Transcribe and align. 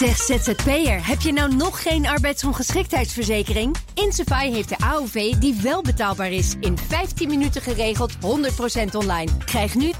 Zeg 0.00 0.16
ZZP'er, 0.16 1.06
heb 1.06 1.20
je 1.20 1.32
nou 1.32 1.54
nog 1.54 1.82
geen 1.82 2.06
arbeidsongeschiktheidsverzekering? 2.06 3.76
Insafai 3.94 4.52
heeft 4.52 4.68
de 4.68 4.78
AOV 4.78 5.34
die 5.34 5.58
wel 5.62 5.82
betaalbaar 5.82 6.30
is. 6.30 6.54
In 6.60 6.78
15 6.78 7.28
minuten 7.28 7.62
geregeld, 7.62 8.12
100% 8.14 8.18
online. 8.92 9.30
Krijg 9.44 9.74
nu 9.74 9.92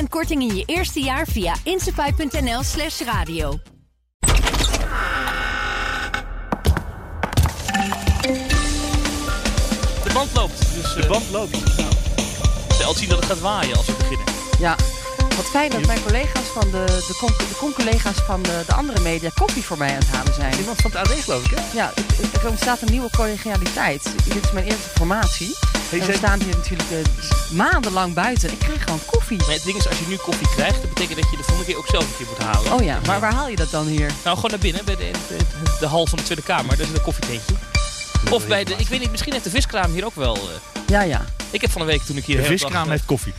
20% 0.00 0.02
korting 0.08 0.42
in 0.42 0.56
je 0.56 0.62
eerste 0.66 1.00
jaar 1.00 1.26
via 1.26 1.54
insafai.nl 1.62 2.62
slash 2.62 3.00
radio. 3.00 3.58
De 10.04 10.10
band 10.12 10.34
loopt. 10.34 10.58
Dus, 10.58 10.94
De 10.94 11.06
band 11.08 11.30
loopt. 11.30 11.56
Stel 12.68 12.94
zien 12.94 13.08
dat 13.08 13.18
het 13.18 13.26
gaat 13.26 13.40
waaien 13.40 13.76
als 13.76 13.86
we 13.86 13.92
beginnen. 13.92 14.26
Ja, 14.58 14.76
wat 15.38 15.50
fijn 15.50 15.70
dat 15.70 15.86
mijn 15.86 16.02
collega's 16.02 16.46
van 16.52 16.70
de, 16.70 16.84
de, 17.08 17.14
con- 17.18 17.34
de 17.38 17.56
con-collega's 17.58 18.16
van 18.26 18.42
de, 18.42 18.62
de 18.66 18.74
andere 18.74 19.00
media 19.00 19.30
koffie 19.34 19.64
voor 19.64 19.78
mij 19.78 19.90
aan 19.92 19.98
het 19.98 20.08
halen 20.08 20.34
zijn. 20.34 20.58
Iemand 20.58 20.80
van 20.80 20.90
het 20.90 21.00
AD 21.00 21.12
geloof 21.18 21.44
ik, 21.44 21.50
hè? 21.58 21.62
Ja, 21.78 21.92
er 22.42 22.48
ontstaat 22.48 22.80
een 22.82 22.90
nieuwe 22.90 23.10
collegialiteit. 23.16 24.02
Dit 24.24 24.44
is 24.44 24.50
mijn 24.52 24.64
eerste 24.64 24.88
formatie. 24.94 25.56
Hey, 25.90 26.00
en 26.00 26.06
we 26.06 26.16
staan 26.16 26.40
hier 26.40 26.56
natuurlijk 26.56 26.90
eh, 26.90 27.50
maandenlang 27.52 28.14
buiten. 28.14 28.52
Ik 28.52 28.58
krijg 28.58 28.82
gewoon 28.84 29.00
koffie. 29.06 29.36
Maar 29.38 29.50
het 29.50 29.64
ding 29.64 29.76
is, 29.76 29.88
als 29.88 29.98
je 29.98 30.04
nu 30.08 30.16
koffie 30.16 30.48
krijgt, 30.48 30.80
dat 30.80 30.88
betekent 30.94 31.20
dat 31.20 31.30
je 31.30 31.36
de 31.36 31.42
volgende 31.42 31.64
keer 31.70 31.78
ook 31.78 31.88
zelf 31.88 32.04
een 32.04 32.16
keer 32.16 32.26
moet 32.28 32.38
halen. 32.46 32.72
Oh 32.72 32.82
ja, 32.84 32.98
maar 33.06 33.20
waar 33.20 33.32
haal 33.34 33.48
je 33.48 33.56
dat 33.56 33.70
dan 33.70 33.86
hier? 33.86 34.10
Nou, 34.24 34.36
gewoon 34.36 34.50
naar 34.50 34.60
binnen, 34.60 34.84
bij 34.84 34.96
de, 34.96 35.10
de, 35.28 35.36
de 35.80 35.86
hal 35.86 36.06
van 36.06 36.18
de 36.18 36.24
Tweede 36.24 36.42
Kamer. 36.42 36.76
Daar 36.76 36.86
zit 36.86 36.96
een 36.96 37.02
koffietentje. 37.02 37.54
Of 38.30 38.46
bij 38.46 38.64
de, 38.64 38.74
ik 38.76 38.88
weet 38.88 39.00
niet, 39.00 39.10
misschien 39.10 39.32
heeft 39.32 39.44
de 39.44 39.50
viskraam 39.50 39.92
hier 39.92 40.04
ook 40.04 40.14
wel... 40.14 40.34
eh, 40.36 40.80
Ja, 40.86 41.02
ja. 41.02 41.24
ik 41.50 41.60
heb 41.60 41.70
van 41.70 41.80
de 41.80 41.86
week 41.86 42.02
toen 42.02 42.16
ik 42.16 42.24
hier 42.24 42.36
De 42.36 42.42
viskraam 42.44 42.90
heeft 42.90 43.04
koffie. 43.04 43.32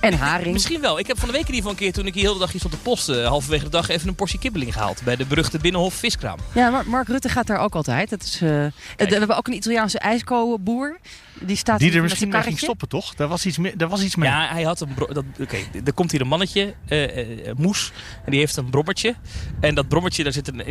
En 0.00 0.14
haring. 0.18 0.52
Misschien 0.52 0.80
wel. 0.80 0.98
Ik 0.98 1.06
heb 1.06 1.18
van 1.18 1.28
de 1.28 1.34
week 1.34 1.48
in 1.48 1.54
ieder 1.54 1.60
geval 1.70 1.70
een 1.70 1.84
keer 1.84 1.92
toen 1.92 2.06
ik 2.06 2.14
hier 2.14 2.22
heel 2.22 2.32
de 2.32 2.38
dag 2.38 2.50
hier 2.50 2.58
stond 2.60 2.74
te 2.74 2.80
posten, 2.80 3.24
halverwege 3.26 3.64
de 3.64 3.70
dag 3.70 3.88
even 3.88 4.08
een 4.08 4.14
portie 4.14 4.38
kibbeling 4.38 4.72
gehaald. 4.72 5.02
Bij 5.04 5.16
de 5.16 5.26
beruchte 5.26 5.58
Binnenhof 5.58 5.94
viskraam. 5.94 6.38
Ja, 6.54 6.70
maar 6.70 6.86
Mark 6.88 7.08
Rutte 7.08 7.28
gaat 7.28 7.46
daar 7.46 7.58
ook 7.58 7.74
altijd. 7.74 8.10
Dat 8.10 8.22
is, 8.22 8.34
eh, 8.34 8.48
we 8.48 8.72
hebben 8.96 9.36
ook 9.36 9.46
een 9.46 9.54
Italiaanse 9.54 9.98
ijskoboer. 9.98 10.98
Die 11.42 11.56
staat 11.56 11.78
Die 11.78 11.92
er 11.92 12.02
misschien 12.02 12.28
mee 12.28 12.42
ging 12.42 12.58
stoppen, 12.58 12.88
toch? 12.88 13.14
Daar 13.14 13.28
was 13.28 13.46
iets, 13.46 13.58
mee, 13.58 13.76
daar 13.76 13.88
was 13.88 14.02
iets 14.02 14.16
mee. 14.16 14.28
Ja, 14.28 14.48
hij 14.52 14.62
had 14.62 14.80
een... 14.80 14.94
bro- 14.94 15.12
dat- 15.12 15.24
Oké, 15.40 15.56
er 15.84 15.92
komt 15.92 16.10
hier 16.10 16.20
een 16.20 16.26
mannetje, 16.28 16.74
eh, 16.88 17.48
eh, 17.48 17.56
Moes. 17.56 17.92
En 18.24 18.30
die 18.30 18.40
heeft 18.40 18.56
een 18.56 18.70
brommertje. 18.70 19.14
En 19.60 19.74
dat 19.74 19.88
brommertje, 19.88 20.22
daar 20.22 20.32
zit 20.32 20.48
een, 20.48 20.62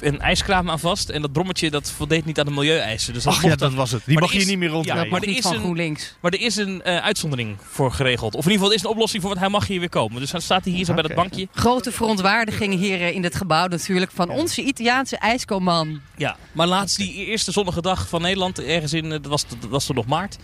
een 0.00 0.20
ijskraam 0.20 0.70
aan 0.70 0.78
vast. 0.78 1.08
En 1.08 1.22
dat 1.22 1.32
brommertje, 1.32 1.70
dat 1.70 1.90
voldeed 1.90 2.24
niet 2.24 2.38
aan 2.38 2.46
de 2.46 2.52
milieueisen. 2.52 3.12
Dus 3.14 3.22
dat 3.22 3.32
Ach 3.34 3.42
ja, 3.42 3.48
dat 3.48 3.58
dan- 3.58 3.74
was 3.74 3.90
het. 3.90 4.02
Die 4.04 4.14
Maar 4.14 4.22
mag 4.22 4.32
er 4.32 4.38
hier 4.38 4.46
niet 4.48 4.58
meer 4.58 4.68
ja, 4.68 4.74
rondrijden. 4.74 5.08
maar 5.10 5.22
er 5.22 5.28
is 5.28 5.40
van 5.40 5.76
een-. 5.78 5.98
Maar 6.20 6.32
er 6.32 6.40
is 6.40 6.56
een 6.56 6.82
eh, 6.82 6.96
uitzondering 6.96 7.56
voor 7.70 7.92
geregeld. 7.92 8.34
Of 8.34 8.44
in 8.44 8.50
ieder 8.50 8.64
geval, 8.66 8.67
er 8.68 8.74
is 8.74 8.82
een 8.82 8.90
oplossing 8.90 9.22
voor, 9.22 9.30
want 9.30 9.42
hij 9.42 9.52
mag 9.52 9.66
hier 9.66 9.80
weer 9.80 9.88
komen. 9.88 10.20
Dus 10.20 10.30
dan 10.30 10.40
staat 10.40 10.64
hij 10.64 10.72
hier 10.72 10.84
zo 10.84 10.94
bij 10.94 11.02
dat 11.02 11.14
bankje. 11.14 11.48
Grote 11.52 11.92
verontwaardiging 11.92 12.74
hier 12.74 13.00
eh, 13.00 13.14
in 13.14 13.24
het 13.24 13.34
gebouw 13.34 13.66
natuurlijk 13.66 14.10
van 14.10 14.30
onze 14.30 14.62
Italiaanse 14.62 15.16
ijskoman. 15.16 16.00
Ja, 16.16 16.36
maar 16.52 16.66
laatst 16.66 16.96
die 16.96 17.14
eerste 17.14 17.52
zonnige 17.52 17.82
dag 17.82 18.08
van 18.08 18.22
Nederland, 18.22 18.60
ergens 18.60 18.92
in, 18.92 19.04
eh, 19.04 19.10
dat 19.10 19.26
was, 19.26 19.44
dat 19.48 19.70
was 19.70 19.86
toen 19.86 19.96
nog 19.96 20.06
maart. 20.06 20.36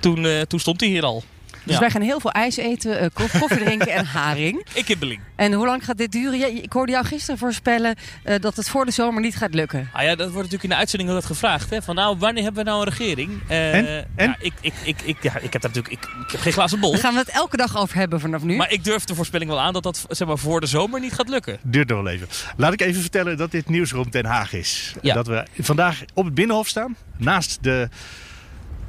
Toen, 0.00 0.26
eh, 0.26 0.40
toen 0.40 0.60
stond 0.60 0.80
hij 0.80 0.88
hier 0.88 1.04
al. 1.04 1.24
Dus 1.66 1.74
Ja. 1.74 1.80
wij 1.80 1.90
gaan 1.90 2.02
heel 2.02 2.20
veel 2.20 2.30
ijs 2.32 2.56
eten, 2.56 2.98
eh, 2.98 3.06
koff- 3.12 3.38
koffie 3.40 3.58
drinken 3.64 3.92
en 3.92 4.04
haring. 4.04 4.66
Ik 4.74 4.84
kibbeling. 4.84 5.20
En 5.36 5.52
hoe 5.52 5.66
lang 5.66 5.84
gaat 5.84 5.98
dit 5.98 6.12
duren? 6.12 6.38
Ja, 6.38 6.46
ik 6.46 6.72
hoorde 6.72 6.92
jou 6.92 7.04
gisteren 7.04 7.38
voorspellen 7.38 7.94
eh, 8.22 8.40
dat 8.40 8.56
het 8.56 8.68
voor 8.68 8.84
de 8.84 8.90
zomer 8.90 9.20
niet 9.22 9.36
gaat 9.36 9.54
lukken. 9.54 9.88
Ah 9.92 10.02
ja, 10.02 10.08
dat 10.08 10.18
wordt 10.18 10.34
natuurlijk 10.34 10.62
in 10.62 10.68
de 10.68 10.74
uitzending 10.76 11.10
altijd 11.10 11.28
gevraagd. 11.28 11.70
Hè? 11.70 11.82
Van 11.82 11.94
nou, 11.94 12.16
wanneer 12.18 12.42
hebben 12.42 12.64
we 12.64 12.70
nou 12.70 12.82
een 12.86 12.92
regering? 12.92 13.40
Eh, 13.48 13.74
En? 13.74 13.86
En? 14.16 14.28
Ja, 14.28 14.36
ik, 14.40 14.52
ik, 14.60 14.72
ik, 14.84 15.02
ik, 15.02 15.16
ja, 15.22 15.36
ik 15.38 15.52
heb 15.52 15.62
daar 15.62 15.70
natuurlijk 15.74 16.02
ik, 16.04 16.10
ik 16.24 16.30
heb 16.30 16.40
geen 16.40 16.52
glazen 16.52 16.80
bol. 16.80 16.90
Daar 16.90 17.00
gaan 17.00 17.12
we 17.12 17.18
het 17.18 17.28
elke 17.28 17.56
dag 17.56 17.76
over 17.76 17.96
hebben 17.96 18.20
vanaf 18.20 18.42
nu. 18.42 18.56
Maar 18.56 18.70
ik 18.72 18.84
durf 18.84 19.04
de 19.04 19.14
voorspelling 19.14 19.50
wel 19.50 19.60
aan 19.60 19.72
dat 19.72 19.82
dat 19.82 20.04
zeg 20.08 20.28
maar, 20.28 20.38
voor 20.38 20.60
de 20.60 20.66
zomer 20.66 21.00
niet 21.00 21.12
gaat 21.12 21.28
lukken. 21.28 21.58
Duurt 21.62 21.88
nog 21.88 22.02
wel 22.02 22.12
even. 22.12 22.28
Laat 22.56 22.72
ik 22.72 22.80
even 22.80 23.00
vertellen 23.00 23.36
dat 23.36 23.50
dit 23.50 23.68
Nieuwsroom 23.68 24.10
Den 24.10 24.24
Haag 24.24 24.52
is. 24.52 24.94
Ja. 25.02 25.14
Dat 25.14 25.26
we 25.26 25.44
vandaag 25.58 26.02
op 26.14 26.24
het 26.24 26.34
Binnenhof 26.34 26.68
staan. 26.68 26.96
Naast 27.16 27.58
de, 27.62 27.88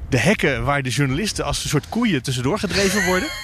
de 0.09 0.17
hekken 0.19 0.63
waar 0.63 0.83
de 0.83 0.89
journalisten 0.89 1.45
als 1.45 1.63
een 1.63 1.69
soort 1.69 1.89
koeien 1.89 2.21
tussendoor 2.23 2.59
gedreven 2.59 3.05
worden. 3.05 3.29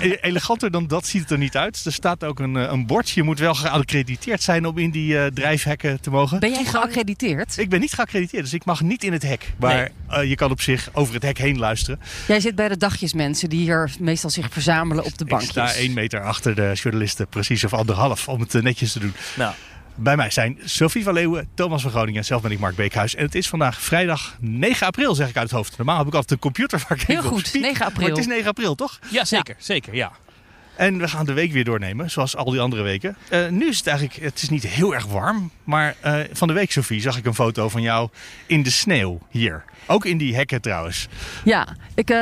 E- 0.00 0.16
Eleganter 0.20 0.70
dan 0.70 0.86
dat 0.86 1.06
ziet 1.06 1.20
het 1.20 1.30
er 1.30 1.38
niet 1.38 1.56
uit. 1.56 1.82
Er 1.84 1.92
staat 1.92 2.24
ook 2.24 2.38
een, 2.40 2.56
eh, 2.56 2.70
een 2.70 2.86
bord. 2.86 3.10
Je 3.10 3.22
moet 3.22 3.38
wel 3.38 3.54
geaccrediteerd 3.54 4.42
zijn 4.42 4.66
om 4.66 4.78
in 4.78 4.90
die 4.90 5.18
eh, 5.18 5.26
drijfhekken 5.26 6.00
te 6.00 6.10
mogen. 6.10 6.40
ben 6.40 6.50
jij 6.52 6.64
geaccrediteerd? 6.64 7.58
Ik 7.58 7.68
ben 7.68 7.80
niet 7.80 7.92
geaccrediteerd, 7.92 8.42
dus 8.42 8.52
ik 8.52 8.64
mag 8.64 8.80
niet 8.80 9.04
in 9.04 9.12
het 9.12 9.22
hek. 9.22 9.52
Maar 9.56 9.90
eh, 10.08 10.24
je 10.28 10.34
kan 10.34 10.50
op 10.50 10.60
zich 10.60 10.88
over 10.92 11.14
het 11.14 11.22
hek 11.22 11.38
heen 11.38 11.58
luisteren. 11.58 12.00
Jij 12.28 12.40
zit 12.40 12.54
bij 12.54 12.68
de 12.68 12.76
dagjesmensen 12.76 13.48
die 13.48 13.60
hier 13.60 13.90
meestal 13.98 14.30
zich 14.30 14.46
verzamelen 14.50 15.04
op 15.04 15.18
de 15.18 15.24
Ik 15.24 15.30
bankjes. 15.30 15.50
sta 15.50 15.72
één 15.74 15.92
meter 15.92 16.22
achter 16.22 16.54
de 16.54 16.70
journalisten, 16.74 17.28
precies 17.28 17.64
of 17.64 17.72
anderhalf, 17.72 18.28
om 18.28 18.40
het 18.40 18.52
netjes 18.52 18.92
te 18.92 18.98
doen. 18.98 19.14
Nou, 19.36 19.54
Bij 19.94 20.16
mij 20.16 20.30
zijn 20.30 20.58
Sophie 20.64 21.02
van 21.02 21.14
Leeuwen, 21.14 21.48
Thomas 21.54 21.82
van 21.82 21.90
Groningen 21.90 22.18
en 22.18 22.24
zelf 22.24 22.42
ben 22.42 22.50
ik 22.50 22.58
Mark 22.58 22.76
Beekhuis. 22.76 23.14
En 23.14 23.24
het 23.24 23.34
is 23.34 23.48
vandaag 23.48 23.80
vrijdag 23.80 24.36
9 24.40 24.86
april, 24.86 25.14
zeg 25.14 25.28
ik 25.28 25.36
uit 25.36 25.48
het 25.48 25.56
hoofd. 25.56 25.76
Normaal 25.76 25.98
heb 25.98 26.06
ik 26.06 26.14
altijd 26.14 26.30
een 26.30 26.38
computer 26.38 26.84
waar 26.88 26.98
ik 26.98 27.06
Heel 27.06 27.16
even 27.16 27.30
op 27.30 27.36
goed, 27.36 27.46
spiek. 27.46 27.62
9 27.62 27.84
april. 27.84 28.00
Maar 28.00 28.10
het 28.10 28.18
is 28.18 28.26
9 28.26 28.46
april, 28.46 28.74
toch? 28.74 28.98
ja, 29.10 29.24
zeker. 29.24 29.54
Zeker, 29.58 29.94
ja. 29.94 30.12
En 30.76 30.98
we 30.98 31.08
gaan 31.08 31.26
de 31.26 31.32
week 31.32 31.52
weer 31.52 31.64
doornemen, 31.64 32.10
zoals 32.10 32.36
al 32.36 32.50
die 32.50 32.60
andere 32.60 32.82
weken. 32.82 33.16
Eh, 33.28 33.48
nu 33.48 33.68
is 33.68 33.78
het 33.78 33.86
eigenlijk, 33.86 34.18
het 34.20 34.42
is 34.42 34.48
niet 34.48 34.66
heel 34.66 34.94
erg 34.94 35.06
warm. 35.06 35.50
Maar 35.64 35.96
eh, 36.00 36.20
van 36.32 36.48
de 36.48 36.54
week, 36.54 36.72
Sophie, 36.72 37.00
zag 37.00 37.16
ik 37.16 37.24
een 37.24 37.34
foto 37.34 37.68
van 37.68 37.82
jou 37.82 38.08
in 38.46 38.62
de 38.62 38.70
sneeuw 38.70 39.20
hier. 39.30 39.64
Ook 39.92 40.04
in 40.04 40.18
die 40.18 40.34
hekken 40.34 40.60
trouwens. 40.60 41.08
Ja, 41.44 41.76
ik, 41.94 42.10
eh, 42.10 42.18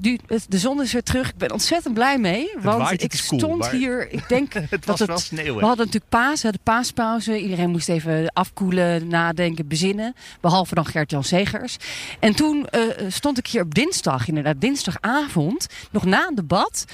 nu- 0.00 0.18
de 0.48 0.58
zon 0.58 0.82
is 0.82 0.92
weer 0.92 1.02
terug. 1.02 1.28
Ik 1.28 1.36
ben 1.36 1.52
ontzettend 1.52 1.94
blij 1.94 2.18
mee. 2.18 2.50
Want 2.62 2.78
waait, 2.78 3.02
het 3.02 3.14
ik 3.14 3.20
stond 3.20 3.66
hier, 3.66 4.12
ik 4.12 4.28
denk 4.28 4.52
Het 4.54 4.70
dat 4.70 4.84
was 4.84 4.98
het... 4.98 5.08
wel 5.08 5.18
sneeuw, 5.18 5.54
hè? 5.54 5.60
We 5.60 5.66
hadden 5.66 5.86
natuurlijk 5.86 6.10
paas, 6.10 6.40
de 6.40 6.58
paaspauze. 6.62 7.40
Iedereen 7.40 7.70
moest 7.70 7.88
even 7.88 8.32
afkoelen, 8.32 9.08
nadenken, 9.08 9.68
bezinnen. 9.68 10.14
Behalve 10.40 10.74
dan 10.74 10.86
Gert-Jan 10.86 11.24
Segers. 11.24 11.76
En 12.20 12.34
toen 12.34 12.66
eh, 12.66 12.80
stond 13.08 13.38
ik 13.38 13.46
hier 13.46 13.62
op 13.62 13.74
dinsdag, 13.74 14.28
inderdaad 14.28 14.60
dinsdagavond, 14.60 15.66
nog 15.90 16.04
na 16.04 16.26
een 16.28 16.34
debat, 16.34 16.84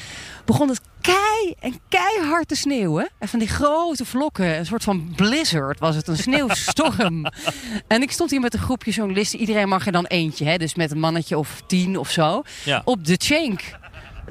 begon 0.45 0.69
het 0.69 0.81
kei 1.01 1.55
en 1.61 1.75
keihard 1.89 2.49
te 2.49 2.55
sneeuwen. 2.55 3.09
En 3.19 3.29
van 3.29 3.39
die 3.39 3.49
grote 3.49 4.05
vlokken, 4.05 4.59
een 4.59 4.67
soort 4.67 4.85
van 4.85 5.13
blizzard 5.17 5.79
was 5.79 5.97
het, 5.97 6.09
een 6.09 6.17
sneeuwstorm. 6.17 7.27
en 7.89 8.03
ik 8.03 8.11
stond 8.11 8.31
hier 8.31 8.41
met 8.41 8.55
een 8.55 8.61
groepje 8.61 8.91
journalisten. 8.91 9.39
Iedereen 9.39 9.69
mag 9.69 9.87
er 9.87 9.93
dan 9.93 10.07
eentje, 10.07 10.45
hè, 10.45 10.57
dus 10.57 10.75
met 10.75 10.91
een 10.91 10.99
mannetje 11.01 11.39
of 11.39 11.63
tien 11.67 11.97
of 11.97 12.11
zo, 12.11 12.43
Ja. 12.65 12.83
op 12.85 13.05
de 13.05 13.15
Cenk 13.23 13.61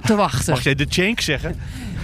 te 0.04 0.16
wachten. 0.16 0.54
Mag 0.54 0.64
jij 0.64 0.76
de 0.76 0.86
Cenk 0.90 1.20
zeggen? 1.22 1.60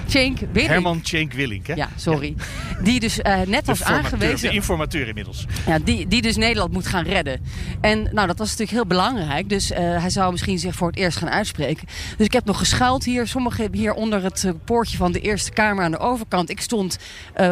Cenk 0.08 0.40
Willink. 0.40 0.68
Herman 0.72 1.00
Cenk 1.04 1.34
Willink, 1.34 1.68
hè? 1.68 1.74
Ja, 1.74 1.90
sorry. 1.96 2.36
Die 2.86 3.00
dus 3.00 3.22
eh, 3.22 3.42
net 3.42 3.66
was 3.66 3.84
aangewezen. 3.84 4.50
de 4.50 4.56
informateur 4.56 5.08
inmiddels. 5.08 5.46
Ja, 5.66 5.80
die, 5.80 6.08
die 6.08 6.22
dus 6.22 6.36
Nederland 6.36 6.72
moet 6.72 6.88
gaan 6.88 7.04
redden. 7.04 7.42
En 7.82 8.04
nou, 8.12 8.28
dat 8.28 8.38
was 8.38 8.50
natuurlijk 8.50 8.72
heel 8.72 8.86
belangrijk. 8.86 9.50
Dus 9.50 9.72
eh, 9.72 9.80
hij 9.80 10.10
zou 10.10 10.32
misschien 10.32 10.60
zich 10.60 10.76
voor 10.76 10.88
het 10.88 10.96
eerst 10.96 11.18
gaan 11.18 11.30
uitspreken. 11.30 11.88
Dus 12.18 12.26
ik 12.26 12.34
heb 12.34 12.46
nog 12.46 12.58
geschuild 12.58 13.04
hier. 13.04 13.28
Sommigen 13.28 13.62
hebben 13.62 13.80
hier 13.80 13.94
onder 13.94 14.24
het 14.24 14.44
eh, 14.44 14.52
poortje 14.66 14.98
van 14.98 15.12
de 15.12 15.20
Eerste 15.20 15.52
Kamer 15.52 15.84
aan 15.84 15.92
de 15.92 15.98
overkant. 15.98 16.50
Ik 16.50 16.62
stond 16.62 16.98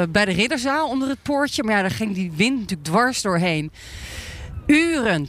bij 0.09 0.25
de 0.25 0.31
ridderzaal 0.31 0.89
onder 0.89 1.09
het 1.09 1.21
poortje. 1.21 1.63
Maar 1.63 1.75
ja, 1.75 1.81
daar 1.81 1.91
ging 1.91 2.15
die 2.15 2.31
wind 2.35 2.59
natuurlijk 2.59 2.89
dwars 2.89 3.21
doorheen. 3.21 3.71
Uren, 4.65 5.27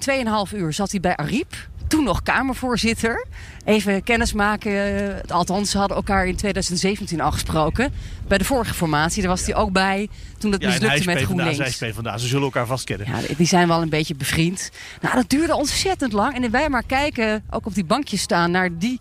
2,5 0.50 0.56
uur 0.56 0.72
zat 0.72 0.90
hij 0.90 1.00
bij 1.00 1.16
Ariep. 1.16 1.68
Toen 1.88 2.04
nog 2.04 2.22
Kamervoorzitter. 2.22 3.26
Even 3.64 4.02
kennismaken. 4.02 5.20
Althans, 5.28 5.70
ze 5.70 5.78
hadden 5.78 5.96
elkaar 5.96 6.26
in 6.26 6.36
2017 6.36 7.20
al 7.20 7.32
gesproken. 7.32 7.92
Bij 8.28 8.38
de 8.38 8.44
vorige 8.44 8.74
formatie. 8.74 9.22
Daar 9.22 9.30
was 9.30 9.46
hij 9.46 9.54
ook 9.54 9.72
bij 9.72 10.08
toen 10.38 10.50
Ja, 10.50 10.56
hij 10.58 10.66
mislukte 10.66 10.96
is 10.98 11.06
met 11.06 11.22
GroenLinks. 11.22 11.56
zij 11.56 11.66
is 11.66 11.76
PvdA. 11.76 12.18
Ze 12.18 12.26
zullen 12.26 12.44
elkaar 12.44 12.66
vast 12.66 12.84
kennen. 12.84 13.06
Ja, 13.06 13.34
die 13.36 13.46
zijn 13.46 13.68
wel 13.68 13.82
een 13.82 13.88
beetje 13.88 14.14
bevriend. 14.14 14.70
Nou, 15.00 15.14
dat 15.14 15.30
duurde 15.30 15.54
ontzettend 15.54 16.12
lang. 16.12 16.34
En 16.44 16.50
wij 16.50 16.68
maar 16.68 16.84
kijken, 16.86 17.44
ook 17.50 17.66
op 17.66 17.74
die 17.74 17.84
bankjes 17.84 18.20
staan, 18.20 18.50
naar 18.50 18.78
die 18.78 19.00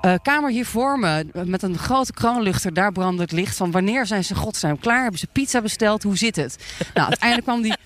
eh, 0.00 0.14
kamer 0.22 0.50
hier 0.50 0.66
voor 0.66 0.98
me. 0.98 1.26
Met 1.44 1.62
een 1.62 1.78
grote 1.78 2.12
kroonluchter, 2.12 2.74
daar 2.74 2.92
brandde 2.92 3.22
het 3.22 3.32
licht. 3.32 3.56
Van 3.56 3.70
wanneer 3.70 4.06
zijn 4.06 4.24
ze 4.24 4.34
godsnaam 4.34 4.78
klaar? 4.78 5.02
Hebben 5.02 5.20
ze 5.20 5.26
pizza 5.32 5.60
besteld? 5.60 6.02
Hoe 6.02 6.16
zit 6.16 6.36
het? 6.36 6.56
Nou, 6.94 7.08
uiteindelijk 7.08 7.48
kwam 7.48 7.62
die, 7.62 7.76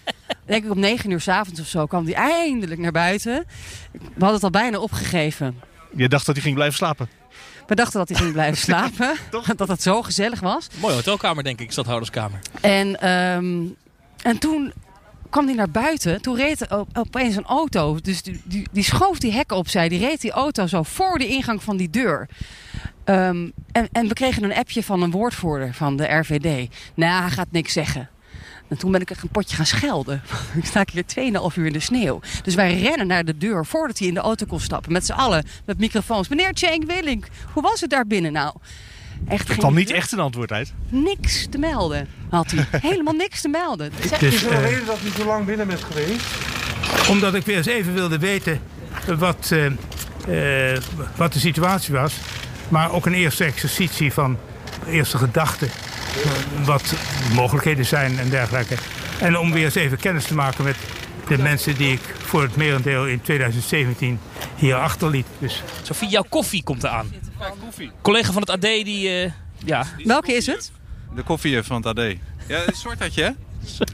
denk 0.47 0.65
ik 0.65 0.71
om 0.71 0.79
negen 0.79 1.11
uur 1.11 1.21
s'avonds 1.21 1.61
of 1.61 1.67
zo, 1.67 1.87
kwam 1.87 2.05
die 2.05 2.15
eindelijk 2.15 2.81
naar 2.81 2.93
buiten. 2.93 3.45
We 3.93 4.01
hadden 4.09 4.35
het 4.35 4.43
al 4.45 4.51
bijna 4.51 4.79
opgegeven. 4.79 5.61
Je 5.97 6.09
dacht 6.09 6.27
dat 6.27 6.35
hij 6.35 6.45
ging 6.45 6.55
blijven 6.55 6.77
slapen. 6.77 7.09
We 7.69 7.75
dachten 7.75 7.99
dat 7.99 8.09
hij 8.09 8.19
ging 8.19 8.33
blijven 8.33 8.57
slapen. 8.69 9.17
dat 9.57 9.69
het 9.69 9.83
zo 9.83 10.03
gezellig 10.03 10.41
was. 10.41 10.67
Mooie 10.81 10.95
hotelkamer, 10.95 11.45
denk 11.45 11.61
ik, 11.61 11.73
stadhouderskamer. 11.73 12.39
En, 12.61 13.01
ehm, 13.01 13.63
en 14.23 14.39
toen 14.39 14.73
kwam 15.31 15.47
hij 15.47 15.55
naar 15.55 15.71
buiten. 15.71 16.23
Toen 16.23 16.37
reed 16.37 16.71
op- 16.73 16.89
opeens 16.99 17.37
een 17.37 17.45
auto. 17.45 17.99
Dus 18.03 18.23
die, 18.23 18.41
die, 18.45 18.69
die 18.73 18.85
schoof 18.85 19.19
die 19.19 19.33
hekken 19.33 19.57
opzij. 19.57 19.89
Die 19.89 19.99
reed 19.99 20.21
die 20.21 20.31
auto 20.31 20.67
zo 20.67 20.83
voor 20.83 21.19
de 21.19 21.27
ingang 21.27 21.63
van 21.63 21.77
die 21.77 21.91
deur. 21.91 22.29
Ehm, 23.05 23.49
en, 23.73 23.89
en 23.93 24.09
we 24.09 24.15
kregen 24.15 24.43
een 24.45 24.55
appje 24.55 24.83
van 24.83 25.03
een 25.03 25.11
woordvoerder 25.11 25.75
van 25.75 25.97
de 25.97 26.05
RVD. 26.15 26.75
Nou, 26.95 27.21
hij 27.23 27.31
gaat 27.31 27.51
niks 27.51 27.73
zeggen. 27.73 28.09
En 28.69 28.79
toen 28.79 28.93
ben 28.93 29.01
ik 29.01 29.11
echt 29.11 29.23
een 29.23 29.29
potje 29.29 29.57
gaan 29.57 29.67
schelden. 29.67 30.23
ik 30.61 30.65
sta 30.65 30.85
hier 30.93 31.05
2,5 31.53 31.57
uur 31.57 31.67
in 31.67 31.73
de 31.73 31.81
sneeuw. 31.81 32.21
Dus 32.43 32.55
wij 32.55 32.79
rennen 32.81 33.07
naar 33.07 33.25
de 33.25 33.37
deur 33.39 33.67
voordat 33.67 33.99
hij 33.99 34.09
in 34.09 34.15
de 34.15 34.21
auto 34.21 34.47
kon 34.47 34.61
stappen. 34.61 34.93
Met 34.93 35.07
z'n 35.07 35.13
allen, 35.13 35.45
met 35.65 35.79
microfoons. 35.79 36.29
Meneer 36.29 36.51
Cenk 36.55 36.85
Willink, 36.85 37.27
hoe 37.53 37.63
was 37.63 37.81
het 37.81 37.91
daar 37.91 38.07
binnen 38.07 38.33
nou? 38.33 38.55
Echt 39.29 39.49
Er 39.49 39.57
kwam 39.57 39.75
niet 39.75 39.91
echt 39.91 40.13
een 40.13 40.19
antwoord 40.19 40.53
uit. 40.53 40.73
niks 40.89 41.47
te 41.51 41.59
melden. 41.59 42.09
Had 42.31 42.51
hij. 42.51 42.81
Helemaal 42.91 43.15
niks 43.15 43.41
te 43.41 43.49
melden. 43.49 43.93
Zeg, 44.09 44.21
Is 44.23 44.43
er 44.43 44.53
een 44.53 44.63
eh, 44.63 44.71
reden 44.71 44.87
dat 44.87 44.99
u 45.05 45.11
zo 45.19 45.25
lang 45.27 45.47
binnen 45.47 45.67
bent 45.67 45.85
geweest? 45.85 46.27
omdat 47.09 47.35
ik 47.35 47.45
weer 47.45 47.57
eens 47.57 47.67
even 47.67 47.95
wilde 47.95 48.19
weten 48.19 48.61
wat, 49.19 49.53
eh, 50.27 50.73
eh, 50.75 50.81
wat 51.17 51.33
de 51.33 51.39
situatie 51.39 51.95
was. 51.95 52.15
Maar 52.69 52.93
ook 52.93 53.07
een 53.07 53.15
eerste 53.15 53.45
exercitie 53.45 54.13
van 54.13 54.39
eerste 54.87 55.19
gedachten. 55.19 55.69
Wat 56.65 56.83
de 57.29 57.35
mogelijkheden 57.35 57.87
zijn 57.87 58.19
en 58.19 58.29
dergelijke. 58.31 58.75
En 59.21 59.39
om 59.39 59.53
weer 59.53 59.65
eens 59.65 59.75
even 59.75 59.99
kennis 59.99 60.25
te 60.25 60.35
maken 60.35 60.65
met 60.65 60.77
de 61.29 61.39
mensen 61.39 61.77
die 61.77 61.93
ik 61.93 62.01
voor 62.19 62.43
het 62.43 62.57
merendeel 62.57 63.07
in 63.07 63.21
2017 63.23 64.19
hier 64.57 64.75
achterliet. 64.75 65.27
Dus 65.39 65.63
Sophie, 65.83 66.09
jouw 66.09 66.25
koffie 66.29 66.63
komt 66.63 66.85
eraan. 66.85 67.13
Collega 68.03 68.33
van 68.33 68.41
het 68.43 68.51
AD 68.51 68.61
die... 68.61 69.09
eh, 69.23 69.31
ja, 69.65 69.85
welke 70.05 70.33
is 70.33 70.47
het? 70.47 70.71
De 71.15 71.23
koffie 71.23 71.63
van 71.63 71.77
het 71.77 71.87
AD. 71.99 72.05
Ja, 72.47 72.67
een 72.67 72.75
soort 72.75 72.99
had 72.99 73.15
je, 73.15 73.23
hè? 73.23 73.29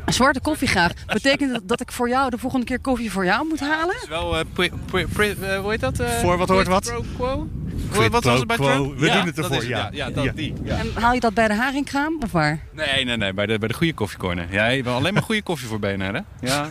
Een 0.05 0.13
zwarte 0.21 0.41
koffie 0.41 0.69
graag. 0.69 0.93
Betekent 1.07 1.53
dat 1.53 1.63
dat 1.69 1.81
ik 1.81 1.93
voor 1.93 2.09
jou 2.09 2.31
de 2.31 2.39
volgende 2.39 2.67
keer 2.67 2.79
koffie 2.81 3.11
voor 3.13 3.25
jou 3.25 3.47
moet 3.49 3.61
halen? 3.61 3.95
is 4.03 4.09
wel, 4.09 4.39
eh, 4.39 4.45
pri- 4.53 4.71
pri- 4.91 5.07
pri- 5.07 5.35
eh, 5.41 5.59
hoe 5.61 5.71
heet 5.71 5.81
dat? 5.81 6.03
Voor 6.21 6.37
wat 6.39 6.49
hoort 6.49 6.67
wat? 6.67 6.85
Pro 6.85 7.05
quo? 7.17 7.49
Quid 7.99 8.13
wat 8.13 8.25
was 8.25 8.39
het 8.39 8.47
bij 8.49 8.57
quo. 8.57 8.67
Trump? 8.67 8.99
We 8.99 9.07
Ja, 9.07 9.15
doen 9.15 9.27
het 9.27 9.37
dat 9.37 9.45
ervoor, 9.45 9.63
is 9.63 9.69
ja. 9.69 9.89
Ja, 9.93 10.11
dat, 10.11 10.25
Ja. 10.25 10.33
die. 10.33 10.53
Ja. 10.65 10.77
En 10.77 10.91
haal 10.95 11.15
je 11.15 11.21
dat 11.21 11.35
bij 11.35 11.49
de 11.49 11.55
haringkraam 11.55 12.17
of 12.23 12.33
waar? 12.33 12.61
Nee, 12.73 13.05
nee, 13.05 13.17
nee, 13.17 13.33
bij 13.33 13.47
de, 13.47 13.59
bij 13.59 13.69
de 13.69 13.75
goede 13.75 13.95
koffiecorner. 13.95 14.47
Ja, 14.51 14.67
je 14.67 14.83
wil 14.83 14.93
alleen 14.95 15.15
maar 15.15 15.23
goede 15.23 15.43
koffie 15.43 15.69
voor 15.69 15.79
BNR, 15.79 16.15
hè? 16.15 16.21
Ja. 16.41 16.69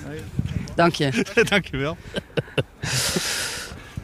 Dank 0.76 0.94
je. 0.96 1.26
Dankjewel. 1.50 1.98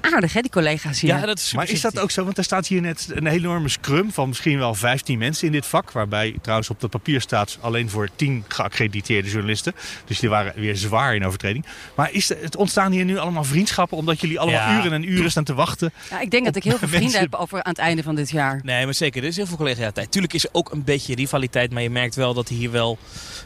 Aardig 0.02 0.34
hè, 0.34 0.42
die 0.42 0.52
collega's 0.52 1.02
hier. 1.02 1.16
ja, 1.16 1.26
dat 1.26 1.38
is 1.38 1.44
super 1.44 1.58
Maar 1.66 1.70
is 1.74 1.82
dat 1.82 2.00
ook 2.00 2.12
zo? 2.12 2.24
Want 2.24 2.38
er 2.38 2.44
staat 2.44 2.68
hier 2.68 2.82
net 2.82 3.08
een 3.14 3.28
enorme 3.28 3.70
scrum 3.70 4.12
van 4.12 4.28
misschien 4.28 4.58
wel 4.58 4.74
15 4.74 5.18
mensen 5.18 5.46
in 5.46 5.52
dit 5.52 5.66
vak. 5.66 5.92
Waarbij 5.92 6.36
trouwens 6.42 6.70
op 6.70 6.82
het 6.82 6.92
papier 6.92 7.22
staat 7.22 7.58
alleen 7.62 7.90
voor 7.90 8.10
10 8.16 8.44
geaccrediteerde 8.48 9.30
journalisten. 9.30 9.74
Dus 10.06 10.20
die 10.20 10.30
waren 10.30 10.54
weer 10.56 10.76
zwaar 10.76 11.16
in 11.16 11.26
overtreding. 11.26 11.66
Maar 11.96 12.12
is 12.12 12.30
het 12.30 12.56
ontstaan 12.56 12.92
hier 12.92 13.06
nu 13.06 13.18
allemaal 13.18 13.44
vriendschappen 13.44 13.98
omdat 13.98 14.22
jullie 14.22 14.40
allemaal 14.40 14.60
Ja. 14.72 14.78
uren 14.80 14.94
en 14.94 15.10
uren 15.12 15.32
staan 15.32 15.44
te 15.44 15.54
wachten? 15.54 15.92
Ja, 16.10 16.20
ik 16.20 16.32
denk 16.32 16.46
dat 16.46 16.56
ik 16.56 16.64
heel 16.64 16.78
veel 16.78 16.88
vrienden 16.88 17.12
Mensen- 17.12 17.30
heb 17.32 17.40
over 17.40 17.64
aan 17.64 17.72
het 17.72 17.80
einde 17.82 18.04
van 18.04 18.16
dit 18.16 18.30
jaar. 18.30 18.60
Nee, 18.64 18.86
maar 18.86 18.94
zeker. 18.94 19.22
Er 19.22 19.28
is 19.28 19.36
heel 19.36 19.46
veel 19.46 19.58
collegialiteit. 19.58 20.12
Tuurlijk 20.12 20.34
is 20.34 20.44
er 20.44 20.50
ook 20.52 20.72
een 20.72 20.84
beetje 20.84 21.16
rivaliteit, 21.16 21.72
maar 21.72 21.82
je 21.82 21.90
merkt 21.90 22.16
wel 22.16 22.34
dat 22.34 22.48
hier 22.48 22.72
wel, 22.72 22.98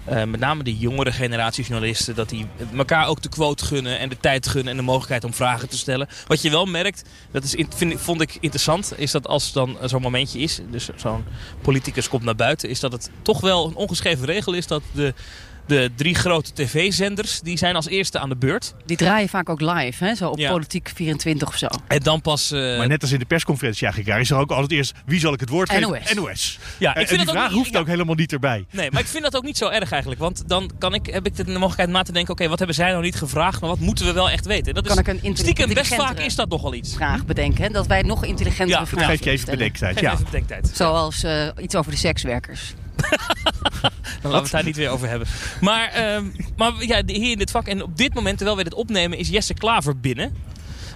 eh, 0.05 0.23
met 0.23 0.39
name 0.39 0.63
de 0.63 0.77
jongere 0.77 1.11
generatie 1.11 1.63
journalisten, 1.65 2.15
dat 2.15 2.29
die 2.29 2.45
elkaar 2.77 3.07
ook 3.07 3.21
de 3.21 3.29
quote 3.29 3.65
gunnen 3.65 3.99
en 3.99 4.09
de 4.09 4.17
tijd 4.19 4.47
gunnen 4.47 4.71
en 4.71 4.77
de 4.77 4.83
mogelijkheid 4.83 5.23
om 5.23 5.33
vragen 5.33 5.69
te 5.69 5.77
stellen. 5.77 6.07
Wat 6.27 6.41
je 6.43 6.49
wel 6.49 6.65
merkt, 6.65 7.03
dat 7.31 7.43
is, 7.43 7.55
in- 7.55 7.67
vind, 7.75 8.01
vond 8.01 8.21
ik 8.21 8.37
interessant, 8.39 8.93
is 8.97 9.11
dat 9.11 9.27
als 9.27 9.51
dan 9.51 9.77
zo'n 9.85 10.01
momentje 10.01 10.39
is, 10.39 10.59
dus 10.69 10.89
zo'n 10.95 11.23
politicus 11.61 12.09
komt 12.09 12.23
naar 12.23 12.35
buiten, 12.35 12.69
is 12.69 12.79
dat 12.79 12.91
het 12.91 13.09
toch 13.21 13.41
wel 13.41 13.67
een 13.67 13.75
ongeschreven 13.75 14.25
regel 14.25 14.53
is 14.53 14.67
dat 14.67 14.81
de, 14.91 15.13
de 15.67 15.91
drie 15.95 16.15
grote 16.15 16.53
tv-zenders, 16.53 17.39
die 17.39 17.57
zijn 17.57 17.75
als 17.75 17.87
eerste 17.87 18.19
aan 18.19 18.29
de 18.29 18.35
beurt. 18.35 18.73
Die 18.85 18.97
draaien 18.97 19.29
vaak 19.29 19.49
ook 19.49 19.61
live, 19.61 20.05
hè? 20.05 20.15
zo 20.15 20.29
op 20.29 20.39
Ja. 20.39 20.51
Politiek 20.51 20.91
24 20.95 21.47
of 21.47 21.57
zo. 21.57 21.67
En 21.87 21.99
dan 21.99 22.21
pas... 22.21 22.51
eh, 22.51 22.77
Maar 22.77 22.87
net 22.87 23.01
als 23.01 23.11
in 23.11 23.19
de 23.19 23.25
persconferentie 23.25 23.85
eigenlijk, 23.87 24.19
is 24.21 24.29
er 24.29 24.37
ook 24.37 24.51
altijd 24.51 24.71
eerst 24.71 24.93
wie 25.05 25.19
zal 25.19 25.33
ik 25.33 25.39
het 25.39 25.49
woord 25.49 25.69
geven? 25.69 25.89
NOS. 25.89 26.13
NOS. 26.13 26.59
ja, 26.77 26.95
En, 26.95 27.01
ik 27.01 27.01
en 27.01 27.07
vind 27.07 27.17
die 27.17 27.25
dat 27.25 27.29
vraag 27.35 27.43
ook, 27.43 27.49
niet- 27.49 27.57
hoeft 27.59 27.73
ja. 27.73 27.79
ook 27.79 27.87
helemaal 27.87 28.15
niet 28.15 28.31
erbij. 28.33 28.65
Nee, 28.71 28.91
maar 28.91 29.01
ik 29.01 29.07
vind 29.07 29.23
dat 29.23 29.35
ook 29.35 29.43
niet 29.43 29.57
zo 29.57 29.69
erg 29.69 29.91
eigenlijk. 29.91 30.21
Want 30.21 30.43
dan 30.49 30.71
kan 30.79 30.93
ik, 30.93 31.05
heb 31.05 31.25
ik 31.25 31.35
de 31.35 31.43
mogelijkheid 31.45 31.87
om 31.87 31.93
na 31.95 32.03
te 32.03 32.11
denken... 32.11 32.33
oké, 32.33 32.47
wat 32.47 32.57
hebben 32.57 32.75
zij 32.75 32.89
nou 32.91 33.03
niet 33.03 33.15
gevraagd, 33.15 33.61
maar 33.61 33.69
wat 33.69 33.79
moeten 33.79 34.05
we 34.05 34.13
wel 34.13 34.29
echt 34.29 34.45
weten? 34.45 34.67
En 34.67 34.73
Dat 34.73 34.87
Kan 34.87 34.97
is, 34.97 35.01
ik 35.01 35.07
een 35.07 35.17
stiekem 35.17 35.43
best 35.45 35.59
intelligentere 35.59 36.07
vaak 36.07 36.19
is 36.19 36.35
dat 36.35 36.49
nogal 36.49 36.73
iets. 36.73 36.93
Vraag 36.93 37.25
bedenken, 37.25 37.63
hè? 37.63 37.69
dat 37.69 37.87
wij 37.87 38.01
nog 38.01 38.25
intelligentere 38.25 38.79
Ja, 38.79 38.85
vragen 38.85 39.07
geef 39.09 39.23
je 39.23 39.29
even 39.29 39.49
bedenktijd. 39.49 39.99
Ja. 39.99 40.11
even 40.13 40.25
bedenktijd. 40.25 40.71
Zoals 40.73 41.23
eh, 41.23 41.47
iets 41.61 41.75
over 41.75 41.91
de 41.91 41.97
sekswerkers. 41.97 42.73
Dan 44.23 44.31
laten 44.31 44.31
we 44.31 44.37
het 44.41 44.51
daar 44.51 44.63
niet 44.63 44.75
weer 44.75 44.89
over 44.89 45.09
hebben. 45.09 45.27
Maar, 45.61 45.87
ehm, 45.87 46.23
maar 46.57 46.71
ja, 46.79 47.01
hier 47.05 47.31
in 47.31 47.37
dit 47.37 47.51
vak, 47.51 47.67
en 47.67 47.83
op 47.83 47.97
dit 47.97 48.13
moment, 48.13 48.35
terwijl 48.37 48.57
we 48.57 48.63
dit 48.63 48.73
opnemen, 48.73 49.17
is 49.17 49.29
Jesse 49.29 49.53
Klaver 49.53 49.99
binnen. 49.99 50.33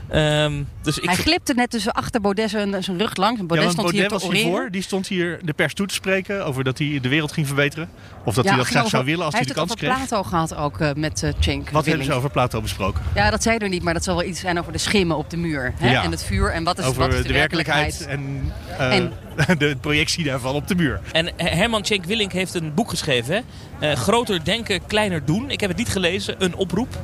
Ehm, 0.09 0.63
dus 0.81 0.97
ik 0.99 1.03
Hij 1.09 1.15
glipte 1.15 1.53
net 1.53 1.69
tussen 1.69 1.91
achter 1.93 2.21
Baudet 2.21 2.49
zijn, 2.49 2.83
zijn 2.83 2.97
rug 2.97 3.15
langs. 3.15 3.39
Ja, 3.39 3.45
Baudet 3.45 3.65
want 3.65 3.71
stond 3.71 3.75
Baudet 3.75 3.93
hier 3.93 4.09
was 4.09 4.29
te 4.29 4.35
hiervoor. 4.35 4.71
Die 4.71 4.81
stond 4.81 5.07
hier 5.07 5.39
de 5.43 5.53
pers 5.53 5.73
toe 5.73 5.87
te 5.87 5.93
spreken 5.93 6.45
over 6.45 6.63
dat 6.63 6.77
hij 6.77 6.99
de 7.01 7.09
wereld 7.09 7.31
ging 7.31 7.47
verbeteren. 7.47 7.89
Of 8.23 8.33
dat 8.35 8.43
Ja, 8.43 8.49
hij 8.49 8.59
dat 8.59 8.67
graag 8.67 8.79
over- 8.79 8.91
zou 8.91 9.05
willen 9.05 9.25
als 9.25 9.33
hij, 9.33 9.43
hij 9.43 9.53
de 9.53 9.59
heeft 9.59 9.67
kans 9.67 9.81
het 9.81 9.89
kreeg. 9.89 10.17
over 10.17 10.29
Plato 10.29 10.29
gehad 10.29 10.55
ook 10.65 10.79
eh, 10.79 11.01
met 11.01 11.21
uh, 11.23 11.29
Cenk 11.39 11.69
Wat 11.69 11.85
hebben 11.85 12.05
ze 12.05 12.13
over 12.13 12.29
Plato 12.29 12.61
besproken? 12.61 13.01
Ja, 13.15 13.29
dat 13.29 13.43
zei 13.43 13.57
er 13.57 13.69
niet, 13.69 13.83
maar 13.83 13.93
dat 13.93 14.03
zal 14.03 14.15
wel 14.15 14.25
iets 14.25 14.39
zijn 14.39 14.59
over 14.59 14.71
de 14.71 14.77
schimmen 14.77 15.17
op 15.17 15.29
de 15.29 15.37
muur. 15.37 15.73
Hè? 15.77 15.91
Ja. 15.91 16.03
En 16.03 16.11
het 16.11 16.23
vuur 16.23 16.51
en 16.51 16.63
wat 16.63 16.79
is, 16.79 16.85
over 16.85 17.01
wat 17.01 17.13
is 17.13 17.23
de, 17.25 17.33
werkelijkheid, 17.33 18.05
en, 18.07 18.51
eh, 18.77 19.03
de 19.57 19.75
projectie 19.81 20.23
daarvan 20.23 20.55
op 20.55 20.67
de 20.67 20.75
muur. 20.75 20.99
En 21.11 21.29
Herman 21.35 21.85
Cenk 21.85 22.05
Willink 22.05 22.31
heeft 22.31 22.53
een 22.53 22.73
boek 22.73 22.89
geschreven. 22.89 23.43
Hè? 23.79 23.89
Eh, 23.89 23.97
groter 23.97 24.43
denken, 24.43 24.85
kleiner 24.87 25.25
doen. 25.25 25.49
Ik 25.49 25.59
heb 25.59 25.69
het 25.69 25.77
niet 25.77 25.89
gelezen. 25.89 26.35
Een 26.43 26.55
oproep. 26.55 26.95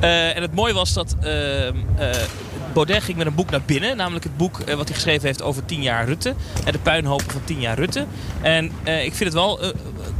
Eh, 0.00 0.36
en 0.36 0.42
het 0.42 0.54
mooie 0.54 0.72
was 0.72 0.92
dat 0.92 1.16
eh, 1.20 1.68
eh, 1.68 1.74
Baudet 2.72 3.02
ging 3.02 3.16
met 3.18 3.26
een 3.26 3.34
boek 3.34 3.50
naar 3.50 3.62
binnen. 3.66 3.96
Namelijk 3.96 4.24
het 4.24 4.36
boek 4.36 4.56
wat 4.58 4.86
hij 4.86 4.94
geschreven 4.94 5.26
heeft 5.26 5.42
over 5.42 5.64
10 5.64 5.82
jaar 5.82 6.04
Rutte. 6.04 6.34
En 6.64 6.72
de 6.72 6.78
puinhopen 6.78 7.30
van 7.30 7.44
10 7.44 7.60
jaar 7.60 7.76
Rutte. 7.78 8.06
En 8.40 8.72
eh, 8.82 9.04
ik 9.04 9.14
vind 9.14 9.24
het 9.24 9.32
wel 9.32 9.60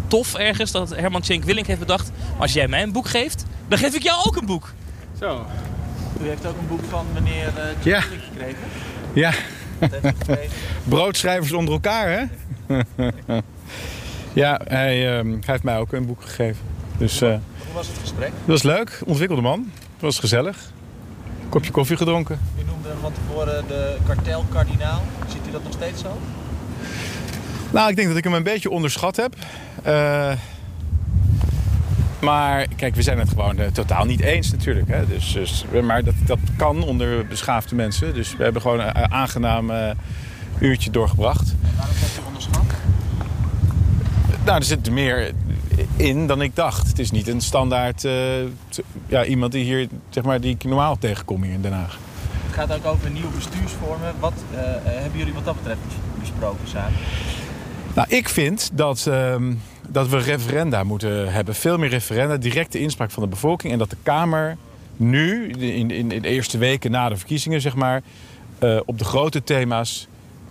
tof 0.06 0.34
ergens 0.34 0.70
dat 0.70 0.96
Herman 0.96 1.24
Cenk 1.24 1.44
Willink 1.44 1.66
heeft 1.66 1.78
bedacht... 1.78 2.10
als 2.38 2.52
jij 2.52 2.68
mij 2.68 2.82
een 2.82 2.92
boek 2.92 3.08
geeft, 3.08 3.44
dan 3.68 3.78
geef 3.78 3.94
ik 3.94 4.02
jou 4.02 4.26
ook 4.26 4.36
een 4.36 4.46
boek. 4.46 4.72
Zo. 5.20 5.46
U 6.22 6.28
heeft 6.28 6.46
ook 6.46 6.58
een 6.58 6.66
boek 6.68 6.80
van 6.88 7.06
meneer 7.14 7.46
uh, 7.56 7.84
Ja. 7.84 8.00
gekregen. 8.00 8.58
Ja, 9.12 9.32
Broodschrijvers 10.84 11.52
onder 11.52 11.74
elkaar, 11.74 12.08
hè? 12.08 12.24
ja, 14.32 14.60
hij, 14.64 14.98
hij 14.98 15.38
heeft 15.40 15.62
mij 15.62 15.78
ook 15.78 15.92
een 15.92 16.06
boek 16.06 16.22
gegeven. 16.22 16.64
Dus 16.98 17.20
eh, 17.20 17.28
Hoe 17.28 17.74
was 17.74 17.86
het 17.86 17.98
gesprek? 17.98 18.30
dat 18.30 18.46
was 18.46 18.62
leuk, 18.62 19.00
ontwikkelde 19.04 19.42
man. 19.42 19.70
Het 19.92 20.02
was 20.02 20.18
gezellig. 20.18 20.72
Kopje 21.48 21.70
koffie 21.70 21.96
gedronken. 21.96 22.40
U 22.58 22.64
noemde 22.64 22.88
hem 22.88 22.98
van 23.00 23.12
tevoren 23.12 23.64
de 23.68 23.96
kartelkardinaal. 24.06 25.02
Ziet 25.28 25.46
u 25.48 25.50
dat 25.50 25.62
nog 25.62 25.72
steeds 25.72 26.02
zo? 26.02 26.18
Nou, 27.70 27.90
ik 27.90 27.96
denk 27.96 28.08
dat 28.08 28.16
ik 28.16 28.24
hem 28.24 28.34
een 28.34 28.42
beetje 28.42 28.70
onderschat 28.70 29.16
heb. 29.16 29.34
Eh, 29.82 30.32
maar 32.20 32.66
kijk, 32.76 32.94
we 32.94 33.02
zijn 33.02 33.18
het 33.18 33.28
gewoon 33.28 33.58
eh, 33.58 33.66
totaal 33.66 34.04
niet 34.04 34.20
eens 34.20 34.50
natuurlijk. 34.50 34.88
Hè? 34.88 35.06
Dus, 35.06 35.32
dus, 35.32 35.64
maar 35.82 36.04
dat, 36.04 36.14
dat 36.26 36.38
kan 36.56 36.82
onder 36.82 37.26
beschaafde 37.26 37.74
mensen. 37.74 38.14
Dus 38.14 38.36
we 38.36 38.42
hebben 38.42 38.62
gewoon 38.62 38.80
een 38.80 39.12
aangenaam 39.12 39.70
eh, 39.70 39.90
uurtje 40.58 40.90
doorgebracht. 40.90 41.54
Waarom 41.76 41.94
heeft 41.96 42.18
u 42.18 42.26
onderschat? 42.26 42.62
Nou, 44.44 44.58
er 44.58 44.64
zit 44.64 44.86
er 44.86 44.92
meer 44.92 45.32
in 45.96 46.26
dan 46.26 46.42
ik 46.42 46.56
dacht. 46.56 46.86
Het 46.86 46.98
is 46.98 47.10
niet 47.10 47.28
een 47.28 47.40
standaard 47.40 48.04
eh, 48.04 48.12
ja, 49.06 49.24
iemand 49.24 49.52
die 49.52 49.64
hier, 49.64 49.88
zeg 50.08 50.24
maar, 50.24 50.40
die 50.40 50.54
ik 50.54 50.64
normaal 50.64 50.98
tegenkom 50.98 51.42
hier 51.42 51.52
in 51.52 51.62
Den 51.62 51.72
Haag. 51.72 51.98
Het 52.46 52.54
gaat 52.54 52.72
ook 52.72 52.86
over 52.86 53.10
nieuwe 53.10 53.28
bestuursvormen. 53.34 54.14
Wat 54.20 54.32
eh, 54.52 54.60
eh, 54.60 54.80
hebben 54.84 55.18
jullie 55.18 55.34
wat 55.34 55.44
dat 55.44 55.56
betreft 55.56 55.80
besproken 56.20 56.68
samen? 56.68 56.98
Nou, 57.94 58.08
ik 58.08 58.28
vind 58.28 58.70
dat, 58.72 59.06
ehm, 59.06 59.54
dat 59.88 60.08
we 60.08 60.18
referenda 60.18 60.84
moeten 60.84 61.32
hebben. 61.32 61.54
Veel 61.54 61.78
meer 61.78 61.88
referenda, 61.88 62.36
directe 62.36 62.78
inspraak 62.78 63.10
van 63.10 63.22
de 63.22 63.28
bevolking. 63.28 63.72
En 63.72 63.78
dat 63.78 63.90
de 63.90 63.96
Kamer 64.02 64.56
nu, 64.96 65.48
in, 65.50 65.90
in, 65.90 66.10
in 66.10 66.22
de 66.22 66.28
eerste 66.28 66.58
weken 66.58 66.90
na 66.90 67.08
de 67.08 67.16
verkiezingen, 67.16 67.60
zeg 67.60 67.74
maar, 67.74 68.02
eh, 68.58 68.80
op 68.84 68.98
de 68.98 69.04
grote 69.04 69.44
thema's 69.44 70.08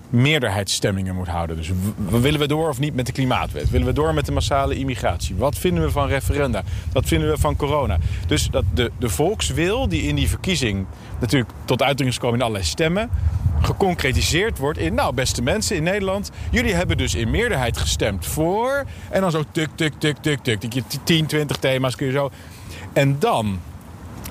meerderheidsstemmingen 0.09 1.15
moet 1.15 1.27
houden. 1.27 1.55
Dus 1.55 1.71
willen 2.09 2.39
we 2.39 2.47
door 2.47 2.69
of 2.69 2.79
niet 2.79 2.95
met 2.95 3.05
de 3.05 3.11
klimaatwet? 3.11 3.69
Willen 3.69 3.87
we 3.87 3.93
door 3.93 4.13
met 4.13 4.25
de 4.25 4.31
massale 4.31 4.75
immigratie? 4.75 5.35
Wat 5.35 5.57
vinden 5.57 5.83
we 5.83 5.91
van 5.91 6.07
referenda? 6.07 6.63
Wat 6.93 7.05
vinden 7.05 7.29
we 7.29 7.37
van 7.37 7.55
corona? 7.55 7.97
Dus 8.27 8.49
dat 8.49 8.63
de, 8.73 8.91
de 8.99 9.09
volkswil 9.09 9.87
die 9.87 10.01
in 10.01 10.15
die 10.15 10.29
verkiezing 10.29 10.85
natuurlijk 11.19 11.51
tot 11.65 11.81
uitdrukking 11.81 12.09
is 12.09 12.15
gekomen 12.15 12.35
in 12.39 12.45
allerlei 12.45 12.65
stemmen, 12.69 13.09
geconcretiseerd 13.61 14.57
wordt 14.57 14.79
in, 14.79 14.93
nou 14.93 15.13
beste 15.13 15.41
mensen 15.41 15.75
in 15.75 15.83
Nederland, 15.83 16.31
jullie 16.51 16.73
hebben 16.73 16.97
dus 16.97 17.15
in 17.15 17.29
meerderheid 17.29 17.77
gestemd 17.77 18.25
voor. 18.25 18.85
En 19.09 19.21
dan 19.21 19.31
zo 19.31 19.43
tuk, 19.51 19.69
tuk, 19.75 19.93
tuk, 19.97 20.17
tuk, 20.17 20.39
tuk. 20.43 20.59
tuk. 20.59 20.83
10, 21.03 21.25
20 21.25 21.57
thema's 21.57 21.95
kun 21.95 22.05
je 22.05 22.11
zo. 22.11 22.31
En 22.93 23.19
dan 23.19 23.59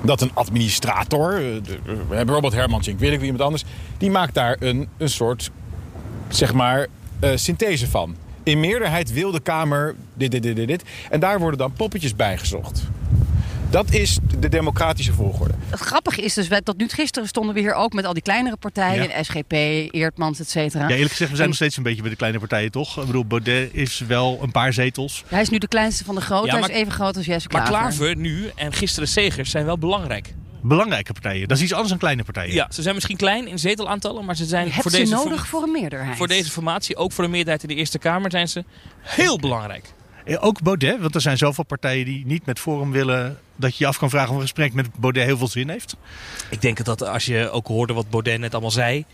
dat 0.03 0.21
een 0.21 0.31
administrator, 0.35 1.35
eh, 1.35 1.57
eh, 1.57 1.63
bijvoorbeeld 2.09 2.53
Herman 2.53 2.85
Zink, 2.85 2.99
weet 2.99 3.13
ik 3.13 3.17
wie 3.17 3.25
iemand 3.25 3.45
anders, 3.45 3.65
die 3.99 4.11
maakt 4.11 4.35
daar 4.35 4.57
een, 4.61 4.89
een 4.97 5.09
soort, 5.09 5.51
zeg 6.29 6.53
maar, 6.53 6.87
eh, 7.21 7.31
synthese 7.35 7.89
van. 7.89 8.17
In 8.43 8.61
meerderheid 8.61 9.13
wil 9.13 9.31
de 9.31 9.41
Kamer 9.41 9.95
dit, 10.15 10.31
dit, 10.31 10.43
dit, 10.43 10.57
dit, 10.57 10.69
dit. 10.69 10.85
En 11.11 11.21
daar 11.21 11.39
worden 11.39 11.59
dan 11.59 11.73
poppetjes 11.73 12.17
bijgezocht. 12.17 12.83
Dat 13.71 13.91
is 13.91 14.19
de 14.39 14.49
democratische 14.49 15.13
volgorde. 15.13 15.55
Het 15.71 15.81
grappige 15.81 16.23
is 16.23 16.35
dus, 16.35 16.49
tot 16.65 16.77
nu 16.77 16.89
gisteren 16.89 17.29
stonden 17.29 17.55
we 17.55 17.61
hier 17.61 17.75
ook 17.75 17.93
met 17.93 18.05
al 18.05 18.13
die 18.13 18.23
kleinere 18.23 18.57
partijen. 18.57 19.09
Ja. 19.09 19.23
SGP, 19.23 19.53
Eertmans, 19.95 20.41
et 20.41 20.51
cetera. 20.51 20.89
Ja, 20.89 20.95
eerlijk 20.95 21.11
gezegd, 21.11 21.31
we 21.31 21.37
zijn 21.37 21.49
nog 21.49 21.57
steeds 21.57 21.77
een 21.77 21.83
beetje 21.83 22.01
bij 22.01 22.11
de 22.11 22.17
kleine 22.17 22.39
partijen, 22.39 22.71
toch? 22.71 22.99
Ik 23.01 23.07
bedoel, 23.07 23.25
Baudet 23.27 23.69
is 23.73 23.99
wel 24.07 24.39
een 24.43 24.51
paar 24.51 24.73
zetels. 24.73 25.25
Hij 25.27 25.41
is 25.41 25.49
nu 25.49 25.59
de 25.59 25.69
kleinste 25.69 26.05
van 26.05 26.15
de 26.15 26.21
grote. 26.21 26.47
Ja, 26.47 26.53
hij 26.53 26.61
maar- 26.61 26.71
is 26.71 26.77
even 26.77 26.93
groot 26.93 27.17
als 27.17 27.27
Jesse 27.27 27.49
Maar 27.53 27.63
Klaver. 27.69 27.97
Klaver 27.97 28.17
nu 28.17 28.51
en 28.55 28.73
gisteren 28.73 29.09
Segers 29.09 29.51
zijn 29.51 29.65
wel 29.65 29.79
belangrijk. 29.79 30.35
belangrijke 30.63 31.13
partijen. 31.13 31.49
Dat 31.49 31.57
is 31.57 31.63
iets 31.63 31.73
anders 31.73 31.91
dan 31.91 31.99
kleine 31.99 32.25
partijen. 32.25 32.55
Ja, 32.55 32.67
ze 32.71 32.83
zijn 32.83 32.95
misschien 32.95 33.17
klein 33.17 33.47
in 33.49 33.59
zetelaantallen, 33.59 34.25
maar 34.25 34.37
ze 34.37 34.45
zijn 34.45 34.73
voor 34.73 34.91
ze 34.91 34.97
deze, 34.97 35.15
nodig 35.15 35.47
voor 35.47 35.63
een 35.63 35.71
meerderheid. 35.73 36.17
voor 36.17 36.29
deze 36.29 36.51
formatie, 36.51 36.97
ook 36.97 37.13
voor 37.13 37.25
de 37.25 37.31
meerderheid 37.31 37.63
in 37.63 37.69
de 37.69 37.75
Eerste 37.75 37.99
Kamer, 37.99 38.31
zijn 38.31 38.49
ze 38.49 38.65
heel 39.01 39.39
belangrijk. 39.39 39.93
Eh, 40.25 40.45
Ook 40.45 40.63
Baudet, 40.63 41.01
want 41.01 41.15
er 41.15 41.21
zijn 41.21 41.37
zoveel 41.39 41.65
partijen 41.65 42.05
die 42.05 42.27
niet 42.27 42.47
met 42.47 42.59
Forum 42.59 42.91
willen... 42.91 43.39
dat 43.57 43.77
je 43.77 43.85
je 43.85 43.91
af 43.91 43.99
kan 43.99 44.11
vragen 44.11 44.29
of 44.29 44.35
een 44.35 44.41
gesprek 44.41 44.73
met 44.73 44.95
Baudet 44.95 45.25
heel 45.25 45.39
veel 45.39 45.49
zin 45.49 45.69
heeft. 45.69 45.97
Ik 46.51 46.61
denk 46.61 46.85
dat 46.85 47.03
als 47.03 47.25
je 47.25 47.51
ook 47.51 47.67
hoorde 47.67 47.93
wat 47.93 48.11
Baudet 48.11 48.39
net 48.39 48.53
allemaal 48.53 48.71
zei, 48.71 49.05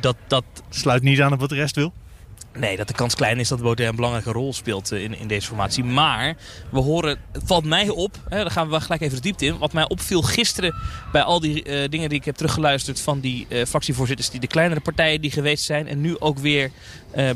dat, 0.00 0.16
dat, 0.26 0.44
Sluit 0.70 1.02
niet 1.02 1.20
aan 1.20 1.32
op 1.32 1.40
wat 1.40 1.48
de 1.48 1.54
rest 1.54 1.76
wil. 1.76 1.92
Nee, 2.58 2.76
dat 2.76 2.88
de 2.88 2.94
kans 2.94 3.14
klein 3.14 3.38
is 3.38 3.48
dat 3.48 3.62
Baudet 3.62 3.88
een 3.88 3.96
belangrijke 3.96 4.32
rol 4.32 4.52
speelt 4.52 4.92
eh, 4.92 5.02
in, 5.02 5.18
in 5.18 5.28
deze 5.28 5.46
formatie. 5.46 5.84
Maar 5.84 6.36
we 6.70 6.78
horen, 6.78 7.18
het 7.32 7.42
valt 7.44 7.64
mij 7.64 7.88
op, 7.88 8.16
hè, 8.28 8.36
daar 8.36 8.50
gaan 8.50 8.70
we 8.70 8.80
gelijk 8.80 9.00
even 9.00 9.16
de 9.16 9.22
diepte 9.22 9.46
in. 9.46 9.58
Wat 9.58 9.72
mij 9.72 9.88
opviel 9.88 10.22
gisteren 10.22 10.74
bij 11.12 11.22
al 11.22 11.40
die 11.40 11.62
eh, 11.62 11.88
dingen 11.90 12.08
die 12.08 12.18
ik 12.18 12.24
heb 12.24 12.36
teruggeluisterd 12.36 13.00
van 13.00 13.20
die 13.20 13.46
eh, 13.48 13.64
fractievoorzitters, 13.64 14.30
die 14.30 14.40
de 14.40 14.46
kleinere 14.46 14.80
partijen 14.80 15.20
die 15.20 15.30
geweest 15.30 15.64
zijn. 15.64 15.88
En 15.88 16.00
nu 16.00 16.18
ook 16.18 16.38
weer 16.38 16.70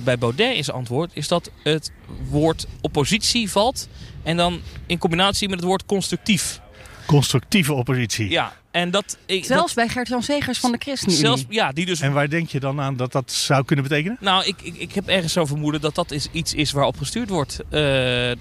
bij 0.00 0.18
Baudet 0.18 0.56
is 0.56 0.70
antwoord, 0.70 1.10
is 1.14 1.28
dat 1.28 1.50
het 1.62 1.90
woord 2.28 2.66
oppositie 2.80 3.50
valt. 3.50 3.88
En 4.22 4.36
dan 4.36 4.60
in 4.86 4.98
combinatie 4.98 5.48
met 5.48 5.58
het 5.58 5.68
woord 5.68 5.86
constructief. 5.86 6.60
Constructieve 7.06 7.72
oppositie. 7.72 8.30
Ja, 8.30 8.52
en 8.70 8.90
dat... 8.90 9.16
Ik, 9.26 9.44
Zelfs 9.44 9.74
bij 9.74 9.88
Gert-Jan 9.88 10.22
Segers 10.22 10.58
van 10.58 10.70
de 10.70 10.76
dat, 10.76 10.86
ChristenUnie. 10.86 11.20
zelfs, 11.20 11.44
ja, 11.48 11.72
die 11.72 11.86
dus 11.86 12.00
En 12.00 12.12
waar 12.12 12.28
denk 12.28 12.48
je 12.50 12.60
dan 12.60 12.80
aan 12.80 12.96
dat 12.96 13.12
dat 13.12 13.32
zou 13.32 13.64
kunnen 13.64 13.84
betekenen? 13.88 14.16
Nou, 14.20 14.44
ik, 14.44 14.56
ik, 14.62 14.74
ik 14.76 14.92
heb 14.94 15.08
ergens 15.08 15.32
zo 15.32 15.44
vermoeden 15.44 15.80
dat 15.80 15.94
dat 15.94 16.10
is 16.10 16.28
iets 16.32 16.54
is 16.54 16.72
waarop 16.72 16.98
gestuurd 16.98 17.28
wordt. 17.28 17.60
Eh, 17.68 17.80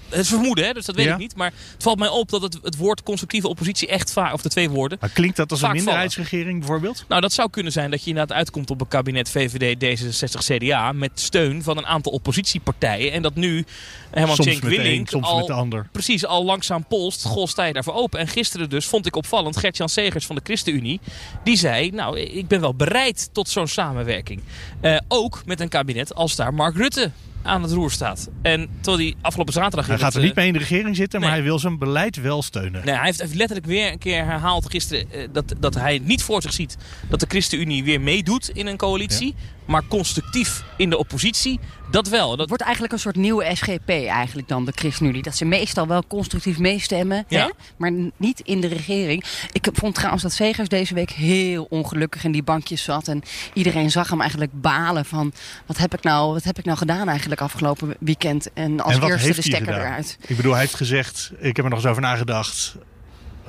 het 0.08 0.18
is 0.18 0.28
vermoeden, 0.28 0.64
hè, 0.64 0.72
dus 0.72 0.84
dat 0.84 0.94
weet 0.94 1.04
Ja. 1.06 1.12
ik 1.12 1.18
niet. 1.18 1.36
Maar 1.36 1.52
het 1.72 1.82
valt 1.82 1.98
mij 1.98 2.08
op 2.08 2.28
dat 2.30 2.42
het, 2.42 2.58
het 2.62 2.76
woord 2.76 3.02
constructieve 3.02 3.48
oppositie 3.48 3.88
echt 3.88 4.12
vaak, 4.12 4.32
of 4.32 4.42
de 4.42 4.48
twee 4.48 4.70
woorden. 4.70 4.98
Maar 5.00 5.10
klinkt 5.10 5.36
dat 5.36 5.50
als 5.50 5.62
een 5.62 5.72
minderheidsregering 5.72 6.58
bijvoorbeeld? 6.58 7.04
Nou, 7.08 7.20
dat 7.20 7.32
zou 7.32 7.50
kunnen 7.50 7.72
zijn 7.72 7.90
dat 7.90 8.02
je 8.04 8.08
inderdaad 8.10 8.36
uitkomt 8.36 8.70
op 8.70 8.80
een 8.80 8.88
kabinet 8.88 9.30
VVD, 9.30 10.00
D66, 10.00 10.38
CDA. 10.56 10.92
met 10.92 11.10
steun 11.14 11.62
van 11.62 11.76
een 11.76 11.86
aantal 11.86 12.12
oppositiepartijen. 12.12 13.12
En 13.12 13.22
dat 13.22 13.34
nu 13.34 13.64
Herman 14.10 14.36
een, 14.38 14.60
Willink 14.60 15.08
soms 15.08 15.26
al 15.26 15.36
met 15.38 15.46
de 15.46 15.52
ander. 15.52 15.88
precies 15.92 16.26
al 16.26 16.44
langzaam 16.44 16.84
polst. 16.86 17.24
Goh, 17.24 17.46
sta 17.46 17.64
je 17.64 17.72
daarvoor 17.72 17.94
open? 17.94 18.18
En 18.20 18.28
gisteren 18.28 18.70
dus 18.70 18.86
vond 18.86 19.06
ik 19.06 19.16
opvallend 19.16 19.56
Gert-Jan 19.56 19.88
Van 20.26 20.36
de 20.36 20.42
ChristenUnie. 20.44 21.00
Die 21.44 21.56
zei, 21.56 21.90
nou, 21.90 22.18
ik 22.18 22.48
ben 22.48 22.60
wel 22.60 22.74
bereid 22.74 23.28
tot 23.32 23.48
zo'n 23.48 23.68
samenwerking. 23.68 24.40
Eh, 24.80 24.96
ook 25.08 25.42
met 25.46 25.60
een 25.60 25.68
kabinet 25.68 26.14
als 26.14 26.36
daar 26.36 26.54
Mark 26.54 26.76
Rutte 26.76 27.10
aan 27.42 27.62
het 27.62 27.72
roer 27.72 27.90
staat. 27.90 28.28
En 28.42 28.68
terwijl 28.80 29.06
hij 29.06 29.14
afgelopen 29.20 29.52
zaterdag... 29.52 29.86
Hij 29.86 29.98
gaat 29.98 30.14
er 30.14 30.22
niet 30.22 30.34
mee 30.34 30.46
in 30.46 30.52
de 30.52 30.58
regering 30.58 30.96
zitten, 30.96 31.20
maar 31.20 31.30
hij 31.30 31.42
wil 31.42 31.58
zijn 31.58 31.78
beleid 31.78 32.16
wel 32.16 32.42
steunen. 32.42 32.84
Nee, 32.84 32.94
hij 32.94 33.04
heeft 33.04 33.20
heeft 33.20 33.34
letterlijk 33.34 33.66
weer 33.66 33.92
een 33.92 33.98
keer 33.98 34.24
herhaald 34.24 34.70
gisteren 34.70 35.12
eh, 35.12 35.28
dat, 35.32 35.54
dat 35.58 35.74
hij 35.74 36.00
niet 36.02 36.22
voor 36.22 36.42
zich 36.42 36.52
ziet 36.52 36.76
dat 37.08 37.20
de 37.20 37.26
ChristenUnie 37.28 37.84
weer 37.84 38.00
meedoet 38.00 38.50
in 38.50 38.66
een 38.66 38.76
coalitie. 38.76 39.34
Maar 39.70 39.82
constructief 39.88 40.64
in 40.76 40.90
de 40.90 40.98
oppositie, 40.98 41.60
dat 41.90 42.08
wel. 42.08 42.28
Dat, 42.28 42.38
Het 42.38 42.48
wordt 42.48 42.62
eigenlijk 42.62 42.92
een 42.92 42.98
soort 42.98 43.16
nieuwe 43.16 43.50
SGP 43.54 43.88
eigenlijk 43.88 44.48
dan, 44.48 44.64
de 44.64 44.72
ChristenUnie. 44.74 45.22
Dat 45.22 45.36
ze 45.36 45.44
meestal 45.44 45.86
wel 45.86 46.06
constructief 46.06 46.58
meestemmen, 46.58 47.24
Ja. 47.28 47.44
hè? 47.44 47.50
maar 47.76 47.92
niet 48.16 48.40
in 48.40 48.60
de 48.60 48.66
regering. 48.66 49.24
Ik 49.52 49.68
vond 49.72 49.94
trouwens 49.94 50.22
dat 50.22 50.32
Segers 50.32 50.68
deze 50.68 50.94
week 50.94 51.10
heel 51.10 51.66
ongelukkig 51.70 52.24
in 52.24 52.32
die 52.32 52.42
bankjes 52.42 52.82
zat. 52.82 53.08
En 53.08 53.22
iedereen 53.52 53.90
zag 53.90 54.10
hem 54.10 54.20
eigenlijk 54.20 54.60
balen 54.60 55.04
van... 55.04 55.32
wat 55.66 55.76
heb 55.78 55.94
ik 55.94 56.02
nou, 56.02 56.32
wat 56.32 56.44
heb 56.44 56.58
ik 56.58 56.64
nou 56.64 56.78
gedaan 56.78 57.08
eigenlijk 57.08 57.40
afgelopen 57.40 57.94
weekend? 58.00 58.52
En 58.52 58.80
als 58.80 58.94
en 58.94 59.00
wat 59.00 59.10
eerste 59.10 59.26
heeft 59.26 59.42
de 59.42 59.48
stekker 59.48 59.74
eruit. 59.74 60.18
Ik 60.26 60.36
bedoel, 60.36 60.52
hij 60.52 60.60
heeft 60.60 60.74
gezegd, 60.74 61.32
ik 61.38 61.56
heb 61.56 61.64
er 61.64 61.70
nog 61.70 61.80
eens 61.80 61.88
over 61.88 62.02
nagedacht... 62.02 62.76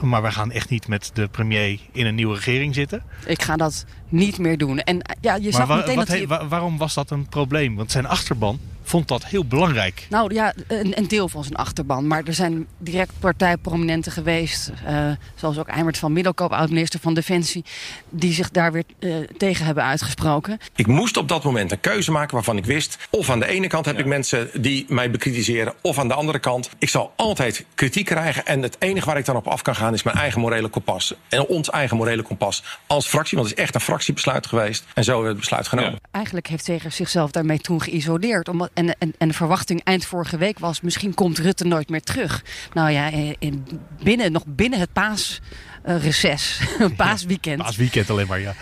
maar 0.10 0.22
we 0.22 0.32
gaan 0.32 0.52
echt 0.52 0.70
niet 0.70 0.88
met 0.88 1.12
de 1.14 1.28
premier 1.28 1.80
in 1.92 2.06
een 2.06 2.16
nieuwe 2.16 2.36
regering 2.36 2.76
zitten. 2.76 3.04
Ik 3.26 3.42
ga 3.42 3.56
dat 3.56 3.86
niet 4.10 4.38
meer 4.38 4.58
doen. 4.58 4.80
En 4.80 5.02
ja, 5.22 5.36
je 5.36 5.42
maar 5.42 5.52
zag 5.68 5.68
meteen 5.68 5.96
dat 5.96 6.08
he- 6.08 6.48
waarom 6.48 6.78
was 6.78 6.94
dat 6.94 7.10
een 7.10 7.28
probleem? 7.28 7.76
Want 7.76 7.92
zijn 7.92 8.06
achterban 8.08 8.60
vond 8.92 9.08
dat 9.08 9.26
heel 9.26 9.46
belangrijk. 9.46 10.08
Nou 10.10 10.34
ja, 10.34 10.54
een, 10.68 10.98
een 10.98 11.08
deel 11.08 11.30
van 11.30 11.44
zijn 11.44 11.56
achterban. 11.56 12.08
Maar 12.08 12.24
er 12.26 12.34
zijn 12.34 12.68
direct 12.78 13.12
partijprominenten 13.20 14.12
geweest. 14.12 14.72
eh, 14.86 15.12
zoals 15.36 15.58
ook 15.58 15.68
Eimert 15.68 15.98
van 15.98 16.14
Middelkoop, 16.14 16.52
oud-minister 16.52 17.00
van 17.00 17.14
Defensie. 17.14 17.64
Die 18.10 18.34
zich 18.34 18.50
daar 18.52 18.72
weer 18.72 18.84
eh, 19.00 19.16
tegen 19.38 19.66
hebben 19.66 19.84
uitgesproken. 19.84 20.60
Ik 20.76 20.88
moest 20.88 21.18
op 21.18 21.28
dat 21.28 21.44
moment 21.44 21.72
een 21.72 21.80
keuze 21.80 22.12
maken 22.12 22.34
waarvan 22.34 22.58
ik 22.58 22.66
wist... 22.66 22.98
of 23.10 23.30
aan 23.30 23.40
de 23.40 23.48
ene 23.48 23.68
kant 23.68 23.86
heb 23.86 24.00
ik 24.00 24.06
mensen 24.06 24.50
die 24.62 24.86
mij 24.88 25.12
bekritiseren... 25.12 25.74
of 25.82 26.00
aan 26.00 26.08
de 26.08 26.14
andere 26.14 26.40
kant, 26.40 26.70
ik 26.78 26.90
zal 26.90 27.14
altijd 27.16 27.66
kritiek 27.76 28.06
krijgen... 28.06 28.46
en 28.46 28.62
het 28.62 28.76
enige 28.80 29.06
waar 29.06 29.18
ik 29.18 29.26
dan 29.26 29.36
op 29.36 29.48
af 29.48 29.62
kan 29.62 29.76
gaan 29.76 29.94
is 29.94 30.04
mijn 30.04 30.18
eigen 30.18 30.42
morele 30.42 30.68
kompas. 30.68 31.14
En 31.30 31.46
ons 31.48 31.70
eigen 31.70 31.98
morele 31.98 32.22
kompas 32.22 32.64
als 32.88 33.08
fractie. 33.08 33.38
Want 33.38 33.50
het 33.50 33.58
is 33.58 33.64
echt 33.64 33.76
een 33.76 33.82
fractiebesluit 33.82 34.48
geweest. 34.48 34.84
En 34.94 35.04
zo 35.04 35.12
hebben 35.12 35.30
we 35.30 35.32
het 35.32 35.40
besluit 35.40 35.68
genomen. 35.68 36.00
Eigenlijk 36.12 36.48
heeft 36.48 36.66
Segers 36.66 36.96
zichzelf 36.96 37.32
daarmee 37.32 37.60
toen 37.60 37.82
geïsoleerd. 37.82 38.50
Omdat, 38.50 38.70
en, 38.88 38.96
en, 39.00 39.14
en 39.18 39.28
de 39.28 39.34
verwachting 39.34 39.84
eind 39.84 40.06
vorige 40.06 40.38
week 40.38 40.60
was... 40.60 40.82
misschien 40.82 41.14
komt 41.14 41.38
Rutte 41.38 41.66
nooit 41.66 41.90
meer 41.90 42.02
terug. 42.02 42.44
Nou 42.74 42.92
ja, 42.92 43.12
eh, 43.12 43.34
in, 43.40 43.66
binnen, 44.04 44.32
nog 44.32 44.44
binnen 44.46 44.80
het 44.80 44.90
paasreces, 44.94 46.62
paasweekend... 46.98 47.62
Paasweekend 47.62 48.10
alleen 48.10 48.28
maar, 48.28 48.40
ja. 48.40 48.56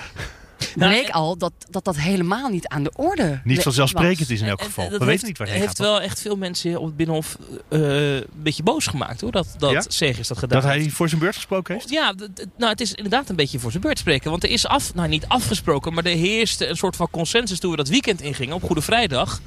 bleek 0.76 1.10
al 1.10 1.38
dat, 1.38 1.54
dat 1.70 1.84
dat 1.86 1.98
helemaal 1.98 2.50
niet 2.50 2.68
aan 2.68 2.84
de 2.84 2.92
orde 2.96 3.42
Niet 3.44 3.56
was. 3.56 3.64
vanzelfsprekend 3.64 4.30
is 4.30 4.42
in 4.42 4.48
elk 4.48 4.62
geval. 4.62 4.84
en 4.84 4.92
We 4.92 4.98
weten 4.98 5.10
heeft, 5.10 5.26
niet 5.26 5.38
waar 5.38 5.48
hij 5.48 5.56
heeft 5.56 5.68
gaat. 5.68 5.78
wel 5.78 6.02
echt 6.02 6.22
veel 6.22 6.36
mensen 6.36 6.80
op 6.80 6.86
het 6.86 6.96
Binnenhof 6.96 7.38
eh, 7.70 8.16
een 8.16 8.26
beetje 8.32 8.64
boos 8.64 8.88
gemaakt 8.88 9.22
hoor. 9.22 9.32
Dat, 9.32 9.48
dat 9.58 9.72
Ja? 9.72 9.84
Segers 9.88 10.28
dat 10.28 10.38
gedaan 10.38 10.62
Dat 10.62 10.70
hij 10.70 10.90
voor 10.90 11.10
zijn 11.10 11.22
beurt 11.22 11.36
gesproken 11.36 11.74
heeft? 11.74 11.90
Ja, 11.90 12.14
nou, 12.58 12.72
het 12.72 12.82
is 12.82 12.94
inderdaad 12.94 13.30
een 13.30 13.36
beetje 13.36 13.60
voor 13.60 13.72
zijn 13.72 13.84
beurt 13.84 14.00
spreken. 14.00 14.32
Want 14.32 14.44
er 14.44 14.50
is 14.50 14.68
af, 14.68 14.94
nou 14.94 15.08
niet 15.08 15.28
afgesproken, 15.28 15.94
maar 15.94 16.06
er 16.06 16.16
heerste 16.16 16.68
een 16.68 16.78
soort 16.78 16.96
van 16.96 17.08
consensus 17.12 17.60
toen 17.60 17.72
we 17.72 17.78
dat 17.78 17.90
weekend 17.90 18.22
ingingen 18.22 18.56
op 18.56 18.64
Goede 18.64 18.82
Vrijdag. 18.82 19.42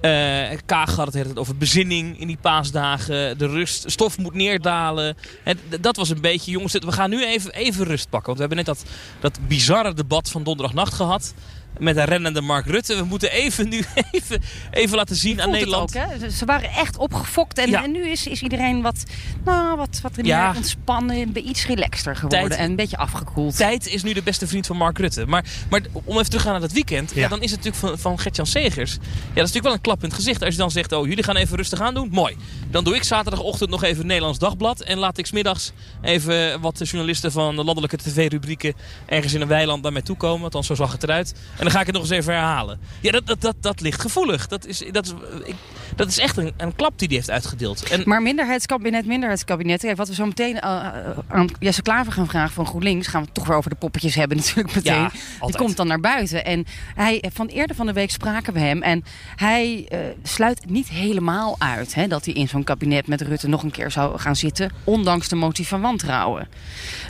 Eh 0.00 0.58
Kaag 0.66 0.96
had 0.96 1.14
het 1.14 1.38
over 1.38 1.56
bezinning 1.56 2.20
in 2.20 2.26
die 2.26 2.38
paasdagen. 2.40 3.38
De 3.38 3.46
rust, 3.46 3.90
stof 3.90 4.18
moet 4.18 4.34
neerdalen. 4.34 5.16
Dat 5.80 5.96
was 5.96 6.08
een 6.08 6.20
beetje, 6.20 6.50
jongens, 6.50 6.72
we 6.72 6.92
gaan 6.92 7.10
nu 7.10 7.24
even, 7.24 7.52
even 7.52 7.84
rust 7.84 8.08
pakken. 8.08 8.36
Want 8.36 8.38
we 8.38 8.54
hebben 8.54 8.64
net 8.64 8.66
dat, 8.66 8.90
dat 9.20 9.48
bizarre 9.48 9.94
debat 9.94 10.30
van 10.30 10.42
donderdagnacht 10.42 10.94
gehad. 10.94 11.34
Met 11.78 11.96
een 11.96 12.04
rennende 12.04 12.40
Mark 12.40 12.66
Rutte. 12.66 12.96
We 12.96 13.04
moeten 13.04 13.30
even 13.32 13.68
nu 13.68 13.84
even, 14.12 14.42
even 14.70 14.96
laten 14.96 15.16
zien 15.16 15.42
aan 15.42 15.50
Nederland. 15.50 15.96
ook, 15.96 16.04
hè? 16.20 16.30
Ze 16.30 16.44
waren 16.44 16.70
echt 16.70 16.96
opgefokt. 16.96 17.58
En, 17.58 17.70
Ja. 17.70 17.82
en 17.84 17.90
nu 17.92 18.08
is, 18.10 18.26
is 18.26 18.42
iedereen 18.42 18.82
wat, 18.82 19.02
nou, 19.44 19.76
wat, 19.76 19.98
wat 20.02 20.16
meer 20.16 20.26
Ja. 20.26 20.52
ontspannen, 20.56 21.48
iets 21.48 21.66
relaxter 21.66 22.14
geworden. 22.16 22.48
Tijd- 22.48 22.60
En 22.60 22.70
een 22.70 22.76
beetje 22.76 22.96
afgekoeld. 22.96 23.56
Tijd 23.56 23.86
is 23.86 24.02
nu 24.02 24.12
de 24.12 24.22
beste 24.22 24.46
vriend 24.46 24.66
van 24.66 24.76
Mark 24.76 24.98
Rutte. 24.98 25.26
Maar, 25.26 25.44
maar 25.70 25.80
om 25.92 26.00
even 26.18 26.24
terug 26.24 26.26
te 26.28 26.38
gaan 26.38 26.52
naar 26.52 26.60
dat 26.60 26.72
weekend. 26.72 27.12
Ja. 27.14 27.20
Ja. 27.20 27.28
dan 27.28 27.42
is 27.42 27.50
het 27.50 27.64
natuurlijk 27.64 27.86
van, 27.86 27.98
van 27.98 28.18
Gert-Jan 28.18 28.46
Segers. 28.46 28.92
Ja, 28.92 28.98
dat 28.98 29.08
is 29.28 29.34
natuurlijk 29.34 29.64
wel 29.64 29.72
een 29.72 29.80
klap 29.80 29.98
in 30.02 30.04
het 30.08 30.14
gezicht. 30.14 30.42
Als 30.42 30.54
je 30.54 30.60
dan 30.60 30.70
zegt, 30.70 30.92
oh, 30.92 31.06
jullie 31.06 31.24
gaan 31.24 31.36
even 31.36 31.56
rustig 31.56 31.80
aan 31.80 31.94
doen. 31.94 32.08
Mooi. 32.12 32.36
Dan 32.70 32.84
doe 32.84 32.94
ik 32.94 33.02
zaterdagochtend 33.04 33.70
nog 33.70 33.82
even 33.82 34.06
Nederlands 34.06 34.38
Dagblad. 34.38 34.80
En 34.80 34.98
laat 34.98 35.18
ik 35.18 35.26
smiddags 35.26 35.72
even 36.02 36.60
wat 36.60 36.78
journalisten 36.82 37.32
van 37.32 37.56
de 37.56 37.64
landelijke 37.64 37.96
tv-rubrieken... 37.96 38.74
ergens 39.06 39.32
in 39.34 39.40
een 39.40 39.48
weiland 39.48 39.82
naar 39.82 39.92
mij 39.92 40.02
toe 40.02 40.16
komen. 40.16 40.44
Althans, 40.44 40.66
zo 40.66 40.74
zag 40.74 40.92
het 40.92 41.02
eruit. 41.02 41.34
En 41.58 41.66
dan 41.68 41.76
ga 41.76 41.86
ik 41.86 41.94
het 41.94 42.02
nog 42.02 42.10
eens 42.10 42.20
even 42.20 42.34
herhalen. 42.34 42.78
Ja, 43.00 43.10
dat, 43.10 43.26
dat, 43.26 43.40
dat, 43.40 43.56
dat 43.60 43.80
ligt 43.80 44.00
gevoelig. 44.00 44.46
Dat 44.46 44.66
is, 44.66 44.82
dat 44.92 45.06
is, 45.06 45.12
ik, 45.44 45.54
dat 45.96 46.08
is 46.08 46.18
echt 46.18 46.36
een, 46.36 46.52
een 46.56 46.74
klap 46.74 46.98
die 46.98 47.08
hij 47.08 47.16
heeft 47.16 47.30
uitgedeeld. 47.30 47.82
En, 47.82 48.02
Maar 48.04 48.22
minderheidskabinet, 48.22 49.06
minderheidskabinet. 49.06 49.80
Kijk, 49.80 49.96
wat 49.96 50.08
we 50.08 50.14
zo 50.14 50.26
meteen 50.26 50.60
eh, 50.60 50.76
eh, 50.76 51.18
aan 51.28 51.48
Jesse 51.58 51.82
Klaver 51.82 52.12
gaan 52.12 52.28
vragen 52.28 52.54
van 52.54 52.66
GroenLinks... 52.66 53.06
gaan 53.06 53.20
we 53.20 53.26
het 53.26 53.34
toch 53.34 53.46
weer 53.46 53.56
over 53.56 53.70
de 53.70 53.76
poppetjes 53.76 54.14
hebben 54.14 54.36
natuurlijk 54.46 54.74
meteen. 54.74 54.94
Ja, 54.94 55.10
Die 55.40 55.56
komt 55.56 55.76
dan 55.76 55.86
naar 55.86 56.00
buiten. 56.00 56.44
En 56.44 56.66
hij, 56.94 57.24
van 57.32 57.46
eerder 57.46 57.76
van 57.76 57.86
de 57.86 57.92
week 57.92 58.10
spraken 58.10 58.52
we 58.52 58.60
hem. 58.60 58.82
En 58.82 59.04
hij 59.36 59.86
eh, 59.88 59.98
sluit 60.22 60.70
niet 60.70 60.88
helemaal 60.88 61.56
uit 61.58 61.94
hè, 61.94 62.06
dat 62.06 62.24
hij 62.24 62.34
in 62.34 62.48
zo'n 62.48 62.64
kabinet 62.64 63.06
met 63.06 63.20
Rutte 63.20 63.48
nog 63.48 63.62
een 63.62 63.70
keer 63.70 63.90
zou 63.90 64.18
gaan 64.18 64.36
zitten. 64.36 64.70
Ondanks 64.84 65.28
de 65.28 65.36
motie 65.36 65.66
van 65.66 65.80
wantrouwen. 65.80 66.48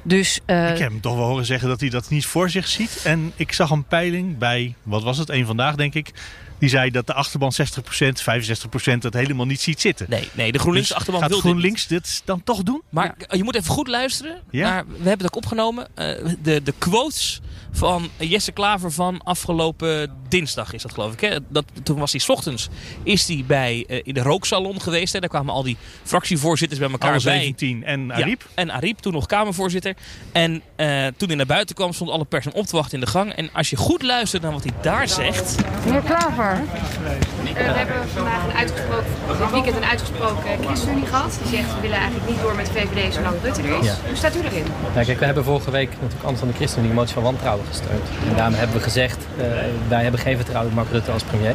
Dus 0.04 0.40
eh, 0.44 0.70
Ik 0.70 0.78
heb 0.78 0.90
hem 0.90 1.00
toch 1.00 1.16
wel 1.16 1.26
horen 1.26 1.46
zeggen 1.46 1.68
dat 1.68 1.80
hij 1.80 1.88
dat 1.88 2.10
niet 2.10 2.26
voor 2.26 2.50
zich 2.50 2.68
ziet. 2.68 3.00
En 3.04 3.32
ik 3.36 3.52
zag 3.52 3.70
een 3.70 3.84
peiling 3.84 4.37
bij, 4.38 4.74
wat 4.82 5.02
was 5.02 5.18
het, 5.18 5.30
één 5.30 5.46
vandaag 5.46 5.74
denk 5.74 5.94
ik. 5.94 6.12
Die 6.58 6.68
zei 6.68 6.90
dat 6.90 7.06
de 7.06 7.14
achterban 7.14 7.52
60%, 7.52 8.22
65% 8.22 8.98
het 8.98 9.14
helemaal 9.14 9.46
niet 9.46 9.60
ziet 9.60 9.80
zitten. 9.80 10.06
nee, 10.08 10.28
nee, 10.32 10.52
de 10.52 10.58
GroenLinks 10.58 10.88
Dus 10.88 10.96
achterban 10.96 11.20
gaat 11.22 11.30
wil 11.30 11.38
dit 11.40 11.46
niet. 11.46 11.54
GroenLinks 11.56 11.86
dit 11.86 12.22
dan 12.24 12.42
toch 12.44 12.62
doen? 12.62 12.82
Maar 12.90 13.14
je 13.30 13.44
moet 13.44 13.54
even 13.54 13.70
goed 13.70 13.88
luisteren. 13.88 14.42
Ja. 14.50 14.70
Maar 14.70 14.86
we 14.86 14.92
hebben 15.08 15.26
het 15.26 15.26
ook 15.26 15.36
opgenomen. 15.36 15.88
Eh, 15.94 16.06
de, 16.42 16.62
de 16.62 16.74
quotes 16.78 17.40
van 17.72 18.08
Jesse 18.16 18.52
Klaver 18.52 18.92
van 18.92 19.22
afgelopen 19.22 20.10
dinsdag 20.28 20.72
is 20.72 20.82
dat 20.82 20.92
geloof 20.92 21.12
ik. 21.12 21.20
Hè? 21.20 21.36
Dat, 21.48 21.64
toen 21.82 21.98
was 21.98 22.10
hij 22.12 22.20
's 22.20 22.28
ochtends 22.28 22.68
is 23.02 23.28
hij 23.28 23.44
bij, 23.46 23.84
eh, 23.88 24.00
in 24.02 24.14
de 24.14 24.22
rooksalon 24.22 24.80
geweest. 24.80 25.12
Hè? 25.12 25.20
Daar 25.20 25.28
kwamen 25.28 25.54
al 25.54 25.62
die 25.62 25.76
fractievoorzitters 26.02 26.80
bij 26.80 26.90
elkaar 26.90 27.12
Alle 27.12 27.22
bij. 27.22 27.38
17 27.40 27.84
en 27.84 28.06
Ja, 28.06 28.14
Ariep. 28.14 28.46
en 28.54 28.70
Ariep, 28.70 28.98
toen 28.98 29.12
nog 29.12 29.26
Kamervoorzitter. 29.26 29.96
En 30.32 30.62
eh, 30.76 31.06
toen 31.16 31.28
hij 31.28 31.36
naar 31.36 31.46
buiten 31.46 31.74
kwam, 31.74 31.92
stond 31.92 32.10
alle 32.10 32.24
pers 32.24 32.44
hem 32.44 32.54
op 32.54 32.66
te 32.66 32.76
wachten 32.76 32.98
in 32.98 33.04
de 33.04 33.10
gang. 33.10 33.32
En 33.32 33.50
als 33.52 33.70
je 33.70 33.76
goed 33.76 34.02
luistert 34.02 34.42
naar 34.42 34.52
wat 34.52 34.62
hij 34.62 34.72
daar 34.82 35.08
zegt. 35.08 35.56
Meneer 35.84 36.00
Klaver, 36.02 36.47
Eh, 36.52 37.72
we 37.72 37.78
hebben 37.78 37.96
vandaag 38.14 38.44
een 38.44 38.56
uitgesproken, 38.56 39.04
dit 39.38 39.50
weekend 39.50 39.76
een 39.76 39.84
uitgesproken 39.84 40.64
ChristenUnie 40.64 41.06
gehad. 41.06 41.38
Die 41.42 41.56
zegt 41.56 41.74
we 41.74 41.80
willen 41.80 41.96
eigenlijk 41.96 42.28
niet 42.30 42.40
door 42.40 42.54
met 42.54 42.66
de 42.66 42.72
VVD 42.72 43.14
zolang 43.14 43.34
Rutte 43.42 43.62
er 43.62 43.78
is. 43.78 43.86
Ja. 43.86 43.94
Hoe 44.06 44.16
staat 44.16 44.36
u 44.36 44.38
erin? 44.38 44.64
Nou, 44.94 45.04
kijk, 45.04 45.18
we 45.18 45.24
hebben 45.24 45.44
vorige 45.44 45.70
week 45.70 45.90
natuurlijk 45.90 46.22
anders 46.22 46.40
dan 46.40 46.48
de 46.48 46.56
ChristenUnie 46.56 46.90
een 46.90 46.96
motie 46.96 47.14
van 47.14 47.22
wantrouwen 47.22 47.66
gesteund. 47.66 48.04
En 48.28 48.36
daarom 48.36 48.54
hebben 48.54 48.76
we 48.76 48.82
gezegd, 48.82 49.26
eh, 49.36 49.44
wij 49.88 50.02
hebben 50.02 50.20
geen 50.20 50.36
vertrouwen 50.36 50.70
in 50.70 50.76
Mark 50.76 50.90
Rutte 50.90 51.10
als 51.10 51.22
premier. 51.22 51.54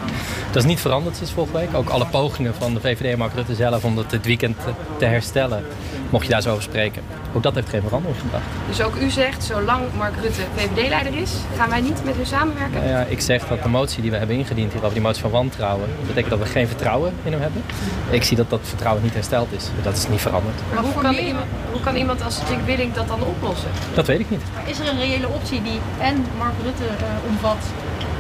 Dat 0.51 0.63
is 0.63 0.69
niet 0.69 0.79
veranderd 0.79 1.15
sinds 1.15 1.31
vorige 1.31 1.57
week. 1.57 1.75
Ook 1.75 1.89
alle 1.89 2.05
pogingen 2.05 2.53
van 2.55 2.73
de 2.73 2.79
VVD 2.79 3.11
en 3.11 3.17
Mark 3.17 3.33
Rutte 3.33 3.55
zelf 3.55 3.83
om 3.83 3.95
dat 3.95 4.09
dit 4.09 4.25
weekend 4.25 4.57
te 4.97 5.05
herstellen, 5.05 5.65
mocht 6.09 6.25
je 6.25 6.31
daar 6.31 6.41
zo 6.41 6.51
over 6.51 6.63
spreken. 6.63 7.03
Ook 7.33 7.43
dat 7.43 7.55
heeft 7.55 7.69
geen 7.69 7.81
verandering 7.81 8.19
gebracht. 8.19 8.43
Dus 8.67 8.81
ook 8.81 8.95
u 8.95 9.09
zegt, 9.09 9.43
zolang 9.43 9.83
Mark 9.97 10.13
Rutte 10.21 10.41
VVD-leider 10.55 11.17
is, 11.17 11.33
gaan 11.57 11.69
wij 11.69 11.81
niet 11.81 12.03
met 12.03 12.15
u 12.21 12.25
samenwerken? 12.25 12.73
Nou 12.73 12.87
ja, 12.87 13.03
ik 13.03 13.21
zeg 13.21 13.47
dat 13.47 13.63
de 13.63 13.69
motie 13.69 14.01
die 14.01 14.11
we 14.11 14.17
hebben 14.17 14.35
ingediend 14.35 14.71
hier 14.71 14.81
over 14.81 14.93
die 14.93 15.01
motie 15.01 15.21
van 15.21 15.31
wantrouwen, 15.31 15.87
dat 15.97 16.07
betekent 16.07 16.29
dat 16.29 16.39
we 16.39 16.45
geen 16.45 16.67
vertrouwen 16.67 17.13
in 17.23 17.31
hem 17.31 17.41
hebben. 17.41 17.63
Ik 18.09 18.23
zie 18.23 18.37
dat 18.37 18.49
dat 18.49 18.59
vertrouwen 18.63 19.03
niet 19.03 19.13
hersteld 19.13 19.51
is. 19.51 19.65
Dat 19.81 19.97
is 19.97 20.07
niet 20.07 20.21
veranderd. 20.21 20.55
Maar 20.73 20.83
hoe 20.83 21.01
kan, 21.01 21.15
iemand, 21.15 21.45
hoe 21.71 21.81
kan 21.81 21.95
iemand 21.95 22.23
als 22.23 22.39
Dick 22.47 22.59
Willink 22.65 22.95
dat 22.95 23.07
dan 23.07 23.23
oplossen? 23.23 23.69
Dat 23.93 24.07
weet 24.07 24.19
ik 24.19 24.29
niet. 24.29 24.41
Is 24.65 24.79
er 24.79 24.87
een 24.87 24.99
reële 24.99 25.27
optie 25.27 25.61
die 25.61 25.79
en 25.99 26.25
Mark 26.37 26.53
Rutte 26.63 26.85
eh, 26.85 27.29
omvat 27.29 27.57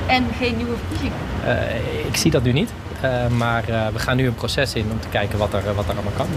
en 0.07 0.25
geen 0.37 0.57
nieuwe 0.57 0.75
verkiezingen? 0.77 1.17
Eh, 1.45 2.05
ik 2.07 2.15
zie 2.15 2.31
dat 2.31 2.43
nu 2.43 2.51
niet. 2.51 2.69
Eh, 3.03 3.27
maar 3.27 3.69
eh, 3.69 3.87
we 3.87 3.99
gaan 3.99 4.17
nu 4.17 4.27
een 4.27 4.35
proces 4.35 4.73
in 4.73 4.91
om 4.91 4.99
te 4.99 5.07
kijken 5.07 5.37
wat 5.37 5.53
er, 5.53 5.75
wat 5.75 5.85
er 5.85 5.93
allemaal 5.93 6.13
kan. 6.15 6.27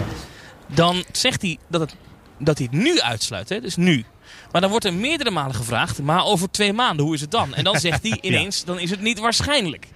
Dan 0.66 1.04
zegt 1.12 1.42
hij 1.42 1.58
dat, 1.68 1.80
het, 1.80 1.96
dat 2.38 2.58
hij 2.58 2.68
het 2.70 2.82
nu 2.82 3.00
uitsluit. 3.00 3.48
Hè? 3.48 3.60
Dus 3.60 3.76
nu. 3.76 4.04
Maar 4.52 4.60
dan 4.60 4.70
wordt 4.70 4.84
er 4.84 4.94
meerdere 4.94 5.30
malen 5.30 5.54
gevraagd, 5.54 6.02
maar 6.02 6.24
over 6.24 6.50
twee 6.50 6.72
maanden, 6.72 7.04
hoe 7.04 7.14
is 7.14 7.20
het 7.20 7.30
dan? 7.30 7.54
En 7.54 7.64
dan 7.64 7.80
zegt 7.80 8.02
hij 8.02 8.18
ineens, 8.28 8.64
dan 8.64 8.78
is 8.78 8.90
het 8.90 9.00
niet 9.00 9.18
waarschijnlijk. 9.18 9.88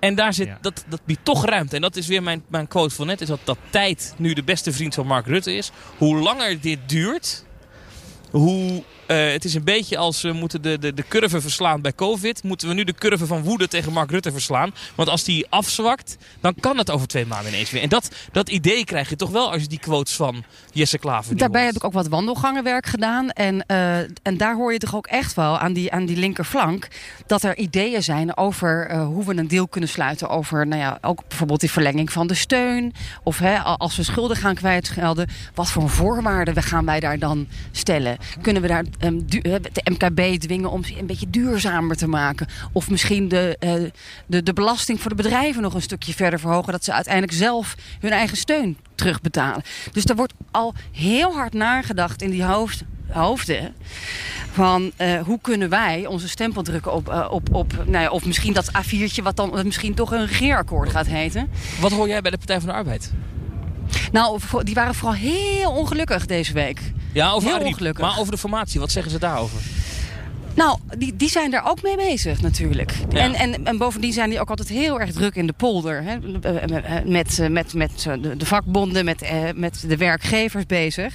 En 0.00 0.14
daar 0.14 0.34
zit, 0.34 0.48
dat, 0.60 0.84
dat 0.88 1.00
biedt 1.04 1.24
toch 1.24 1.44
ruimte. 1.44 1.76
En 1.76 1.82
dat 1.82 1.96
is 1.96 2.06
weer 2.06 2.22
mijn, 2.22 2.44
mijn 2.48 2.68
quote 2.68 2.94
van 2.94 3.06
net, 3.06 3.20
is 3.20 3.28
dat, 3.28 3.40
dat 3.44 3.58
tijd 3.70 4.14
nu 4.16 4.32
de 4.32 4.42
beste 4.42 4.72
vriend 4.72 4.94
van 4.94 5.06
Mark 5.06 5.26
Rutte 5.26 5.54
is. 5.54 5.70
Hoe 5.96 6.16
langer 6.16 6.60
dit 6.60 6.78
duurt, 6.86 7.44
hoe... 8.30 8.82
eh, 9.10 9.32
het 9.32 9.44
is 9.44 9.54
een 9.54 9.64
beetje 9.64 9.96
als 9.96 10.22
we 10.22 10.32
moeten 10.32 10.62
de, 10.62 10.78
de, 10.78 10.94
de 10.94 11.04
curve 11.08 11.40
verslaan 11.40 11.80
bij 11.80 11.92
COVID. 11.92 12.42
Moeten 12.42 12.68
we 12.68 12.74
nu 12.74 12.84
de 12.84 12.94
curve 12.94 13.26
van 13.26 13.42
woede 13.42 13.68
tegen 13.68 13.92
Mark 13.92 14.10
Rutte 14.10 14.32
verslaan. 14.32 14.74
Want 14.94 15.08
als 15.08 15.24
die 15.24 15.46
afzwakt, 15.48 16.16
dan 16.40 16.54
kan 16.60 16.78
het 16.78 16.90
over 16.90 17.06
twee 17.06 17.26
maanden 17.26 17.52
ineens 17.52 17.70
weer. 17.70 17.82
En 17.82 17.88
dat, 17.88 18.08
dat 18.32 18.48
idee 18.48 18.84
krijg 18.84 19.08
je 19.08 19.16
toch 19.16 19.30
wel 19.30 19.52
als 19.52 19.62
je 19.62 19.68
die 19.68 19.78
quotes 19.78 20.14
van 20.14 20.44
Jesse 20.72 20.98
Klaver 20.98 21.36
Daarbij 21.36 21.64
heb 21.64 21.74
ik 21.74 21.84
ook 21.84 21.92
wat 21.92 22.08
wandelgangenwerk 22.08 22.86
gedaan. 22.86 23.30
En, 23.30 23.66
eh, 23.66 23.98
en 23.98 24.36
daar 24.36 24.54
hoor 24.54 24.72
je 24.72 24.78
toch 24.78 24.94
ook 24.94 25.06
echt 25.06 25.34
wel 25.34 25.58
aan 25.58 25.72
die, 25.72 25.92
aan 25.92 26.06
die 26.06 26.16
linkerflank... 26.16 26.88
dat 27.26 27.42
er 27.42 27.56
ideeën 27.56 28.02
zijn 28.02 28.36
over 28.36 28.86
eh, 28.86 29.06
hoe 29.06 29.24
we 29.24 29.36
een 29.36 29.48
deal 29.48 29.68
kunnen 29.68 29.90
sluiten... 29.90 30.28
over 30.28 30.66
nou 30.66 30.80
ja, 30.80 30.98
ook 31.00 31.22
bijvoorbeeld 31.28 31.60
die 31.60 31.70
verlenging 31.70 32.12
van 32.12 32.26
de 32.26 32.34
steun. 32.34 32.92
Of 33.22 33.38
hè, 33.38 33.58
als 33.58 33.96
we 33.96 34.02
schulden 34.02 34.36
gaan 34.36 34.54
kwijtschelden... 34.54 35.28
wat 35.54 35.70
voor 35.70 35.88
voorwaarden 35.88 36.54
we 36.54 36.62
gaan 36.62 36.84
wij 36.84 37.00
daar 37.00 37.18
dan 37.18 37.48
stellen? 37.72 38.16
Kunnen 38.42 38.62
we 38.62 38.68
daar 38.68 38.84
ehm, 39.00 39.18
eh, 39.28 39.54
de 39.72 39.90
MKB 39.90 40.40
dwingen 40.40 40.70
om 40.70 40.82
een 40.98 41.06
beetje 41.06 41.30
duurzamer 41.30 41.96
te 41.96 42.08
maken? 42.08 42.46
Of 42.72 42.90
misschien 42.90 43.28
de, 43.28 43.56
eh, 43.58 43.74
de, 44.26 44.42
de 44.42 44.52
belasting 44.52 45.00
voor 45.00 45.10
de 45.10 45.22
bedrijven 45.22 45.62
nog 45.62 45.74
een 45.74 45.82
stukje 45.82 46.14
verder 46.14 46.40
verhogen... 46.40 46.72
dat 46.72 46.84
ze 46.84 46.92
uiteindelijk 46.92 47.34
zelf 47.34 47.74
hun 48.00 48.12
eigen 48.12 48.36
steun 48.36 48.76
terugbetalen. 48.94 49.62
Dus 49.92 50.04
er 50.04 50.16
wordt 50.16 50.34
al 50.50 50.74
heel 50.92 51.32
hard 51.34 51.52
nagedacht 51.52 52.22
in 52.22 52.30
die 52.30 52.44
hoofd, 52.44 52.84
hoofden. 53.08 53.74
Van 54.52 54.92
eh, 54.96 55.20
hoe 55.20 55.38
kunnen 55.40 55.68
wij 55.68 56.06
onze 56.06 56.28
stempel 56.28 56.62
drukken 56.62 56.92
op, 56.92 57.28
op, 57.30 57.54
op 57.54 57.72
nou 57.86 58.04
ja, 58.04 58.10
of 58.10 58.24
misschien 58.24 58.52
dat 58.52 58.70
A4'tje 58.70 59.22
wat 59.22 59.36
dan 59.36 59.60
misschien 59.64 59.94
toch 59.94 60.12
een 60.12 60.26
regeerakkoord 60.26 60.90
gaat 60.90 61.06
heten. 61.06 61.48
Wat 61.80 61.92
hoor 61.92 62.08
jij 62.08 62.20
bij 62.20 62.30
de 62.30 62.38
Partij 62.38 62.60
van 62.60 62.68
de 62.68 62.74
Arbeid? 62.74 63.12
Nou, 64.12 64.40
die 64.62 64.74
waren 64.74 64.94
vooral 64.94 65.16
heel 65.18 65.70
ongelukkig 65.70 66.26
deze 66.26 66.52
week. 66.52 66.80
Ja, 67.12 67.30
over 67.30 67.48
heel 67.56 67.66
ongelukkig. 67.66 68.04
Maar 68.04 68.18
over 68.18 68.32
de 68.32 68.38
formatie, 68.38 68.80
wat 68.80 68.90
zeggen 68.92 69.12
ze 69.12 69.18
daarover? 69.18 69.60
Nou, 70.54 70.78
die, 70.98 71.16
die 71.16 71.28
zijn 71.30 71.50
daar 71.50 71.68
ook 71.70 71.82
mee 71.82 71.96
bezig 71.96 72.40
natuurlijk. 72.40 72.92
Ja. 73.10 73.18
En, 73.20 73.34
en, 73.34 73.64
en 73.66 73.78
bovendien 73.78 74.12
zijn 74.12 74.30
die 74.30 74.40
ook 74.40 74.50
altijd 74.50 74.68
heel 74.68 75.00
erg 75.00 75.12
druk 75.12 75.34
in 75.34 75.46
de 75.46 75.52
polder. 75.52 76.02
Hè? 76.02 76.16
Eh, 76.40 77.04
Met, 77.04 77.38
eh, 77.38 77.48
met, 77.48 77.74
met 77.74 78.06
eh, 78.08 78.12
de, 78.22 78.36
de 78.36 78.46
vakbonden, 78.46 79.04
met, 79.04 79.22
eh, 79.22 79.38
met 79.54 79.84
de 79.88 79.96
werkgevers 79.96 80.66
bezig. 80.66 81.14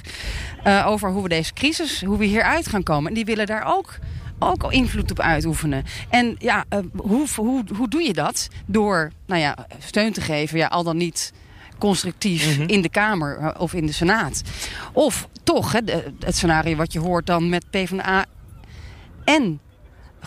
eh, 0.62 0.84
over 0.88 1.10
hoe 1.10 1.22
we 1.22 1.28
deze 1.28 1.52
crisis, 1.52 2.02
hoe 2.04 2.18
we 2.18 2.24
hieruit 2.24 2.68
gaan 2.68 2.82
komen. 2.82 3.08
En 3.08 3.14
die 3.14 3.24
willen 3.24 3.46
daar 3.46 3.64
ook, 3.76 3.98
ook 4.38 4.72
invloed 4.72 5.10
op 5.10 5.20
uitoefenen. 5.20 5.84
En 6.08 6.36
ja, 6.38 6.64
eh, 6.68 6.78
hoe, 6.96 7.26
hoe, 7.36 7.64
hoe 7.76 7.88
doe 7.88 8.02
je 8.02 8.12
dat? 8.12 8.48
Door 8.66 9.12
nou 9.26 9.40
ja, 9.40 9.56
steun 9.86 10.12
te 10.12 10.20
geven, 10.20 10.58
ja, 10.58 10.66
al 10.66 10.82
dan 10.82 10.96
niet 10.96 11.32
constructief 11.78 12.58
in 12.58 12.82
de 12.82 12.88
Kamer 12.88 13.38
eh, 13.38 13.60
of 13.60 13.74
in 13.74 13.86
de 13.86 13.92
Senaat. 13.92 14.42
Of 14.92 15.28
toch, 15.42 15.72
hè, 15.72 15.80
het 16.20 16.36
scenario 16.36 16.76
wat 16.76 16.92
je 16.92 16.98
hoort 16.98 17.26
dan 17.26 17.48
met 17.48 17.70
PvdA 17.70 18.24
en 19.24 19.60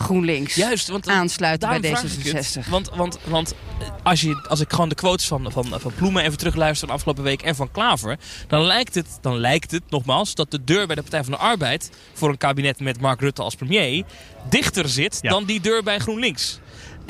GroenLinks 0.00 0.54
Juist, 0.54 0.88
want 0.88 1.08
aansluiten 1.08 1.68
bij 1.68 1.80
Daarom 1.80 2.08
vraag 2.08 2.24
ik 2.24 2.32
het. 2.32 2.58
D66. 2.66 2.70
Want, 2.70 2.90
want, 2.94 3.18
want 3.24 3.54
eh, 3.80 3.88
als, 4.02 4.20
je, 4.20 4.46
als 4.48 4.60
ik 4.60 4.70
gewoon 4.70 4.88
de 4.88 4.94
quotes 4.94 5.26
van, 5.26 5.52
van, 5.52 5.66
van 5.80 5.92
Ploemen 5.94 6.24
even 6.24 6.38
terugluister 6.38 6.86
van 6.86 6.96
afgelopen 6.96 7.24
week 7.24 7.42
en 7.42 7.54
van 7.54 7.70
Klaver, 7.70 8.18
dan 8.48 8.62
lijkt, 8.62 8.94
het, 8.94 9.18
dan 9.20 9.38
lijkt 9.38 9.70
het, 9.70 9.82
nogmaals, 9.88 10.34
dat 10.34 10.50
de 10.50 10.64
deur 10.64 10.86
bij 10.86 10.96
de 10.96 11.02
Partij 11.02 11.24
van 11.24 11.32
de 11.32 11.38
Arbeid 11.38 11.90
voor 12.12 12.28
een 12.28 12.38
kabinet 12.38 12.80
met 12.80 13.00
Mark 13.00 13.20
Rutte 13.20 13.42
als 13.42 13.54
premier 13.54 14.04
dichter 14.48 14.88
zit 14.88 15.22
dan 15.22 15.44
die 15.44 15.60
deur 15.60 15.82
bij 15.82 15.98
GroenLinks. 15.98 16.60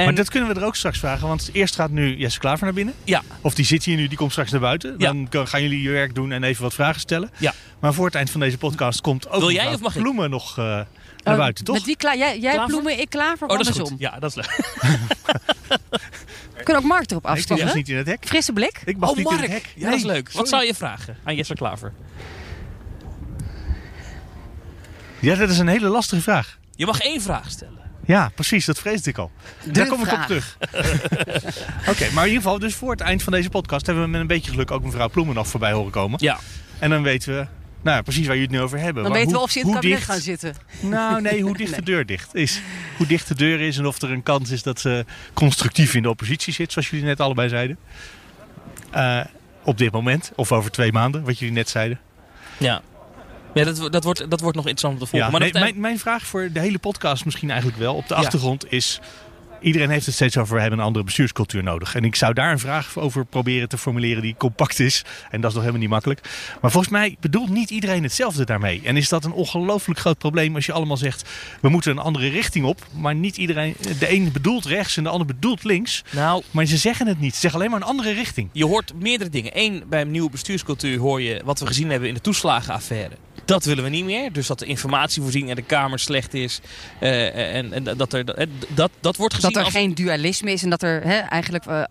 En, 0.00 0.06
Maar 0.06 0.14
dat 0.14 0.30
kunnen 0.30 0.54
we 0.54 0.60
er 0.60 0.66
ook 0.66 0.76
straks 0.76 0.98
vragen, 0.98 1.28
want 1.28 1.50
eerst 1.52 1.74
gaat 1.74 1.90
nu 1.90 2.16
Jesse 2.16 2.38
Klaver 2.38 2.64
naar 2.64 2.74
binnen. 2.74 2.94
Ja. 3.04 3.22
Of 3.40 3.54
die 3.54 3.64
zit 3.64 3.84
hier 3.84 3.96
nu, 3.96 4.08
die 4.08 4.16
komt 4.18 4.30
straks 4.30 4.50
naar 4.50 4.60
buiten. 4.60 4.98
Dan 4.98 5.28
kan- 5.28 5.48
gaan 5.48 5.62
jullie 5.62 5.82
je 5.82 5.90
werk 5.90 6.14
doen 6.14 6.32
en 6.32 6.42
even 6.42 6.62
wat 6.62 6.74
vragen 6.74 7.00
stellen. 7.00 7.30
Ja. 7.38 7.54
Maar 7.80 7.94
voor 7.94 8.04
het 8.06 8.14
eind 8.14 8.30
van 8.30 8.40
deze 8.40 8.58
podcast 8.58 9.00
komt 9.00 9.28
ook 9.30 9.40
Wil 9.40 9.50
jij 9.50 9.74
of 9.74 9.80
mag 9.80 9.94
ik? 9.96 10.02
Ploemen 10.02 10.30
nog 10.30 10.58
eh, 10.58 10.64
naar 10.64 10.86
Oh, 11.24 11.36
buiten, 11.36 11.64
toch? 11.64 11.74
Met 11.74 11.84
wie 11.84 11.96
kla 11.96 12.14
jij 12.14 12.38
jij 12.38 12.64
ploemen, 12.66 13.00
ik 13.00 13.10
klaver, 13.10 13.48
Oh, 13.48 13.56
dat 13.56 13.60
is 13.60 13.66
andersom. 13.66 13.88
goed. 13.98 14.00
Ja, 14.00 14.18
dat 14.18 14.30
is 14.30 14.36
leuk. 14.36 14.70
We 16.56 16.62
kunnen 16.66 16.82
ook 16.82 16.88
Mark 16.88 17.10
erop 17.10 17.22
Nee, 17.22 17.32
ik 17.32 17.38
afstappen. 17.38 17.66
was 17.66 17.74
niet 17.74 17.88
in 17.88 17.96
het 17.96 18.06
hek. 18.06 18.26
Frisse 18.26 18.52
blik. 18.52 18.82
Ik 18.84 18.96
mag 18.96 19.10
Oh, 19.10 19.16
niet 19.16 19.26
in 19.26 19.32
Mark. 19.32 19.46
het 19.46 19.52
hek. 19.62 19.72
Ja, 19.76 19.90
dat 19.90 19.98
is 19.98 20.04
leuk. 20.04 20.32
Wat 20.32 20.48
zou 20.48 20.64
je 20.64 20.74
vragen 20.74 21.16
aan 21.24 21.34
Jesse 21.36 21.54
Klaver? 21.54 21.92
Ja, 25.20 25.34
dat 25.34 25.50
is 25.50 25.58
een 25.58 25.68
hele 25.68 25.88
lastige 25.88 26.22
vraag. 26.22 26.58
Je 26.74 26.86
mag 26.86 27.00
één 27.00 27.20
vraag 27.22 27.50
stellen. 27.50 27.79
Ja, 28.06 28.30
precies, 28.34 28.64
dat 28.64 28.78
vreesde 28.78 29.10
ik 29.10 29.18
al. 29.18 29.30
Daar 29.72 29.86
kom 29.86 30.04
vraag. 30.04 30.14
ik 30.14 30.20
op 30.20 30.26
terug. 30.26 30.56
Oké, 31.90 32.10
maar 32.12 32.24
in 32.24 32.30
ieder 32.32 32.42
geval, 32.42 32.58
dus 32.58 32.74
voor 32.74 32.90
het 32.90 33.00
eind 33.00 33.22
van 33.22 33.32
deze 33.32 33.48
podcast 33.50 33.86
hebben 33.86 34.04
we 34.04 34.10
met 34.10 34.20
een 34.20 34.26
beetje 34.26 34.50
geluk 34.50 34.70
ook 34.70 34.82
mevrouw 34.84 35.08
Ploemen 35.08 35.34
nog 35.34 35.48
voorbij 35.48 35.72
horen 35.72 35.90
komen. 35.92 36.18
Ja. 36.22 36.38
En 36.78 36.90
dan 36.90 37.02
weten 37.02 37.32
we, 37.36 37.46
nou 37.82 37.96
ja, 37.96 38.02
precies 38.02 38.26
waar 38.26 38.36
jullie 38.36 38.50
het 38.50 38.58
nu 38.58 38.64
over 38.64 38.78
hebben. 38.78 39.02
Dan 39.02 39.12
Maar 39.12 39.20
weten 39.20 39.30
we 39.30 39.36
hoe- 39.38 39.46
of 39.46 39.52
ze 39.52 39.58
in 39.58 39.64
het 39.64 39.74
kabinet 39.74 39.96
dicht- 39.98 40.10
gaan 40.10 40.20
zitten. 40.20 40.54
Nou, 40.80 41.20
nee, 41.20 41.42
hoe 41.42 41.56
dicht 41.56 41.74
de 41.80 41.82
deur 41.82 42.06
dicht 42.06 42.34
is. 42.34 42.60
Hoe 42.96 43.06
dicht 43.06 43.28
de 43.28 43.34
deur 43.34 43.60
is 43.60 43.78
en 43.78 43.86
of 43.86 44.02
er 44.02 44.10
een 44.10 44.22
kans 44.22 44.50
is 44.50 44.62
dat 44.62 44.80
ze 44.80 45.04
constructief 45.34 45.94
in 45.94 46.02
de 46.02 46.10
oppositie 46.10 46.52
zit, 46.52 46.72
zoals 46.72 46.90
jullie 46.90 47.06
net 47.06 47.20
allebei 47.20 47.48
zeiden. 47.48 47.78
Eh, 48.90 49.20
op 49.62 49.78
dit 49.78 49.92
moment, 49.92 50.32
of 50.34 50.52
over 50.52 50.70
twee 50.70 50.92
maanden, 50.92 51.24
wat 51.24 51.38
jullie 51.38 51.54
net 51.54 51.68
zeiden. 51.68 52.00
Ja. 52.58 52.82
Ja, 53.54 53.64
dat, 53.64 53.92
dat, 53.92 54.04
wordt, 54.04 54.30
dat 54.30 54.40
wordt 54.40 54.56
nog 54.56 54.66
interessant 54.66 54.94
om 54.94 55.00
te 55.00 55.06
volgen. 55.06 55.32
Ja, 55.32 55.38
maar 55.38 55.40
nee, 55.40 55.62
mijn, 55.62 55.80
mijn 55.80 55.98
vraag 55.98 56.26
voor 56.26 56.48
de 56.52 56.60
hele 56.60 56.78
podcast 56.78 57.24
misschien 57.24 57.50
eigenlijk 57.50 57.78
wel 57.80 57.94
op 57.94 58.08
de 58.08 58.14
achtergrond 58.14 58.72
is... 58.72 59.00
Iedereen 59.60 59.90
heeft 59.90 60.06
het 60.06 60.14
steeds 60.14 60.36
over 60.36 60.54
we 60.54 60.60
hebben 60.60 60.78
een 60.78 60.84
andere 60.84 61.04
bestuurscultuur 61.04 61.62
nodig. 61.62 61.94
En 61.94 62.04
ik 62.04 62.14
zou 62.14 62.34
daar 62.34 62.52
een 62.52 62.58
vraag 62.58 62.98
over 62.98 63.24
proberen 63.24 63.68
te 63.68 63.78
formuleren 63.78 64.22
die 64.22 64.34
compact 64.38 64.78
is. 64.78 65.04
En 65.30 65.40
dat 65.40 65.50
is 65.50 65.56
nog 65.56 65.64
helemaal 65.64 65.82
niet 65.82 65.90
makkelijk. 65.90 66.20
Maar 66.60 66.70
volgens 66.70 66.92
mij 66.92 67.16
bedoelt 67.20 67.48
niet 67.48 67.70
iedereen 67.70 68.02
hetzelfde 68.02 68.44
daarmee. 68.44 68.80
En 68.84 68.96
is 68.96 69.08
dat 69.08 69.24
een 69.24 69.32
ongelooflijk 69.32 70.00
groot 70.00 70.18
probleem 70.18 70.54
als 70.54 70.66
je 70.66 70.72
allemaal 70.72 70.96
zegt... 70.96 71.28
we 71.60 71.68
moeten 71.68 71.90
een 71.90 71.98
andere 71.98 72.28
richting 72.28 72.64
op. 72.64 72.86
Maar 72.92 73.14
niet 73.14 73.36
iedereen... 73.36 73.76
De 73.98 74.12
een 74.12 74.32
bedoelt 74.32 74.64
rechts 74.64 74.96
en 74.96 75.02
de 75.02 75.08
ander 75.08 75.26
bedoelt 75.26 75.64
links. 75.64 76.04
Nou, 76.10 76.42
Maar 76.50 76.64
ze 76.64 76.76
zeggen 76.76 77.06
het 77.06 77.20
niet. 77.20 77.34
Ze 77.34 77.40
zeggen 77.40 77.60
alleen 77.60 77.70
maar 77.70 77.80
een 77.80 77.86
andere 77.86 78.12
richting. 78.12 78.48
Je 78.52 78.66
hoort 78.66 78.92
meerdere 78.98 79.30
dingen. 79.30 79.50
Eén, 79.54 79.82
bij 79.88 80.00
een 80.00 80.10
nieuwe 80.10 80.30
bestuurscultuur 80.30 80.98
hoor 80.98 81.22
je 81.22 81.40
wat 81.44 81.60
we 81.60 81.66
gezien 81.66 81.90
hebben 81.90 82.08
in 82.08 82.14
de 82.14 82.20
toeslagenaffaire. 82.20 83.16
Dat 83.44 83.64
willen 83.64 83.84
we 83.84 83.90
niet 83.90 84.04
meer. 84.04 84.32
Dus 84.32 84.46
dat 84.46 84.58
de 84.58 84.66
informatievoorziening 84.66 85.50
in 85.50 85.56
de 85.56 85.62
Kamer 85.62 85.98
slecht 85.98 86.34
is. 86.34 86.60
eh, 87.00 87.56
en, 87.56 87.72
en 87.72 87.96
dat, 87.96 88.12
er, 88.12 88.24
eh, 88.24 88.46
dat, 88.68 88.90
dat 89.00 89.16
wordt 89.16 89.34
gezien 89.34 89.49
Dat 89.52 89.62
er 89.62 89.68
als... 89.68 89.74
geen 89.78 89.94
dualisme 89.94 90.52
is 90.52 90.62
en 90.62 90.70
dat 90.70 90.82
er 90.82 91.02
hè, 91.02 91.16
eigenlijk 91.18 91.64
eh, 91.66 91.82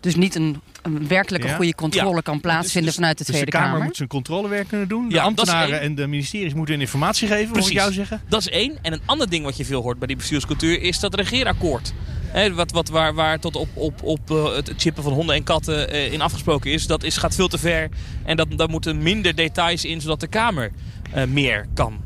dus 0.00 0.14
niet 0.14 0.34
een, 0.34 0.60
een 0.82 1.08
werkelijke 1.08 1.46
Ja. 1.46 1.54
goede 1.54 1.74
controle 1.74 2.14
Ja. 2.14 2.20
kan 2.20 2.40
plaatsvinden 2.40 2.84
Dus- 2.90 2.94
vanuit 2.94 3.18
de 3.18 3.24
Dus 3.24 3.26
de 3.26 3.32
Tweede 3.40 3.50
Kamer 3.56 3.70
Kamer. 3.70 3.84
moet 3.86 3.96
zijn 3.96 4.08
controlewerk 4.08 4.68
kunnen 4.68 4.88
doen. 4.88 5.08
De 5.08 5.14
Ja, 5.14 5.22
ambtenaren 5.22 5.80
en 5.80 5.94
de 5.94 6.06
ministeries 6.06 6.54
moeten 6.54 6.74
hun 6.74 6.82
informatie 6.82 7.28
geven, 7.28 7.48
moet 7.56 7.66
ik 7.66 7.72
jou 7.72 7.92
zeggen. 7.92 8.20
Dat 8.28 8.40
is 8.40 8.48
één. 8.48 8.78
En 8.82 8.92
een 8.92 9.00
ander 9.04 9.30
ding 9.30 9.44
wat 9.44 9.56
je 9.56 9.64
veel 9.64 9.82
hoort 9.82 9.98
bij 9.98 10.06
die 10.06 10.16
bestuurscultuur 10.16 10.82
is 10.82 11.00
dat 11.00 11.14
regeerakkoord. 11.14 11.92
Hè, 12.26 12.54
wat, 12.54 12.70
wat, 12.70 12.88
waar, 12.88 13.14
waar 13.14 13.38
tot 13.38 13.56
op, 13.56 13.68
op, 13.74 14.02
op 14.02 14.30
eh, 14.30 14.54
het 14.54 14.72
chippen 14.76 15.02
van 15.02 15.12
honden 15.12 15.34
en 15.36 15.42
katten 15.44 15.90
eh, 15.90 16.12
in 16.12 16.20
afgesproken 16.20 16.72
is, 16.72 16.86
dat 16.86 17.02
is, 17.02 17.16
gaat 17.16 17.34
veel 17.34 17.48
te 17.48 17.58
ver. 17.58 17.88
En 18.24 18.36
dat, 18.36 18.48
daar 18.58 18.68
moeten 18.68 19.02
minder 19.02 19.34
details 19.34 19.84
in, 19.84 20.00
zodat 20.00 20.20
de 20.20 20.26
Kamer 20.26 20.70
eh, 21.12 21.24
meer 21.24 21.66
kan. 21.74 22.00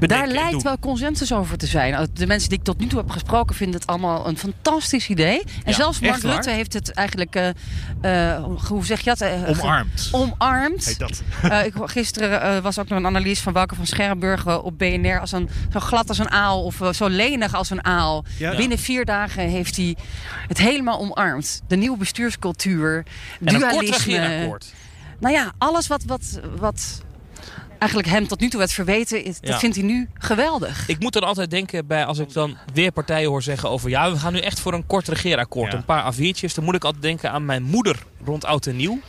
En 0.00 0.28
lijkt 0.30 0.62
wel 0.62 0.78
consensus 0.78 1.32
over 1.32 1.58
te 1.58 1.66
zijn. 1.66 1.92
Nou, 1.92 2.06
De 2.12 2.26
mensen 2.26 2.48
die 2.48 2.58
ik 2.58 2.64
tot 2.64 2.78
nu 2.78 2.86
toe 2.86 2.98
heb 2.98 3.10
gesproken 3.10 3.56
vinden 3.56 3.80
het 3.80 3.88
allemaal 3.88 4.28
een 4.28 4.38
fantastisch 4.38 5.08
idee. 5.08 5.38
En 5.40 5.46
Ja, 5.64 5.72
zelfs 5.72 6.00
Mark 6.00 6.22
waar? 6.22 6.32
Rutte 6.32 6.50
heeft 6.50 6.72
het 6.72 6.90
eigenlijk, 6.92 7.34
eh, 7.34 8.32
eh, 8.34 8.44
hoe 8.68 8.84
zeg 8.84 9.00
je 9.00 9.14
dat? 9.14 9.18
Ge- 9.18 9.60
Omarmd. 9.62 10.08
Omarmd. 10.12 10.84
Heet 10.84 10.98
dat. 10.98 11.22
Ik, 11.66 11.72
gisteren 11.84 12.62
was 12.62 12.78
ook 12.78 12.88
nog 12.88 12.98
een 12.98 13.06
analyse 13.06 13.42
van 13.42 13.52
Wouter 13.52 13.76
van 13.76 13.86
Scherrenburg 13.86 14.58
op 14.62 14.78
BNR. 14.78 15.20
Als 15.20 15.32
een, 15.32 15.48
zo 15.72 15.80
glad 15.80 16.08
als 16.08 16.18
een 16.18 16.30
aal 16.30 16.62
of 16.64 16.80
zo 16.92 17.06
lenig 17.06 17.54
als 17.54 17.70
een 17.70 17.84
aal. 17.84 18.24
Ja. 18.38 18.56
Binnen 18.56 18.78
vier 18.78 19.04
dagen 19.04 19.42
heeft 19.48 19.76
hij 19.76 19.96
het 20.48 20.58
helemaal 20.58 20.98
omarmd. 20.98 21.62
De 21.68 21.76
nieuwe 21.76 21.96
bestuurscultuur, 21.98 22.96
En 22.96 23.54
een 23.54 23.60
kort 23.60 23.70
dualisme. 23.70 24.58
Nou 25.20 25.34
ja, 25.34 25.52
alles 25.58 25.86
wat, 25.86 26.04
wat, 26.04 26.40
wat 26.58 27.02
eigenlijk 27.78 28.10
hem 28.10 28.26
tot 28.26 28.40
nu 28.40 28.48
toe 28.48 28.58
werd 28.58 28.72
verweten, 28.72 29.24
is, 29.24 29.36
Ja. 29.40 29.50
dat 29.50 29.60
vindt 29.60 29.76
hij 29.76 29.84
nu 29.84 30.08
geweldig. 30.14 30.88
Ik 30.88 31.00
moet 31.00 31.12
dan 31.12 31.22
altijd 31.22 31.50
denken 31.50 31.86
bij 31.86 32.04
als 32.04 32.18
ik 32.18 32.32
dan 32.32 32.56
weer 32.74 32.92
partijen 32.92 33.28
hoor 33.28 33.42
zeggen 33.42 33.70
over 33.70 33.90
ja, 33.90 34.10
we 34.12 34.18
gaan 34.18 34.32
nu 34.32 34.38
echt 34.38 34.60
voor 34.60 34.72
een 34.74 34.86
kort 34.86 35.08
regeerakkoord. 35.08 35.72
Ja. 35.72 35.78
Een 35.78 35.84
paar 35.84 36.14
A4'tjes. 36.14 36.54
Dan 36.54 36.64
moet 36.64 36.74
ik 36.74 36.84
altijd 36.84 37.02
denken 37.02 37.30
aan 37.30 37.44
mijn 37.44 37.62
moeder 37.62 38.02
rond 38.24 38.44
oud 38.44 38.66
en 38.66 38.76
nieuw. 38.76 39.00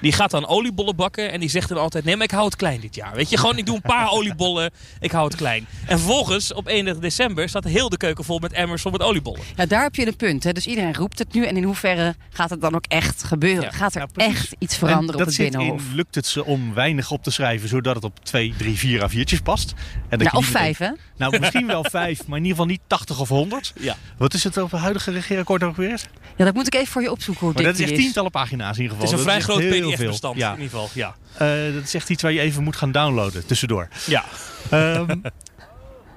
Die 0.00 0.12
gaat 0.12 0.30
dan 0.30 0.46
oliebollen 0.46 0.96
bakken 0.96 1.32
en 1.32 1.40
die 1.40 1.48
zegt 1.48 1.68
dan 1.68 1.78
altijd: 1.78 2.04
Nee, 2.04 2.16
maar 2.16 2.24
ik 2.24 2.30
hou 2.30 2.44
het 2.44 2.56
klein 2.56 2.80
dit 2.80 2.94
jaar. 2.94 3.14
Weet 3.14 3.30
je, 3.30 3.36
gewoon 3.36 3.58
ik 3.58 3.66
doe 3.66 3.74
een 3.74 3.80
paar 3.82 4.10
oliebollen, 4.16 4.70
ik 5.00 5.10
hou 5.12 5.26
het 5.26 5.36
klein. 5.36 5.66
En 5.86 5.98
vervolgens 5.98 6.52
op 6.52 6.66
31 6.66 7.02
december 7.02 7.48
staat 7.48 7.64
heel 7.64 7.88
de 7.88 7.96
keuken 7.96 8.24
vol 8.24 8.38
met 8.38 8.52
emmers 8.52 8.82
vol 8.82 8.90
met 8.90 9.02
oliebollen. 9.02 9.40
Ja, 9.56 9.66
daar 9.66 9.82
heb 9.82 9.94
je 9.94 10.06
een 10.06 10.16
punt. 10.16 10.44
Hè. 10.44 10.52
Dus 10.52 10.66
iedereen 10.66 10.94
roept 10.94 11.18
het 11.18 11.32
nu. 11.32 11.44
En 11.44 11.56
in 11.56 11.62
hoeverre 11.62 12.14
gaat 12.30 12.50
het 12.50 12.60
dan 12.60 12.74
ook 12.74 12.84
echt 12.88 13.22
gebeuren? 13.24 13.62
Ja. 13.62 13.70
Gaat 13.70 13.94
er 13.94 14.00
Ja, 14.00 14.06
precies. 14.06 14.34
echt 14.34 14.54
iets 14.58 14.72
En 14.72 14.78
veranderen 14.78 15.12
op 15.12 15.18
dat 15.18 15.26
het 15.26 15.34
zit 15.36 15.50
Binnenhof? 15.50 15.80
in, 15.90 15.94
lukt 15.94 16.14
het 16.14 16.26
ze 16.26 16.44
om 16.44 16.74
weinig 16.74 17.10
op 17.10 17.22
te 17.22 17.30
schrijven, 17.30 17.68
zodat 17.68 17.94
het 17.94 18.04
op 18.04 18.24
twee, 18.24 18.54
drie, 18.58 18.78
vier 18.78 19.10
A4'tjes 19.10 19.42
past. 19.42 19.74
En 20.08 20.18
dat 20.18 20.32
Nou, 20.32 20.36
of 20.44 20.46
vijf, 20.46 20.78
hè? 20.78 20.90
Nou, 21.16 21.38
misschien 21.38 21.66
wel 21.66 21.84
vijf, 21.90 22.26
maar 22.26 22.38
in 22.38 22.44
ieder 22.44 22.58
geval 22.58 22.66
niet 22.66 22.80
80 22.86 23.20
of 23.20 23.28
100. 23.28 23.72
Ja. 23.80 23.96
Wat 24.16 24.34
is 24.34 24.44
het 24.44 24.58
over 24.58 24.72
het 24.72 24.82
huidige 24.82 25.10
regeerakkoord 25.10 25.62
ook 25.62 25.76
weer? 25.76 26.00
Ja, 26.36 26.44
dat 26.44 26.54
moet 26.54 26.66
ik 26.66 26.74
even 26.74 26.86
voor 26.86 27.02
je 27.02 27.10
opzoeken 27.10 27.44
hoe 27.44 27.52
Maar 27.54 27.62
dik 27.62 27.72
dat 27.72 27.80
is 27.82 27.90
echt 27.90 28.00
tientallen 28.00 28.30
pagina's 28.30 28.76
in 28.76 28.82
ieder 28.82 28.96
Het 28.96 29.06
is 29.06 29.12
geval. 29.14 29.26
een 29.34 29.40
vrij 29.40 29.54
groot 29.54 29.70
heel 29.88 30.14
veel. 30.14 30.34
Ja. 30.36 30.52
in 30.54 30.60
ieder 30.60 30.70
geval. 30.78 30.88
Ja. 30.92 31.14
Eh, 31.32 31.74
dat 31.74 31.82
is 31.82 31.94
echt 31.94 32.10
iets 32.10 32.22
waar 32.22 32.32
je 32.32 32.40
even 32.40 32.62
moet 32.62 32.76
gaan 32.76 32.92
downloaden, 32.92 33.46
tussendoor. 33.46 33.88
ja. 34.06 34.24
Ehm, 34.70 35.16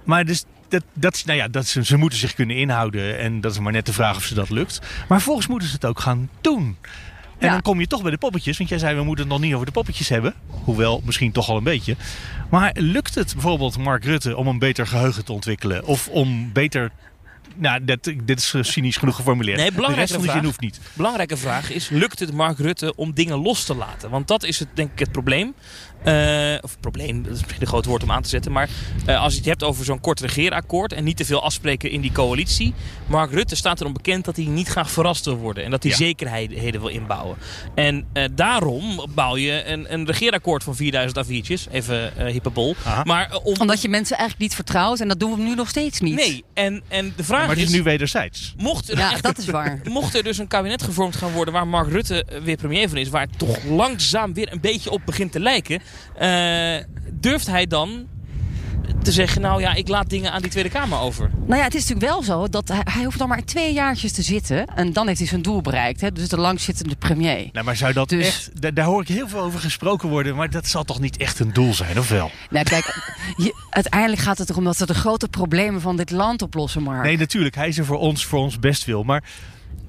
maar 0.03 0.25
dus, 0.25 0.43
dat, 0.67 0.83
dat, 0.93 1.15
is- 1.15 1.23
nou 1.25 1.37
ja, 1.37 1.47
dat, 1.47 1.65
ze, 1.65 1.85
ze 1.85 1.97
moeten 1.97 2.19
zich 2.19 2.33
kunnen 2.33 2.55
inhouden. 2.55 3.19
En 3.19 3.41
dat 3.41 3.51
is 3.51 3.59
maar 3.59 3.71
net 3.71 3.85
de 3.85 3.93
vraag 3.93 4.15
of 4.15 4.23
ze 4.23 4.33
dat 4.33 4.49
lukt. 4.49 4.79
Maar 5.07 5.21
volgens 5.21 5.47
moeten 5.47 5.67
ze 5.67 5.73
het 5.73 5.85
ook 5.85 5.99
gaan 5.99 6.29
doen. 6.41 6.77
En 7.37 7.45
Ja. 7.47 7.51
dan 7.53 7.61
kom 7.61 7.79
je 7.79 7.87
toch 7.87 8.01
bij 8.01 8.11
de 8.11 8.17
poppetjes. 8.17 8.57
Want 8.57 8.69
jij 8.69 8.79
zei, 8.79 8.95
we 8.95 9.03
moeten 9.03 9.23
het 9.25 9.33
nog 9.33 9.41
niet 9.43 9.53
over 9.53 9.65
de 9.65 9.71
poppetjes 9.71 10.09
hebben. 10.09 10.33
Hoewel, 10.47 11.01
misschien 11.05 11.31
toch 11.31 11.49
al 11.49 11.57
een 11.57 11.63
beetje. 11.63 11.95
Maar 12.49 12.71
lukt 12.79 13.15
het 13.15 13.33
bijvoorbeeld 13.33 13.77
Mark 13.77 14.03
Rutte 14.03 14.35
om 14.37 14.47
een 14.47 14.59
beter 14.59 14.87
geheugen 14.87 15.25
te 15.25 15.33
ontwikkelen? 15.33 15.85
Of 15.85 16.07
om 16.07 16.51
beter... 16.53 16.91
Nou, 17.55 17.83
dit, 17.83 18.13
dit 18.23 18.39
is 18.39 18.53
cynisch 18.59 18.97
genoeg 18.97 19.15
geformuleerd. 19.15 19.57
Nee, 19.57 19.65
de 19.65 19.71
rest 19.71 19.81
belangrijke 19.81 20.13
van 20.13 20.21
de 20.21 20.27
vraag. 20.27 20.37
zin 20.37 20.45
hoeft 20.45 20.61
niet. 20.61 20.79
Belangrijke 20.93 21.37
vraag 21.37 21.71
is: 21.71 21.89
lukt 21.89 22.19
het 22.19 22.33
Mark 22.33 22.57
Rutte 22.57 22.95
om 22.95 23.13
dingen 23.13 23.37
los 23.37 23.63
te 23.63 23.75
laten? 23.75 24.09
Want 24.09 24.27
dat 24.27 24.43
is 24.43 24.59
het, 24.59 24.67
denk 24.73 24.91
ik 24.91 24.99
het 24.99 25.11
probleem. 25.11 25.53
Eh, 26.03 26.55
of 26.61 26.79
probleem, 26.79 27.23
dat 27.23 27.31
is 27.33 27.39
misschien 27.41 27.61
een 27.61 27.67
groot 27.67 27.85
woord 27.85 28.03
om 28.03 28.11
aan 28.11 28.21
te 28.21 28.29
zetten. 28.29 28.51
Maar 28.51 28.69
eh, 29.05 29.21
als 29.21 29.31
je 29.33 29.37
het 29.39 29.47
hebt 29.47 29.63
over 29.63 29.85
zo'n 29.85 29.99
kort 29.99 30.19
regeerakkoord 30.19 30.93
en 30.93 31.03
niet 31.03 31.17
te 31.17 31.25
veel 31.25 31.43
afspreken 31.43 31.91
in 31.91 32.01
die 32.01 32.11
coalitie. 32.11 32.73
Mark 33.07 33.31
Rutte 33.31 33.55
staat 33.55 33.79
erom 33.81 33.93
bekend 33.93 34.25
dat 34.25 34.35
hij 34.35 34.45
niet 34.45 34.67
graag 34.67 34.91
verrast 34.91 35.25
wil 35.25 35.35
worden. 35.35 35.63
En 35.63 35.71
dat 35.71 35.83
hij 35.83 35.91
Ja. 35.91 35.97
zekerheden 35.97 36.79
wil 36.79 36.89
inbouwen. 36.89 37.37
En 37.75 38.05
eh, 38.13 38.23
daarom 38.31 39.05
bouw 39.13 39.37
je 39.37 39.65
een, 39.65 39.93
een 39.93 40.05
regeerakkoord 40.05 40.63
van 40.63 40.75
4000 40.75 41.25
A4'tjes. 41.27 41.71
Even 41.71 42.27
hyperbol. 42.27 42.75
Aha. 42.85 43.03
Maar 43.03 43.35
om, 43.43 43.55
Omdat 43.59 43.81
je 43.81 43.89
mensen 43.89 44.17
eigenlijk 44.17 44.49
niet 44.49 44.55
vertrouwt. 44.55 44.99
En 44.99 45.07
dat 45.07 45.19
doen 45.19 45.35
we 45.35 45.41
nu 45.41 45.55
nog 45.55 45.69
steeds 45.69 45.99
niet. 45.99 46.15
Nee, 46.15 46.43
en, 46.53 46.81
en 46.87 47.13
de 47.15 47.23
vraag 47.23 47.39
maar 47.39 47.49
het 47.49 47.57
is... 47.57 47.63
is 47.63 47.71
nu 47.71 47.83
wederzijds. 47.83 48.53
Mocht 48.57 48.89
er, 48.89 48.97
Ja, 48.97 49.11
echt- 49.11 49.23
dat 49.23 49.37
is 49.37 49.45
waar. 49.45 49.81
mocht 49.89 50.15
er 50.15 50.23
dus 50.23 50.37
een 50.37 50.47
kabinet 50.47 50.83
gevormd 50.83 51.15
gaan 51.15 51.31
worden 51.31 51.53
waar 51.53 51.67
Mark 51.67 51.89
Rutte 51.89 52.25
weer 52.43 52.55
premier 52.57 52.89
van 52.89 52.97
is, 52.97 53.09
waar 53.09 53.21
het 53.21 53.37
toch 53.39 53.63
langzaam 53.63 54.33
weer 54.33 54.51
een 54.51 54.61
beetje 54.61 54.91
op 54.91 55.01
begint 55.05 55.31
te 55.31 55.39
lijken, 55.39 55.81
durft 57.13 57.47
hij 57.47 57.67
dan 57.67 58.07
te 59.03 59.11
zeggen, 59.11 59.41
nou 59.41 59.61
ja, 59.61 59.73
ik 59.73 59.87
laat 59.87 60.09
dingen 60.09 60.31
aan 60.31 60.41
die 60.41 60.51
Tweede 60.51 60.69
Kamer 60.69 60.99
over. 60.99 61.29
Nou 61.45 61.57
ja, 61.59 61.63
het 61.65 61.75
is 61.75 61.81
natuurlijk 61.81 62.11
wel 62.11 62.23
zo 62.23 62.47
dat 62.47 62.67
hij, 62.67 62.81
hij 62.83 63.03
hoeft 63.03 63.17
dan 63.17 63.27
maar 63.27 63.43
twee 63.45 63.73
jaartjes 63.73 64.11
te 64.11 64.21
zitten. 64.21 64.65
En 64.75 64.93
dan 64.93 65.07
heeft 65.07 65.19
hij 65.19 65.27
zijn 65.27 65.41
doel 65.41 65.61
bereikt. 65.61 66.01
Hè? 66.01 66.11
Dus 66.11 66.27
de 66.27 66.37
langzittende 66.37 66.95
premier. 66.95 67.49
Nou, 67.51 67.65
maar 67.65 67.75
zou 67.75 67.93
dat 67.93 68.09
Dus- 68.09 68.27
echt... 68.27 68.61
da- 68.61 68.71
Daar 68.71 68.85
hoor 68.85 69.01
ik 69.01 69.07
heel 69.07 69.27
veel 69.27 69.39
over 69.39 69.59
gesproken 69.59 70.09
worden. 70.09 70.35
Maar 70.35 70.49
dat 70.49 70.67
zal 70.67 70.83
toch 70.83 70.99
niet 70.99 71.17
echt 71.17 71.39
een 71.39 71.53
doel 71.53 71.73
zijn, 71.73 71.99
of 71.99 72.09
wel? 72.09 72.31
Nou, 72.49 72.65
kijk, 72.65 72.85
je- 73.37 73.55
uiteindelijk 73.69 74.21
gaat 74.21 74.37
het 74.37 74.49
erom 74.49 74.63
dat 74.63 74.77
we 74.77 74.85
de 74.85 74.93
grote 74.93 75.27
problemen 75.27 75.81
van 75.81 75.97
dit 75.97 76.11
land 76.11 76.41
oplossen, 76.41 76.83
Mark. 76.83 77.03
Nee, 77.03 77.17
natuurlijk. 77.17 77.55
Hij 77.55 77.67
is 77.67 77.77
er 77.77 77.85
voor 77.85 77.99
ons, 77.99 78.25
voor 78.25 78.39
ons 78.39 78.59
best 78.59 78.85
wil. 78.85 79.03
Maar 79.03 79.23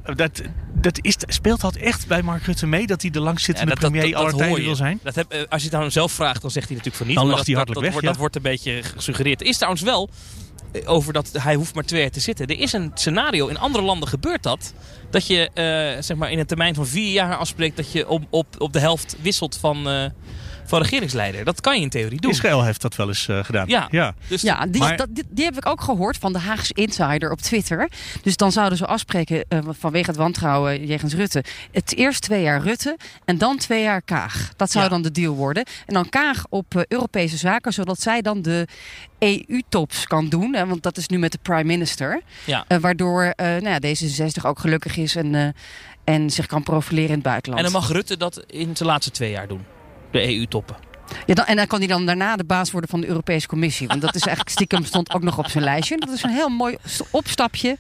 dat, 0.05 0.43
dat 0.75 0.99
is, 1.03 1.17
speelt 1.27 1.61
dat 1.61 1.77
echt 1.77 2.07
bij 2.07 2.23
Mark 2.23 2.43
Rutte 2.43 2.67
mee? 2.67 2.87
Dat 2.87 3.03
hij 3.03 3.11
de 3.11 3.21
langzittende 3.21 3.75
premier 3.75 4.17
aller 4.17 4.31
hoor 4.31 4.41
tijden 4.41 4.59
je. 4.59 4.65
wil 4.65 4.77
zijn? 4.77 5.01
Dat 5.03 5.15
heb, 5.15 5.33
eh, 5.33 5.41
als 5.49 5.61
je 5.61 5.67
het 5.67 5.77
aan 5.77 5.83
hem 5.83 5.91
zelf 5.91 6.13
vraagt, 6.13 6.43
dan 6.43 6.51
zegt 6.51 6.69
hij 6.69 6.77
natuurlijk 6.77 7.05
van 7.05 7.07
niet. 7.07 7.17
Dan 7.17 7.27
lacht 7.27 7.47
hij 7.47 7.65
dat, 7.65 7.81
weg, 7.81 7.93
wordt, 7.93 8.07
dat 8.07 8.17
wordt 8.17 8.37
een 8.37 8.43
beetje 8.43 8.83
gesuggereerd. 8.83 9.41
Er 9.41 9.47
is 9.47 9.57
trouwens 9.57 9.83
wel 9.83 10.09
eh, 10.73 10.91
over 10.91 11.13
dat 11.13 11.31
hij 11.39 11.55
hoeft 11.55 11.75
maar 11.75 11.85
twee 11.85 12.01
jaar 12.01 12.11
te 12.11 12.21
zitten. 12.21 12.47
Er 12.47 12.59
is 12.59 12.73
een 12.73 12.91
scenario, 12.95 13.47
in 13.47 13.59
andere 13.59 13.85
landen 13.85 14.09
gebeurt 14.09 14.43
dat. 14.43 14.75
Dat 15.11 15.27
je 15.27 15.51
eh, 15.55 16.03
zeg 16.03 16.17
maar 16.17 16.31
in 16.31 16.39
een 16.39 16.47
termijn 16.47 16.75
van 16.75 16.87
vier 16.87 17.13
jaar 17.13 17.37
afspreekt 17.37 17.77
dat 17.77 17.93
je 17.93 18.09
op, 18.09 18.23
op, 18.31 18.47
op 18.59 18.73
de 18.73 18.81
helft 18.81 19.17
wisselt 19.23 19.57
van, 19.57 20.13
van 20.65 20.81
regeringsleider. 20.83 21.45
Dat 21.45 21.61
kan 21.61 21.77
je 21.77 21.83
in 21.83 21.89
theorie 21.91 22.21
doen. 22.21 22.31
Israël 22.31 22.65
heeft 22.65 22.81
dat 22.83 22.97
wel 22.97 23.09
eens 23.09 23.29
eh, 23.29 23.45
gedaan. 23.45 23.69
Ja. 23.69 23.89
ja. 23.91 24.15
Dus 24.29 24.43
Ja, 24.43 24.67
die, 24.67 24.81
Maar- 24.81 24.97
dat, 24.97 25.09
die, 25.11 25.25
die 25.31 25.45
heb 25.45 25.57
ik 25.57 25.67
ook 25.67 25.81
gehoord 25.81 26.17
van 26.17 26.33
de 26.33 26.39
Haagse 26.39 26.73
Insider 26.75 27.31
op 27.31 27.41
Twitter. 27.41 27.89
Dus 28.23 28.37
dan 28.37 28.53
zouden 28.53 28.79
ze 28.79 28.87
afspreken 28.87 29.45
eh, 29.49 29.59
vanwege 29.69 30.07
het 30.11 30.17
wantrouwen 30.19 30.87
jegens 30.87 31.15
Rutte. 31.15 31.45
Het 31.73 31.95
eerst 31.97 32.23
twee 32.23 32.43
jaar 32.43 32.63
Rutte 32.63 32.97
en 33.25 33.39
dan 33.39 33.57
twee 33.57 33.83
jaar 33.83 34.03
Kaag. 34.03 34.53
Dat 34.57 34.71
zou 34.71 34.85
Ja. 34.85 34.91
dan 34.91 35.03
de 35.03 35.11
deal 35.11 35.35
worden. 35.35 35.65
En 35.87 35.95
dan 35.95 36.09
Kaag 36.09 36.45
op 36.49 36.77
eh, 36.77 36.83
Europese 36.89 37.37
zaken, 37.37 37.73
zodat 37.73 38.01
zij 38.01 38.23
dan 38.23 38.43
de 38.43 38.67
EU-tops 39.19 40.07
kan 40.07 40.29
doen. 40.29 40.55
Hè, 40.55 40.67
want 40.67 40.83
dat 40.83 40.97
is 40.97 41.07
nu 41.09 41.19
met 41.19 41.33
de 41.33 41.39
prime 41.43 41.65
minister. 41.65 42.21
Ja. 42.45 42.65
Waardoor 42.81 43.23
eh 43.37 43.47
nou 43.47 43.69
ja, 43.69 43.79
D66 43.79 44.43
ook 44.47 44.59
gelukkig 44.59 44.97
is 44.97 45.17
en, 45.17 45.35
eh, 45.35 45.49
en 46.05 46.31
zich 46.31 46.47
kan 46.47 46.63
profileren 46.63 47.09
in 47.09 47.15
het 47.15 47.23
buitenland. 47.23 47.65
En 47.67 47.73
dan 47.73 47.81
mag 47.81 47.91
Rutte 47.91 48.17
dat 48.17 48.45
in 48.47 48.77
zijn 48.77 48.89
laatste 48.89 49.11
twee 49.11 49.31
jaar 49.31 49.49
doen. 49.49 49.65
De 50.11 50.37
EU-toppen. 50.37 50.77
Ja, 51.27 51.35
dan, 51.35 51.45
en 51.45 51.57
dan 51.57 51.67
kan 51.67 51.79
hij 51.79 51.89
dan 51.89 52.07
daarna 52.07 52.37
de 52.37 52.45
baas 52.45 52.71
worden 52.71 52.91
van 52.91 53.01
de 53.01 53.07
Europese 53.07 53.47
Commissie. 53.47 53.87
Want 53.89 54.01
dat 54.01 54.15
is 54.15 54.21
eigenlijk 54.23 54.51
stiekem 54.51 54.85
stond 54.85 55.15
ook 55.15 55.23
nog 55.23 55.39
op 55.39 55.49
zijn 55.49 55.65
lijstje. 55.65 55.97
Dat 55.99 56.09
is 56.09 56.23
een 56.23 56.31
heel 56.31 56.49
mooi 56.49 56.77
st- 56.85 57.03
opstapje 57.11 57.77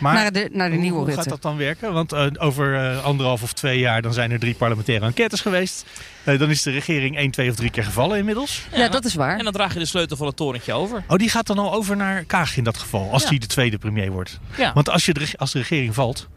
Maar 0.00 0.14
naar 0.14 0.32
de, 0.32 0.48
naar 0.52 0.68
de 0.68 0.72
hoe, 0.74 0.82
nieuwe 0.82 0.96
hoe 0.98 1.06
Rutte. 1.06 1.20
gaat 1.20 1.30
dat 1.30 1.42
dan 1.42 1.56
werken? 1.56 1.92
Want 1.92 2.12
eh, 2.12 2.26
over 2.38 2.76
eh, 2.90 3.04
anderhalf 3.04 3.42
of 3.42 3.52
twee 3.52 3.78
jaar 3.78 4.02
dan 4.02 4.12
zijn 4.12 4.30
er 4.30 4.38
drie 4.38 4.54
parlementaire 4.54 5.04
enquêtes 5.06 5.40
geweest. 5.40 5.84
Eh, 6.24 6.38
dan 6.38 6.50
is 6.50 6.62
de 6.62 6.70
regering 6.70 7.16
één, 7.16 7.30
twee 7.30 7.50
of 7.50 7.56
drie 7.56 7.70
keer 7.70 7.84
gevallen 7.84 8.18
inmiddels. 8.18 8.66
Ja, 8.74 8.88
dat 8.88 9.04
is 9.04 9.14
waar. 9.14 9.38
En 9.38 9.44
dan 9.44 9.52
draag 9.52 9.72
je 9.72 9.78
de 9.78 9.84
sleutel 9.86 10.16
van 10.16 10.26
het 10.26 10.36
torentje 10.36 10.72
over. 10.72 11.02
Oh, 11.08 11.16
die 11.16 11.30
gaat 11.30 11.46
dan 11.46 11.58
al 11.58 11.72
over 11.72 11.96
naar 11.96 12.24
Kaag 12.24 12.56
in 12.56 12.64
dat 12.64 12.78
geval. 12.78 13.12
Als 13.12 13.22
Ja. 13.22 13.28
die 13.28 13.38
de 13.40 13.46
tweede 13.46 13.78
premier 13.78 14.10
wordt. 14.10 14.38
Ja. 14.56 14.72
Want 14.72 14.88
als, 14.90 15.04
je 15.06 15.12
de, 15.14 15.28
als 15.36 15.52
de 15.52 15.58
regering 15.58 15.94
valt... 15.94 16.28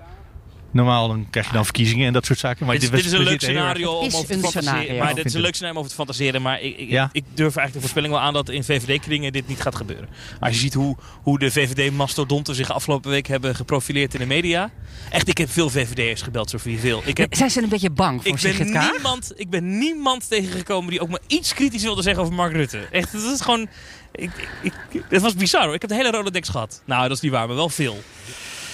Normaal 0.71 1.07
dan 1.07 1.27
krijg 1.29 1.47
je 1.47 1.53
dan 1.53 1.63
verkiezingen 1.63 2.07
en 2.07 2.13
dat 2.13 2.25
soort 2.25 2.39
zaken. 2.39 2.65
Maar 2.65 2.75
dit, 2.75 2.83
is, 2.83 2.89
we- 2.89 2.95
dit 2.95 3.05
is 3.05 3.11
een 3.11 3.23
leuk 3.23 3.41
scenario 3.41 3.91
om 3.91 4.05
over 4.05 4.25
te 4.27 4.39
fantaseren. 4.39 4.97
Maar 4.97 5.15
dit 5.15 5.25
is 5.25 5.33
een 5.33 5.41
leuk 5.41 5.53
scenario 5.55 5.71
om 5.77 5.83
over 5.83 5.89
te 5.89 5.95
fantaseren. 6.03 6.41
Maar 6.41 6.61
ik, 6.61 6.77
ik, 6.77 6.89
Ja. 6.89 7.09
ik 7.11 7.23
durf 7.33 7.55
eigenlijk 7.55 7.73
de 7.73 7.79
voorspelling 7.79 8.13
wel 8.13 8.21
aan 8.21 8.33
dat 8.33 8.49
in 8.49 8.63
VVD-kringen 8.63 9.31
dit 9.31 9.47
niet 9.47 9.61
gaat 9.61 9.75
gebeuren. 9.75 10.09
Als 10.39 10.53
je 10.53 10.59
ziet 10.59 10.73
hoe, 10.73 10.95
hoe 11.21 11.39
de 11.39 11.51
VVD-mastodonten 11.51 12.55
zich 12.55 12.71
afgelopen 12.71 13.09
week 13.11 13.27
hebben 13.27 13.55
geprofileerd 13.55 14.13
in 14.13 14.19
de 14.19 14.25
media. 14.25 14.71
Echt, 15.09 15.27
ik 15.27 15.37
heb 15.37 15.49
veel 15.49 15.69
VVD'ers 15.69 16.21
gebeld, 16.21 16.49
Sofie. 16.49 16.79
Veel. 16.79 17.01
Ik, 17.05 17.17
heb, 17.17 17.35
Zijn 17.35 17.63
een 17.63 17.69
beetje 17.69 17.89
bang 17.89 18.21
voor 18.23 18.31
ik, 18.49 18.57
ben 18.57 18.89
niemand, 18.91 19.31
ik 19.35 19.49
ben 19.49 19.77
niemand 19.77 20.29
tegengekomen 20.29 20.89
die 20.91 21.01
ook 21.01 21.09
maar 21.09 21.19
iets 21.27 21.53
kritisch 21.53 21.83
wilde 21.83 22.01
zeggen 22.01 22.23
over 22.23 22.35
Mark 22.35 22.51
Rutte. 22.53 22.77
Echt, 22.91 23.11
dat 23.11 23.21
is 23.33 23.41
gewoon... 23.41 23.67
Ik, 24.11 24.31
ik, 24.61 24.73
ik- 24.91 25.03
het 25.09 25.21
was 25.21 25.35
bizar 25.35 25.63
hoor. 25.65 25.73
Ik 25.73 25.81
heb 25.81 25.89
de 25.89 25.95
hele 25.95 26.11
Rolodex 26.11 26.49
gehad. 26.49 26.81
Nou, 26.85 27.01
dat 27.07 27.11
is 27.17 27.19
niet 27.23 27.31
waar, 27.31 27.47
maar 27.47 27.55
wel 27.55 27.69
veel. 27.69 28.03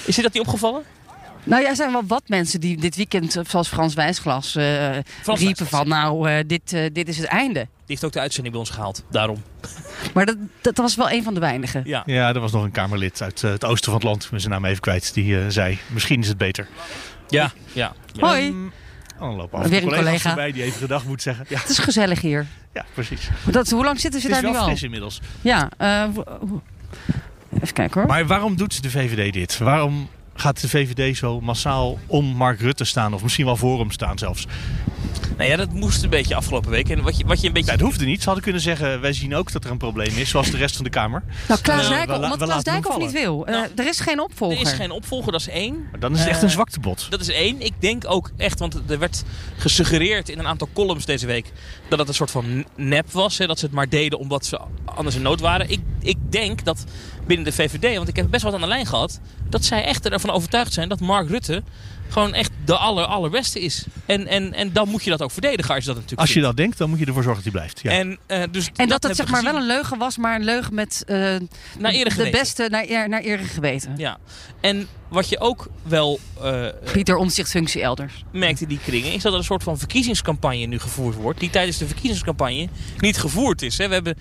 Is 0.05 0.15
je 0.15 0.21
dat 0.21 0.33
niet 0.33 0.41
opgevallen? 0.43 0.83
Nou 1.47 1.62
ja, 1.62 1.69
er 1.69 1.75
zijn 1.75 1.91
wel 1.91 2.03
wat 2.07 2.23
mensen 2.27 2.60
die 2.60 2.77
dit 2.77 2.95
weekend, 2.95 3.36
eh, 3.36 3.43
zoals 3.47 3.67
Frans 3.67 3.93
Wijsglas, 3.93 4.55
eh, 4.55 4.63
Frans 5.21 5.39
riepen 5.39 5.45
Wijsglas. 5.45 5.69
van 5.69 5.88
nou, 5.88 6.29
eh, 6.29 6.43
dit, 6.47 6.73
eh, 6.73 6.81
dit 6.93 7.07
is 7.07 7.17
het 7.17 7.25
einde. 7.27 7.60
Die 7.60 7.67
heeft 7.95 8.03
ook 8.03 8.12
de 8.12 8.19
uitzending 8.19 8.53
bij 8.55 8.63
ons 8.63 8.73
gehaald. 8.73 9.03
Daarom. 9.12 9.38
Maar 10.13 10.25
dat, 10.25 10.38
dat 10.62 10.77
was 10.77 10.95
wel 10.95 11.12
een 11.12 11.23
van 11.23 11.33
de 11.33 11.39
weinigen. 11.39 11.81
Ja. 11.86 12.03
Ja, 12.05 12.33
er 12.33 12.39
was 12.39 12.51
nog 12.51 12.63
een 12.63 12.71
Kamerlid 12.71 13.21
uit 13.21 13.41
het 13.41 13.65
oosten 13.65 13.86
van 13.91 13.93
het 13.99 14.03
land. 14.03 14.27
Ben 14.31 14.39
zijn 14.39 14.51
naam 14.53 14.65
even 14.65 14.81
kwijt. 14.81 15.13
Die 15.13 15.39
eh, 15.39 15.45
zei, 15.47 15.79
misschien 15.88 16.19
is 16.21 16.27
het 16.27 16.38
beter. 16.38 16.67
Ja, 17.27 17.51
ja. 17.73 17.93
Hoi, 18.19 18.47
Ehm, 18.47 18.55
dan 19.19 19.36
lopen 19.36 19.60
af 19.60 19.67
Weer 19.67 19.77
een 19.77 19.83
collega's 19.83 20.03
collega. 20.05 20.27
voorbij 20.29 20.51
die 20.51 20.63
even 20.63 20.79
gedag 20.79 21.05
moet 21.05 21.21
zeggen. 21.21 21.45
Ja, 21.49 21.60
het 21.60 21.69
is 21.69 21.77
gezellig 21.79 22.21
hier. 22.21 22.45
ja 22.73 22.86
precies. 22.93 23.29
Maar 23.43 23.53
Dat, 23.53 23.69
hoe 23.69 23.83
lang 23.83 23.99
zitten 23.99 24.21
ze 24.21 24.27
Het 24.27 24.36
is 24.36 24.41
daar 24.41 24.51
wel 24.51 24.62
nu 24.62 24.67
al? 24.67 24.71
fris 24.73 24.83
inmiddels. 24.83 25.21
Ja, 25.41 25.69
eh, 25.77 26.03
even 27.53 27.73
kijken 27.73 27.99
hoor. 28.01 28.05
Maar 28.10 28.25
waarom 28.27 28.55
doet 28.55 28.83
de 28.83 28.89
VVD 28.89 29.33
dit? 29.33 29.57
Waarom 29.57 30.10
gaat 30.39 30.62
de 30.62 30.69
VVD 30.69 31.17
zo 31.17 31.41
massaal 31.41 31.97
om 32.08 32.26
Mark 32.26 32.60
Rutte 32.60 32.84
staan? 32.84 33.13
Of 33.13 33.23
misschien 33.23 33.45
wel 33.45 33.58
voor 33.58 33.80
hem 33.80 33.91
staan 33.91 34.17
zelfs? 34.17 34.45
Nou 35.38 35.50
ja, 35.50 35.56
dat 35.56 35.71
moest 35.73 36.04
een 36.04 36.10
beetje 36.10 36.36
afgelopen 36.36 36.69
week. 36.71 36.89
En 36.89 37.02
wat 37.02 37.17
je, 37.17 37.26
wat 37.26 37.41
je 37.41 37.47
een 37.47 37.54
beetje... 37.54 37.67
Ja, 37.67 37.73
het 37.78 37.82
hoefde 37.86 38.06
niet. 38.06 38.19
Ze 38.19 38.26
hadden 38.26 38.43
kunnen 38.43 38.62
zeggen, 38.62 39.02
wij 39.02 39.13
zien 39.13 39.36
ook 39.36 39.52
dat 39.52 39.63
er 39.63 39.71
een 39.71 39.78
probleem 39.78 40.17
is, 40.17 40.30
zoals 40.30 40.52
de 40.52 40.58
rest 40.58 40.76
van 40.76 40.84
de 40.84 40.89
Kamer. 40.89 41.23
Nou, 41.47 41.62
Klaas 41.62 41.84
Eh, 41.84 41.89
Dijkhoff, 41.89 42.19
la- 42.19 42.32
omdat 42.32 42.47
Klaas 42.47 42.63
Dijkhoff 42.63 42.97
niet 42.97 43.12
wil. 43.12 43.47
Eh, 43.47 43.62
er 43.76 43.88
is 43.88 44.00
geen 44.00 44.19
opvolger. 44.21 44.58
Er 44.58 44.63
is 44.63 44.71
geen 44.73 44.91
opvolger, 44.91 45.32
dat 45.32 45.41
is 45.41 45.47
één. 45.50 45.88
Maar 45.91 46.00
dan 46.00 46.13
is 46.13 46.19
het 46.19 46.28
echt 46.28 46.38
Eh, 46.38 46.43
een 46.43 46.50
zwaktebod. 46.50 47.08
Dat 47.10 47.19
is 47.21 47.28
één. 47.30 47.62
Ik 47.62 47.73
denk 47.80 48.04
ook 48.08 48.32
echt, 48.38 48.60
want 48.60 48.80
er 48.89 49.00
werd 49.00 49.23
gesuggereerd 49.58 50.30
in 50.30 50.39
een 50.39 50.47
aantal 50.47 50.69
columns 50.73 51.06
deze 51.06 51.26
week 51.26 51.52
dat 51.89 52.00
het 52.00 52.08
een 52.08 52.13
soort 52.13 52.32
van 52.32 52.65
nep 52.76 53.12
was. 53.12 53.38
Hè, 53.38 53.47
dat 53.47 53.60
ze 53.60 53.65
het 53.65 53.73
maar 53.73 53.89
deden 53.89 54.19
omdat 54.19 54.45
ze 54.45 54.60
anders 54.86 55.15
in 55.15 55.21
nood 55.21 55.39
waren. 55.39 55.69
Ik, 55.69 55.80
ik 56.02 56.17
denk 56.30 56.63
dat 56.65 56.84
binnen 57.27 57.45
de 57.45 57.51
VVD, 57.51 57.95
want 57.95 58.07
ik 58.07 58.15
heb 58.15 58.29
best 58.29 58.43
wat 58.43 58.53
aan 58.53 58.61
de 58.61 58.67
lijn 58.67 58.85
gehad, 58.85 59.19
dat 59.49 59.65
zij 59.65 59.83
echt 59.83 60.09
ervan 60.09 60.29
overtuigd 60.29 60.73
zijn 60.73 60.89
dat 60.89 60.99
Mark 60.99 61.29
Rutte 61.29 61.63
gewoon 62.09 62.33
echt 62.33 62.51
de 62.65 62.77
aller, 62.77 63.05
allerbeste 63.05 63.59
is. 63.59 63.85
En, 64.05 64.27
en, 64.27 64.53
en 64.53 64.73
dan 64.73 64.89
moet 64.89 65.03
je 65.03 65.09
dat 65.09 65.21
ook 65.21 65.31
verdedigen 65.31 65.73
als 65.75 65.83
je 65.83 65.89
dat 65.89 65.95
natuurlijk 65.95 66.21
Als 66.21 66.29
je 66.29 66.33
vindt. 66.33 66.47
dat 66.47 66.57
denkt, 66.57 66.77
dan 66.77 66.89
moet 66.89 66.99
je 66.99 67.05
ervoor 67.05 67.23
zorgen 67.23 67.43
dat 67.43 67.53
hij 67.53 67.61
blijft. 67.61 67.81
Ja. 67.83 67.91
En, 67.91 68.17
eh, 68.25 68.51
dus 68.51 68.69
En 68.75 68.87
dat, 68.87 69.03
het 69.03 69.15
zeg 69.15 69.25
maar 69.27 69.39
gezien. 69.39 69.51
wel 69.53 69.61
een 69.61 69.67
leugen 69.67 69.97
was, 69.97 70.17
maar 70.17 70.35
een 70.35 70.43
leugen 70.43 70.73
met 70.73 71.03
eh, 71.07 71.15
Naar 71.79 71.93
eer 71.93 72.03
de 72.03 72.11
geweten. 72.11 72.31
beste 72.39 72.67
naar 72.69 72.85
eer, 72.87 73.09
naar 73.09 73.23
geweten. 73.23 73.93
Ja, 73.97 74.17
en 74.61 74.87
wat 75.07 75.29
je 75.29 75.39
ook 75.39 75.67
wel 75.83 76.19
eh, 76.41 76.65
Pieter 76.91 77.15
Omtzigt-functie 77.15 77.81
elders. 77.81 78.23
merkt 78.31 78.61
in 78.61 78.67
die 78.67 78.79
kringen... 78.83 79.13
is 79.13 79.21
dat 79.21 79.31
er 79.31 79.37
een 79.37 79.43
soort 79.43 79.63
van 79.63 79.77
verkiezingscampagne 79.77 80.65
nu 80.65 80.79
gevoerd 80.79 81.15
wordt... 81.15 81.39
die 81.39 81.49
tijdens 81.49 81.77
de 81.77 81.87
verkiezingscampagne 81.87 82.67
niet 82.97 83.17
gevoerd 83.17 83.61
is. 83.61 83.77
Hè. 83.77 83.87
We 83.87 83.93
hebben 83.93 84.17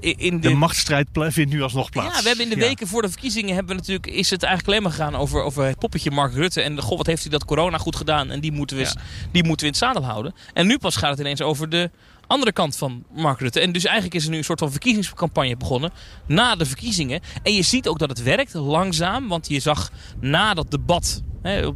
in 0.00 0.40
De 0.40 0.54
machtsstrijd 0.54 1.08
vindt 1.12 1.52
nu 1.52 1.62
alsnog 1.62 1.90
plaats. 1.90 2.16
Ja, 2.16 2.22
we 2.22 2.28
hebben 2.28 2.44
in 2.44 2.50
de 2.54 2.60
Ja. 2.60 2.66
weken 2.66 2.86
voor 2.86 3.02
de 3.02 3.08
verkiezingen 3.08 3.54
hebben 3.54 3.74
we 3.76 3.80
natuurlijk, 3.80 4.06
is 4.06 4.30
het 4.30 4.42
eigenlijk 4.42 4.72
alleen 4.72 4.82
maar 4.88 4.98
gegaan 4.98 5.20
over, 5.20 5.42
over 5.42 5.64
het 5.64 5.78
poppetje 5.78 6.10
Mark 6.10 6.34
Rutte. 6.34 6.62
En 6.62 6.80
goh, 6.80 6.96
wat 6.96 7.06
heeft 7.06 7.22
hij 7.22 7.30
dat 7.30 7.44
corona 7.44 7.78
goed 7.78 7.96
gedaan 7.96 8.30
en 8.30 8.40
die 8.40 8.52
moeten, 8.52 8.76
we, 8.76 8.94
die 9.32 9.44
moeten 9.44 9.66
we 9.66 9.72
in 9.72 9.78
het 9.78 9.88
zadel 9.88 10.04
houden. 10.04 10.34
En 10.52 10.66
nu 10.66 10.78
pas 10.78 10.96
gaat 10.96 11.10
het 11.10 11.18
ineens 11.20 11.40
over 11.42 11.68
de 11.68 11.90
andere 12.26 12.52
kant 12.52 12.76
van 12.76 13.04
Mark 13.14 13.40
Rutte. 13.40 13.60
En 13.60 13.72
dus 13.72 13.84
eigenlijk 13.84 14.14
is 14.14 14.24
er 14.24 14.30
nu 14.30 14.36
een 14.36 14.44
soort 14.44 14.58
van 14.58 14.70
verkiezingscampagne 14.70 15.56
begonnen 15.56 15.90
na 16.26 16.54
de 16.56 16.66
verkiezingen. 16.66 17.20
En 17.42 17.54
je 17.54 17.62
ziet 17.62 17.88
ook 17.88 17.98
dat 17.98 18.08
het 18.08 18.22
werkt, 18.22 18.54
langzaam. 18.54 19.28
Want 19.28 19.48
je 19.48 19.60
zag 19.60 19.90
na 20.20 20.54
dat 20.54 20.70
debat... 20.70 21.22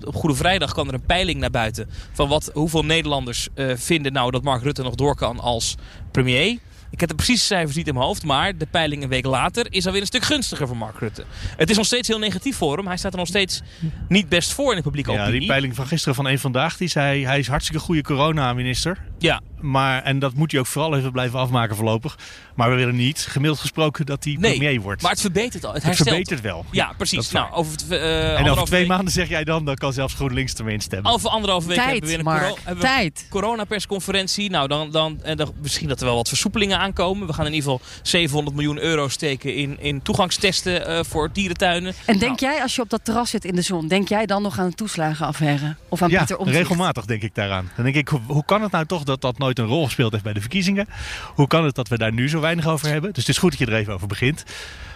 Op 0.04 0.14
Goede 0.14 0.36
Vrijdag 0.36 0.72
kwam 0.72 0.88
er 0.88 0.94
een 0.94 1.06
peiling 1.06 1.40
naar 1.40 1.50
buiten... 1.50 1.90
van 2.12 2.28
wat, 2.28 2.50
hoeveel 2.54 2.84
Nederlanders 2.84 3.48
eh, 3.54 3.66
vinden 3.74 4.12
nou 4.12 4.30
dat 4.30 4.42
Mark 4.42 4.62
Rutte 4.62 4.82
nog 4.82 4.94
door 4.94 5.16
kan 5.16 5.40
als 5.40 5.74
premier... 6.10 6.58
Ik 6.90 7.00
heb 7.00 7.08
de 7.08 7.14
precieze 7.14 7.44
cijfers 7.44 7.76
niet 7.76 7.86
in 7.88 7.94
mijn 7.94 8.06
hoofd, 8.06 8.24
maar 8.24 8.58
de 8.58 8.66
peiling 8.70 9.02
een 9.02 9.08
week 9.08 9.24
later 9.24 9.66
is 9.70 9.86
alweer 9.86 10.00
een 10.00 10.06
stuk 10.06 10.22
gunstiger 10.24 10.66
voor 10.66 10.76
Mark 10.76 10.98
Rutte. 10.98 11.24
Het 11.56 11.70
is 11.70 11.76
nog 11.76 11.86
steeds 11.86 12.08
heel 12.08 12.18
negatief 12.18 12.56
voor 12.56 12.76
hem. 12.76 12.86
Hij 12.86 12.96
staat 12.96 13.12
er 13.12 13.18
nog 13.18 13.28
steeds 13.28 13.62
niet 14.08 14.28
best 14.28 14.52
voor 14.52 14.70
in 14.70 14.76
de 14.76 14.82
publieke 14.82 15.10
Ja, 15.12 15.20
opinie. 15.20 15.38
die 15.40 15.48
peiling 15.48 15.74
van 15.74 15.86
gisteren 15.86 16.14
van 16.14 16.26
een 16.26 16.38
vandaag, 16.38 16.76
die 16.76 16.88
zei 16.88 17.24
hij 17.24 17.38
is 17.38 17.48
hartstikke 17.48 17.80
goede 17.82 18.02
corona-minister. 18.02 18.98
Ja. 19.18 19.40
Maar, 19.60 20.02
en 20.02 20.18
dat 20.18 20.34
moet 20.34 20.50
hij 20.50 20.60
ook 20.60 20.66
vooral 20.66 20.96
even 20.96 21.12
blijven 21.12 21.38
afmaken 21.38 21.76
voorlopig. 21.76 22.18
Maar 22.54 22.70
we 22.70 22.76
willen 22.76 22.96
niet, 22.96 23.18
gemiddeld 23.28 23.60
gesproken, 23.60 24.06
dat 24.06 24.24
hij 24.24 24.36
Nee, 24.38 24.50
premier 24.58 24.80
wordt. 24.80 25.02
maar 25.02 25.10
het 25.10 25.20
verbetert 25.20 25.64
al. 25.64 25.72
Het, 25.74 25.96
verbetert 25.96 26.40
wel. 26.40 26.64
Ja, 26.70 26.92
precies. 26.96 27.30
Nou, 27.30 27.52
over, 27.52 27.72
het, 27.72 27.88
eh, 27.90 28.38
en 28.40 28.50
over 28.50 28.64
twee 28.64 28.80
week- 28.80 28.88
maanden 28.88 29.12
zeg 29.12 29.28
jij 29.28 29.44
dan, 29.44 29.64
dan 29.64 29.74
kan 29.74 29.92
zelfs 29.92 30.14
GroenLinks 30.14 30.54
ermee 30.54 30.74
instemmen. 30.74 31.12
Over 31.12 31.30
anderhalve 31.30 31.66
week 31.66 31.76
Tijd, 31.76 31.90
hebben 31.90 32.08
we 32.10 32.16
weer 32.16 32.18
een 32.26 32.32
Mark. 32.32 32.42
coro- 32.42 32.58
hebben 32.64 32.82
we 32.84 32.88
Tijd. 32.90 33.26
coronapersconferentie. 33.30 34.50
Nou, 34.50 34.68
dan, 34.68 34.90
dan, 34.90 35.20
en 35.22 35.36
dan 35.36 35.52
misschien 35.62 35.88
dat 35.88 36.00
er 36.00 36.06
wel 36.06 36.14
wat 36.16 36.28
versoepelingen 36.28 36.78
aankomen. 36.78 37.26
We 37.26 37.32
gaan 37.32 37.46
in 37.46 37.52
ieder 37.54 37.70
geval 37.70 37.86
700 38.02 38.56
miljoen 38.56 38.78
euro 38.78 39.08
steken 39.08 39.54
in, 39.54 39.80
in 39.80 40.02
toegangstesten 40.02 40.86
eh, 40.86 41.04
voor 41.04 41.28
dierentuinen. 41.32 41.94
En 42.06 42.18
denk 42.18 42.40
jij, 42.40 42.62
als 42.62 42.74
je 42.74 42.82
op 42.82 42.90
dat 42.90 43.04
terras 43.04 43.30
zit 43.30 43.44
in 43.44 43.54
de 43.54 43.62
zon, 43.62 43.88
denk 43.88 44.08
jij 44.08 44.26
dan 44.26 44.42
nog 44.42 44.58
aan 44.58 44.68
de 44.68 44.74
toeslagenaffaire? 44.74 45.76
Of 45.88 46.02
aan 46.02 46.10
ja, 46.10 46.18
Pieter 46.18 46.36
Omtzigt? 46.36 46.58
regelmatig 46.58 47.04
denk 47.04 47.22
ik 47.22 47.34
daaraan. 47.34 47.70
Dan 47.76 47.84
denk 47.84 47.96
ik, 47.96 48.08
hoe, 48.08 48.20
hoe 48.26 48.44
kan 48.44 48.62
het 48.62 48.70
nou 48.72 48.86
toch 48.86 49.04
dat 49.06 49.20
dat 49.20 49.38
nooit 49.38 49.58
een 49.58 49.66
rol 49.66 49.84
gespeeld 49.84 50.12
heeft 50.12 50.24
bij 50.24 50.32
de 50.32 50.40
verkiezingen? 50.40 50.88
Hoe 51.34 51.46
kan 51.46 51.64
het 51.64 51.74
dat 51.74 51.88
we 51.88 51.98
daar 51.98 52.12
nu 52.12 52.28
zo 52.28 52.40
weinig 52.40 52.66
over 52.66 52.88
hebben? 52.88 53.12
Dus 53.12 53.26
het 53.26 53.34
is 53.34 53.40
goed 53.40 53.50
dat 53.50 53.58
je 53.58 53.66
er 53.66 53.74
even 53.74 53.94
over 53.94 54.06
begint. 54.06 54.44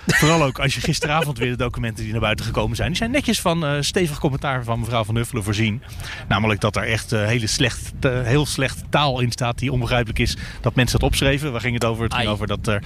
Vooral 0.06 0.42
ook 0.42 0.58
als 0.58 0.74
je 0.74 0.80
gisteravond 0.80 1.38
weer 1.38 1.50
de 1.50 1.56
documenten 1.56 2.02
die 2.02 2.12
naar 2.12 2.20
buiten 2.20 2.44
gekomen 2.44 2.76
zijn. 2.76 2.88
Die 2.88 2.96
zijn 2.96 3.10
netjes 3.10 3.40
van 3.40 3.64
eh, 3.64 3.76
stevig 3.80 4.18
commentaar 4.18 4.64
van 4.64 4.80
mevrouw 4.80 5.04
Van 5.04 5.16
Huffelen 5.16 5.44
voorzien. 5.44 5.82
Namelijk 6.28 6.60
dat 6.60 6.76
er 6.76 6.82
echt 6.82 7.12
eh, 7.12 7.26
hele 7.26 7.46
slecht, 7.46 7.92
eh, 8.00 8.22
heel 8.22 8.46
slecht 8.46 8.82
taal 8.90 9.20
in 9.20 9.30
staat 9.30 9.58
die 9.58 9.72
onbegrijpelijk 9.72 10.18
is 10.18 10.36
dat 10.60 10.74
mensen 10.74 10.98
dat 10.98 11.08
opschreven. 11.08 11.52
Waar 11.52 11.60
ging 11.60 11.74
het 11.74 11.84
over? 11.84 12.04
Het 12.04 12.14
ging 12.14 12.26
Ai. 12.26 12.34
over 12.34 12.46
dat 12.46 12.66
er 12.66 12.82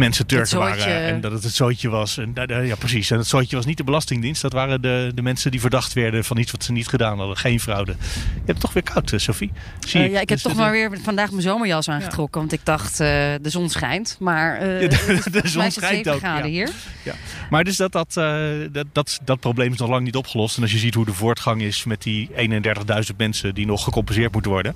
mensen 0.00 0.26
Turken 0.26 0.58
waren 0.58 0.86
en 1.02 1.20
dat 1.20 1.32
het 1.32 1.42
het 1.42 1.54
zootje 1.54 1.88
was. 1.88 2.18
En, 2.18 2.32
ja, 2.66 2.74
precies. 2.76 3.10
En 3.10 3.18
het 3.18 3.26
zootje 3.26 3.56
was 3.56 3.64
niet 3.66 3.76
de 3.76 3.84
Belastingdienst. 3.84 4.42
Dat 4.42 4.52
waren 4.52 4.82
de, 4.82 5.12
de 5.14 5.22
mensen 5.22 5.50
die 5.50 5.60
verdacht 5.60 5.92
werden 5.92 6.24
van 6.24 6.36
iets 6.36 6.50
wat 6.52 6.64
ze 6.64 6.72
niet 6.72 6.88
gedaan 6.88 7.18
hadden. 7.18 7.36
Geen 7.36 7.60
fraude. 7.60 7.92
Je 7.92 7.98
hebt 8.34 8.46
het 8.46 8.60
toch 8.60 8.72
weer 8.72 8.82
koud, 8.82 9.12
eh, 9.12 9.18
Sophie? 9.18 9.52
Zie 9.86 10.00
Eh, 10.00 10.06
ik. 10.06 10.12
ja, 10.12 10.20
ik 10.20 10.28
heb 10.28 10.38
Dus 10.38 10.42
toch 10.52 10.56
maar 10.56 10.70
weer 10.70 10.90
vandaag 11.02 11.30
mijn 11.30 11.42
zomerjas 11.42 11.88
aangetrokken. 11.88 12.40
Want 12.40 12.52
ik 12.52 12.60
dacht, 12.64 12.90
eh, 13.00 13.06
de 13.42 13.50
zon 13.50 13.68
schijnt. 13.68 14.16
Maar 14.20 14.56
eh 14.58 14.80
Ja, 14.82 14.88
de- 14.88 14.96
volgens 14.96 15.52
zon 15.52 15.70
schijnt 15.70 15.94
7 15.96 16.12
ook, 16.12 16.18
graden 16.18 16.44
ja. 16.52 16.64
hier. 16.66 16.70
Ja. 17.02 17.14
Maar 17.50 17.64
dus 17.64 17.76
dat, 17.76 17.92
dat, 17.92 18.16
eh, 18.16 18.40
dat, 18.72 18.86
dat, 18.92 19.20
dat 19.24 19.40
probleem 19.40 19.72
is 19.72 19.78
nog 19.78 19.88
lang 19.88 20.04
niet 20.04 20.16
opgelost. 20.16 20.56
En 20.56 20.62
als 20.62 20.72
je 20.72 20.78
ziet 20.78 20.94
hoe 20.94 21.04
de 21.04 21.12
voortgang 21.14 21.62
is 21.62 21.84
met 21.84 22.02
die 22.02 22.30
31.000 22.34 23.16
mensen 23.16 23.54
die 23.54 23.66
nog 23.66 23.84
gecompenseerd 23.84 24.32
moeten 24.32 24.50
worden. 24.50 24.74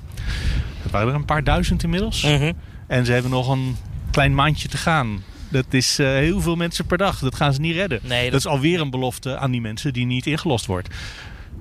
Dat 0.82 0.92
waren 0.92 1.08
er 1.08 1.14
een 1.14 1.24
paar 1.24 1.44
duizend 1.44 1.82
inmiddels. 1.82 2.22
Mhm. 2.22 2.52
En 2.86 3.06
ze 3.06 3.12
hebben 3.12 3.30
nog 3.30 3.48
een 3.48 3.76
klein 4.14 4.34
maandje 4.34 4.68
te 4.68 4.76
gaan. 4.76 5.22
Dat 5.48 5.66
is 5.70 5.98
eh, 5.98 6.06
heel 6.06 6.40
veel 6.40 6.56
mensen 6.56 6.86
per 6.86 6.98
dag. 6.98 7.18
Dat 7.18 7.34
gaan 7.34 7.54
ze 7.54 7.60
niet 7.60 7.74
redden. 7.74 8.00
Nee, 8.02 8.22
dat... 8.22 8.30
dat- 8.32 8.40
is 8.40 8.46
alweer 8.46 8.80
een 8.80 8.90
belofte 8.90 9.36
aan 9.38 9.50
die 9.50 9.60
mensen 9.60 9.92
die 9.92 10.06
niet 10.06 10.26
ingelost 10.26 10.66
wordt. 10.66 10.88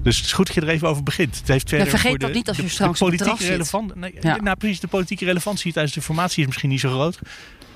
Dus 0.03 0.15
het 0.17 0.25
is 0.25 0.31
goed 0.33 0.45
dat 0.45 0.55
je 0.55 0.61
er 0.61 0.69
even 0.69 0.87
over 0.87 1.03
begint. 1.03 1.37
Het 1.37 1.47
heeft 1.47 1.69
verder 1.69 1.87
vergeet 1.87 2.09
voor 2.09 2.19
de, 2.19 2.25
dat 2.25 2.33
niet 2.35 2.47
als 2.47 2.57
je 2.57 2.63
de, 2.63 2.69
straks 2.69 2.99
de 2.99 3.05
politieke 3.05 3.37
zit. 3.41 3.49
relevant, 3.49 3.95
nee, 3.95 4.15
Ja. 4.21 4.35
nou, 4.41 4.57
precies, 4.57 4.79
de 4.79 4.87
politieke 4.87 5.25
relevantie 5.25 5.71
tijdens 5.73 5.93
de 5.93 6.01
formatie 6.01 6.39
is 6.41 6.47
misschien 6.47 6.69
niet 6.69 6.79
zo 6.79 6.89
groot. 6.89 7.19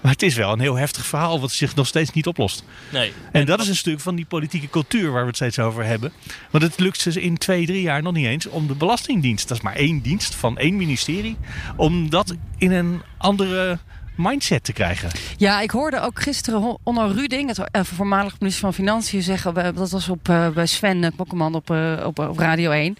Maar 0.01 0.11
het 0.11 0.21
is 0.21 0.35
wel 0.35 0.51
een 0.53 0.59
heel 0.59 0.75
heftig 0.75 1.05
verhaal 1.05 1.39
wat 1.39 1.51
zich 1.51 1.75
nog 1.75 1.87
steeds 1.87 2.11
niet 2.11 2.27
oplost. 2.27 2.63
Nee. 2.91 3.11
En 3.31 3.45
dat 3.45 3.61
is 3.61 3.67
een 3.67 3.75
stuk 3.75 3.99
van 3.99 4.15
die 4.15 4.25
politieke 4.25 4.69
cultuur 4.69 5.11
waar 5.11 5.21
we 5.21 5.27
het 5.27 5.35
steeds 5.35 5.59
over 5.59 5.83
hebben. 5.85 6.11
Want 6.51 6.63
het 6.63 6.79
lukt 6.79 6.99
ze 6.99 7.21
in 7.21 7.37
twee, 7.37 7.65
drie 7.65 7.81
jaar 7.81 8.01
nog 8.01 8.13
niet 8.13 8.25
eens 8.25 8.47
om 8.47 8.67
de 8.67 8.75
Belastingdienst, 8.75 9.47
dat 9.47 9.57
is 9.57 9.63
maar 9.63 9.75
één 9.75 10.01
dienst 10.01 10.35
van 10.35 10.57
één 10.57 10.75
ministerie, 10.75 11.37
om 11.75 12.09
dat 12.09 12.35
in 12.57 12.71
een 12.71 13.01
andere 13.17 13.79
mindset 14.17 14.63
te 14.63 14.73
krijgen. 14.73 15.09
Ja, 15.37 15.61
ik 15.61 15.71
hoorde 15.71 15.99
ook 15.99 16.21
gisteren 16.21 16.77
Onno 16.83 17.11
Ruding, 17.15 17.47
het 17.47 17.71
eh, 17.71 17.83
voormalig 17.83 18.39
minister 18.39 18.63
van 18.63 18.73
Financiën, 18.73 19.21
zeggen. 19.21 19.53
Dat 19.75 19.89
was 19.91 20.09
op, 20.09 20.29
eh, 20.29 20.49
bij 20.49 20.65
Sven 20.65 21.03
eh, 21.03 21.11
Kokkeman 21.15 21.55
op, 21.55 21.69
op, 22.03 22.19
op 22.19 22.37
Radio 22.37 22.71
1. 22.71 22.95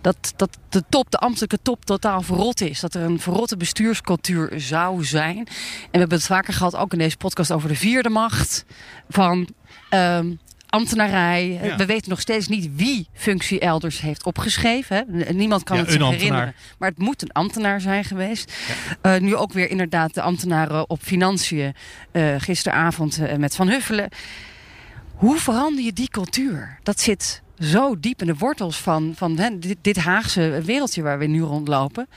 Dat, 0.00 0.32
dat 0.36 0.58
de 0.68 0.82
top, 0.88 1.10
de 1.10 1.18
ambtelijke 1.18 1.58
top, 1.62 1.84
totaal 1.84 2.22
verrot 2.22 2.60
is. 2.60 2.80
Dat 2.80 2.94
er 2.94 3.02
een 3.02 3.20
verrotte 3.20 3.56
bestuurscultuur 3.56 4.52
zou 4.56 5.04
zijn. 5.04 5.36
En 5.36 5.46
we 5.90 5.98
hebben 5.98 6.18
het 6.18 6.26
vaker 6.26 6.52
gehad, 6.52 6.76
ook 6.76 6.92
in 6.92 6.98
deze 6.98 7.16
podcast, 7.16 7.52
over 7.52 7.68
de 7.68 7.76
vierde 7.76 8.08
macht 8.08 8.64
van 9.08 9.48
ehm, 9.88 10.30
ambtenarij. 10.70 11.58
Ja. 11.62 11.76
We 11.76 11.86
weten 11.86 12.10
nog 12.10 12.20
steeds 12.20 12.48
niet 12.48 12.68
wie 12.76 13.08
functie 13.12 13.60
elders 13.60 14.00
heeft 14.00 14.24
opgeschreven. 14.24 14.96
Hè. 14.96 15.32
Niemand 15.32 15.62
kan 15.62 15.76
Ja, 15.76 15.82
het 15.82 15.90
zich 15.92 16.00
een 16.00 16.06
ambtenaar. 16.06 16.30
herinneren. 16.36 16.54
Maar 16.78 16.88
het 16.88 16.98
moet 16.98 17.22
een 17.22 17.32
ambtenaar 17.32 17.80
zijn 17.80 18.04
geweest. 18.04 18.52
Eh, 19.02 19.16
nu 19.20 19.36
ook 19.36 19.52
weer 19.52 19.70
inderdaad 19.70 20.14
de 20.14 20.22
ambtenaren 20.22 20.90
op 20.90 21.02
financiën. 21.02 21.74
eh, 22.12 22.34
gisteravond 22.38 23.18
eh, 23.18 23.36
met 23.36 23.56
Van 23.56 23.68
Huffelen. 23.68 24.08
Hoe 25.14 25.38
verander 25.38 25.84
je 25.84 25.92
die 25.92 26.08
cultuur? 26.08 26.78
Dat 26.82 27.00
zit 27.00 27.42
zo 27.58 27.98
diep 28.00 28.20
in 28.20 28.26
de 28.26 28.34
wortels 28.34 28.76
van, 28.76 29.12
van 29.16 29.38
hè, 29.38 29.58
dit, 29.58 29.76
dit 29.82 29.96
Haagse 29.96 30.62
wereldje 30.64 31.02
waar 31.02 31.18
we 31.18 31.26
nu 31.26 31.40
rondlopen. 31.42 32.08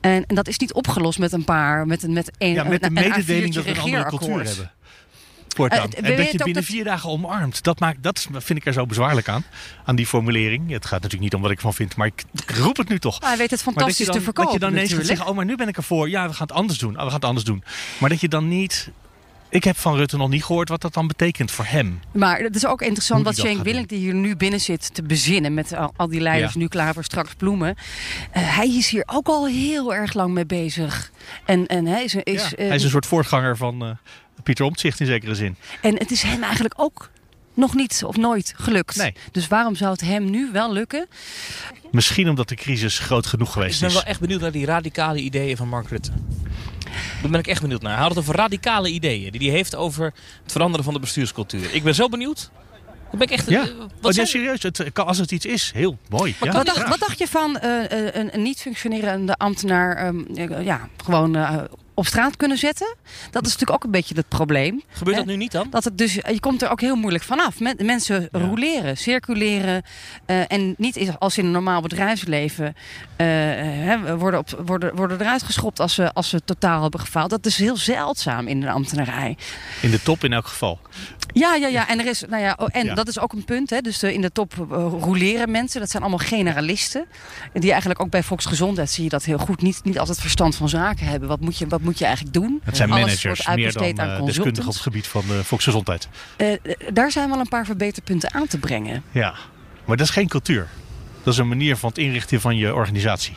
En, 0.00 0.24
en 0.26 0.34
dat 0.34 0.48
is 0.48 0.58
niet 0.58 0.72
opgelost 0.72 1.18
met 1.18 1.32
een 1.32 1.44
paar, 1.44 1.86
met 1.86 2.02
een, 2.02 2.12
met 2.12 2.30
een, 2.38 2.52
Ja, 2.52 2.64
met 2.64 2.80
de 2.80 2.86
een- 2.86 2.96
een 2.96 3.08
mededeling 3.08 3.46
A4'tje 3.52 3.54
dat 3.54 3.64
we 3.64 3.70
een 3.70 3.78
andere 3.78 4.04
cultuur 4.04 4.44
hebben. 4.44 4.70
Voortaan. 5.56 5.78
Eh, 5.78 5.84
en 6.10 6.16
dat 6.16 6.30
je 6.32 6.36
binnen 6.36 6.52
dat- 6.52 6.64
vier 6.64 6.84
dagen 6.84 7.10
omarmt. 7.10 7.62
Dat, 7.62 7.80
maakt, 7.80 8.02
dat 8.02 8.26
vind 8.32 8.58
ik 8.58 8.66
er 8.66 8.72
zo 8.72 8.86
bezwaarlijk 8.86 9.28
aan. 9.28 9.44
Aan 9.84 9.96
die 9.96 10.06
formulering. 10.06 10.70
Het 10.70 10.82
gaat 10.84 11.02
natuurlijk 11.02 11.22
niet 11.22 11.34
om 11.34 11.40
wat 11.40 11.50
ik 11.50 11.60
van 11.60 11.74
vind. 11.74 11.96
Maar 11.96 12.06
ik, 12.06 12.24
roep 12.46 12.76
het 12.76 12.88
nu 12.88 12.98
toch. 12.98 13.18
Hij 13.20 13.36
weet 13.36 13.50
het 13.50 13.64
Maar 13.64 13.74
fantastisch 13.74 14.06
dan, 14.06 14.16
te 14.16 14.22
verkopen 14.22 14.44
Dat 14.52 14.60
je 14.60 14.66
dan 14.66 14.72
ineens 14.72 14.92
gaat 14.92 15.06
zeggen, 15.06 15.26
oh 15.26 15.36
maar 15.36 15.44
nu 15.44 15.56
ben 15.56 15.68
ik 15.68 15.76
ervoor. 15.76 16.08
Ja, 16.08 16.28
we 16.28 16.34
gaan 16.34 16.46
het 16.46 16.56
anders 16.56 16.78
doen. 16.78 16.90
Oh, 16.90 16.96
we 16.96 17.04
gaan 17.04 17.14
het 17.14 17.24
anders 17.24 17.44
doen. 17.44 17.62
Maar 18.00 18.08
dat 18.10 18.20
je 18.20 18.28
dan 18.28 18.48
niet... 18.48 18.90
Ik 19.48 19.64
heb 19.64 19.76
van 19.76 19.96
Rutte 19.96 20.16
nog 20.16 20.28
niet 20.28 20.44
gehoord 20.44 20.68
wat 20.68 20.80
dat 20.80 20.94
dan 20.94 21.06
betekent 21.06 21.50
voor 21.50 21.64
hem. 21.64 22.00
Maar 22.12 22.38
het 22.38 22.56
is 22.56 22.66
ook 22.66 22.82
interessant 22.82 23.24
wat 23.24 23.36
Shane 23.38 23.62
Willink, 23.62 23.88
die 23.88 23.98
hier 23.98 24.14
nu 24.14 24.36
binnen 24.36 24.60
zit 24.60 24.94
te 24.94 25.02
bezinnen 25.02 25.54
met 25.54 25.74
al, 25.74 25.92
al 25.96 26.08
die 26.08 26.20
leiders, 26.20 26.52
Ja. 26.52 26.58
nu 26.58 26.68
klaar 26.68 26.94
voor 26.94 27.04
straks 27.04 27.34
bloemen. 27.34 27.76
Eh, 28.30 28.56
hij 28.56 28.68
is 28.68 28.88
hier 28.88 29.02
ook 29.06 29.26
al 29.26 29.46
heel 29.46 29.94
erg 29.94 30.12
lang 30.14 30.34
mee 30.34 30.46
bezig. 30.46 31.10
En, 31.44 31.66
en 31.66 31.86
hij 31.86 32.04
is, 32.04 32.14
is, 32.14 32.50
Ja, 32.50 32.56
eh, 32.56 32.66
hij 32.66 32.76
is 32.76 32.82
een 32.82 32.90
soort 32.90 33.06
voortganger 33.06 33.56
van 33.56 33.82
eh, 33.84 33.90
Pieter 34.42 34.64
Omtzigt 34.64 35.00
in 35.00 35.06
zekere 35.06 35.34
zin. 35.34 35.56
En 35.80 35.94
het 35.98 36.10
is 36.10 36.22
hem 36.22 36.42
eigenlijk 36.42 36.74
ook 36.76 37.10
nog 37.54 37.74
niet 37.74 38.02
of 38.06 38.16
nooit 38.16 38.54
gelukt. 38.56 38.96
Nee. 38.96 39.14
Dus 39.32 39.48
waarom 39.48 39.74
zou 39.76 39.92
het 39.92 40.00
hem 40.00 40.30
nu 40.30 40.48
wel 40.52 40.72
lukken? 40.72 41.06
Misschien 41.90 42.28
omdat 42.28 42.48
de 42.48 42.54
crisis 42.54 42.98
groot 42.98 43.26
genoeg 43.26 43.46
Ik 43.48 43.52
geweest 43.52 43.80
ben 43.80 43.88
is. 43.88 43.94
wel 43.94 44.04
echt 44.04 44.20
benieuwd 44.20 44.40
naar 44.40 44.52
die 44.52 44.66
radicale 44.66 45.18
ideeën 45.18 45.56
van 45.56 45.68
Mark 45.68 45.88
Rutte. 45.88 46.10
Daar 47.22 47.30
ben 47.30 47.40
ik 47.40 47.46
echt 47.46 47.60
benieuwd 47.60 47.82
naar. 47.82 47.92
Hij 47.92 48.00
had 48.00 48.10
het 48.10 48.18
over 48.18 48.34
radicale 48.34 48.88
ideeën 48.90 49.32
die 49.32 49.48
hij 49.48 49.56
heeft 49.58 49.74
over 49.74 50.04
het 50.42 50.52
veranderen 50.52 50.84
van 50.84 50.94
de 50.94 51.00
bestuurscultuur. 51.00 51.74
Ik 51.74 51.82
ben 51.82 51.94
zo 51.94 52.08
benieuwd. 52.08 52.50
ben 53.10 53.20
ik 53.20 53.30
echt... 53.30 53.50
Ja, 53.50 53.62
eh, 53.62 53.68
oh, 53.70 53.78
wat 53.78 54.02
nee, 54.02 54.12
zijn- 54.12 54.26
serieus. 54.26 54.62
Het, 54.62 54.90
kan- 54.92 55.06
als 55.06 55.18
het 55.18 55.30
iets 55.32 55.46
is, 55.46 55.70
heel 55.74 55.98
mooi. 56.08 56.34
Ja, 56.40 56.52
wat, 56.52 56.66
dacht, 56.66 56.88
wat 56.88 56.98
dacht 56.98 57.18
je 57.18 57.28
van 57.28 57.58
eh, 57.58 57.84
eh, 58.08 58.14
een, 58.14 58.34
een 58.34 58.42
niet 58.42 58.60
functionerende 58.60 59.34
ambtenaar 59.36 59.96
ehm, 59.96 60.20
eh, 60.52 60.64
ja, 60.64 60.88
gewoon 61.04 61.36
eh, 61.36 61.58
op 61.96 62.06
straat 62.06 62.36
kunnen 62.36 62.58
zetten? 62.58 62.94
Dat 63.30 63.42
is 63.46 63.52
natuurlijk 63.52 63.70
ook 63.78 63.84
een 63.84 63.90
beetje 63.90 64.14
het 64.14 64.28
probleem. 64.28 64.82
Gebeurt 64.88 65.16
Hè? 65.16 65.22
dat 65.22 65.32
nu 65.32 65.36
niet 65.38 65.52
dan? 65.52 65.66
Dat 65.70 65.84
het 65.84 65.98
dus, 65.98 66.14
je 66.14 66.40
komt 66.40 66.62
er 66.62 66.70
ook 66.70 66.80
heel 66.80 66.96
moeilijk 66.96 67.24
vanaf. 67.24 67.60
Men, 67.60 67.76
mensen 67.82 68.28
roleren, 68.32 68.96
circuleren. 68.96 69.82
eh, 70.26 70.40
en 70.52 70.74
niet 70.78 70.96
is- 70.96 71.18
als 71.18 71.38
in 71.38 71.44
een 71.44 71.50
normaal 71.50 71.80
bedrijfsleven 71.80 72.74
eh, 73.16 73.26
hè, 73.26 74.16
worden, 74.16 74.40
op, 74.40 74.62
worden, 74.66 74.96
worden 74.96 75.20
eruit 75.20 75.42
geschopt 75.42 75.80
als 75.80 75.94
ze, 75.94 76.12
als 76.12 76.28
ze 76.28 76.40
totaal 76.44 76.82
hebben 76.82 77.00
gefaald. 77.00 77.30
Dat 77.30 77.46
is 77.46 77.56
heel 77.58 77.76
zeldzaam 77.76 78.46
in 78.46 78.60
de 78.60 78.70
ambtenarij. 78.70 79.36
In 79.82 79.90
de 79.90 80.02
top 80.02 80.24
in 80.24 80.32
elk 80.32 80.46
geval. 80.46 80.78
Ja, 81.32 81.54
ja, 81.54 81.66
ja. 81.68 81.88
En, 81.88 81.98
er 82.00 82.06
is, 82.06 82.22
nou 82.28 82.42
ja, 82.42 82.56
oh, 82.60 82.66
en 82.72 82.84
Ja. 82.84 82.94
dat 82.94 83.08
is 83.08 83.18
ook 83.18 83.32
een 83.32 83.44
punt. 83.44 83.70
Hè. 83.70 83.80
Dus 83.80 84.02
in 84.02 84.20
de 84.20 84.32
top 84.32 84.52
eh, 84.58 84.66
roleren 85.00 85.50
mensen. 85.50 85.80
Dat 85.80 85.90
zijn 85.90 86.02
allemaal 86.02 86.26
generalisten. 86.26 87.06
Die 87.52 87.70
eigenlijk 87.70 88.00
ook 88.00 88.10
bij 88.10 88.22
Volksgezondheid 88.22 88.90
zie 88.90 89.04
je 89.04 89.08
dat 89.10 89.24
heel 89.24 89.38
goed. 89.38 89.62
Niet, 89.62 89.80
niet 89.84 89.98
altijd 89.98 90.20
verstand 90.20 90.56
van 90.56 90.68
zaken 90.68 91.06
hebben. 91.06 91.28
Wat 91.28 91.40
moet 91.40 91.58
je, 91.58 91.66
wat 91.66 91.80
moet 91.86 91.98
je 91.98 92.04
eigenlijk 92.04 92.34
doen? 92.34 92.60
Het 92.64 92.76
zijn 92.76 92.90
Alles 92.90 93.04
managers, 93.04 93.44
wordt 93.44 93.60
meer 93.60 93.72
dan 93.72 94.00
aan 94.00 94.20
eh, 94.20 94.26
deskundigen 94.26 94.68
op 94.68 94.72
het 94.72 94.82
gebied 94.82 95.06
van 95.06 95.22
de 95.26 95.44
volksgezondheid. 95.44 96.08
Eh, 96.36 96.52
eh, 96.52 96.58
daar 96.92 97.10
zijn 97.10 97.28
wel 97.28 97.38
een 97.38 97.48
paar 97.48 97.64
verbeterpunten 97.64 98.34
aan 98.34 98.46
te 98.46 98.58
brengen. 98.58 99.02
Ja, 99.10 99.34
maar 99.84 99.96
dat 99.96 100.06
is 100.06 100.12
geen 100.12 100.28
cultuur. 100.28 100.68
Dat 101.22 101.32
is 101.32 101.40
een 101.40 101.48
manier 101.48 101.76
van 101.76 101.88
het 101.88 101.98
inrichten 101.98 102.40
van 102.40 102.56
je 102.56 102.74
organisatie. 102.74 103.34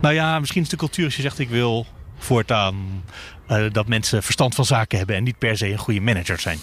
Nou 0.00 0.14
ja, 0.14 0.38
misschien 0.38 0.62
is 0.62 0.68
de 0.68 0.76
cultuur 0.76 1.04
als 1.04 1.16
je 1.16 1.22
zegt 1.22 1.38
ik 1.38 1.48
wil 1.48 1.86
voortaan 2.18 3.02
eh, 3.46 3.64
dat 3.72 3.86
mensen 3.86 4.22
verstand 4.22 4.54
van 4.54 4.64
zaken 4.64 4.98
hebben 4.98 5.16
en 5.16 5.24
niet 5.24 5.38
per 5.38 5.56
se 5.56 5.70
een 5.70 5.78
goede 5.78 6.00
manager 6.00 6.40
zijn. 6.40 6.58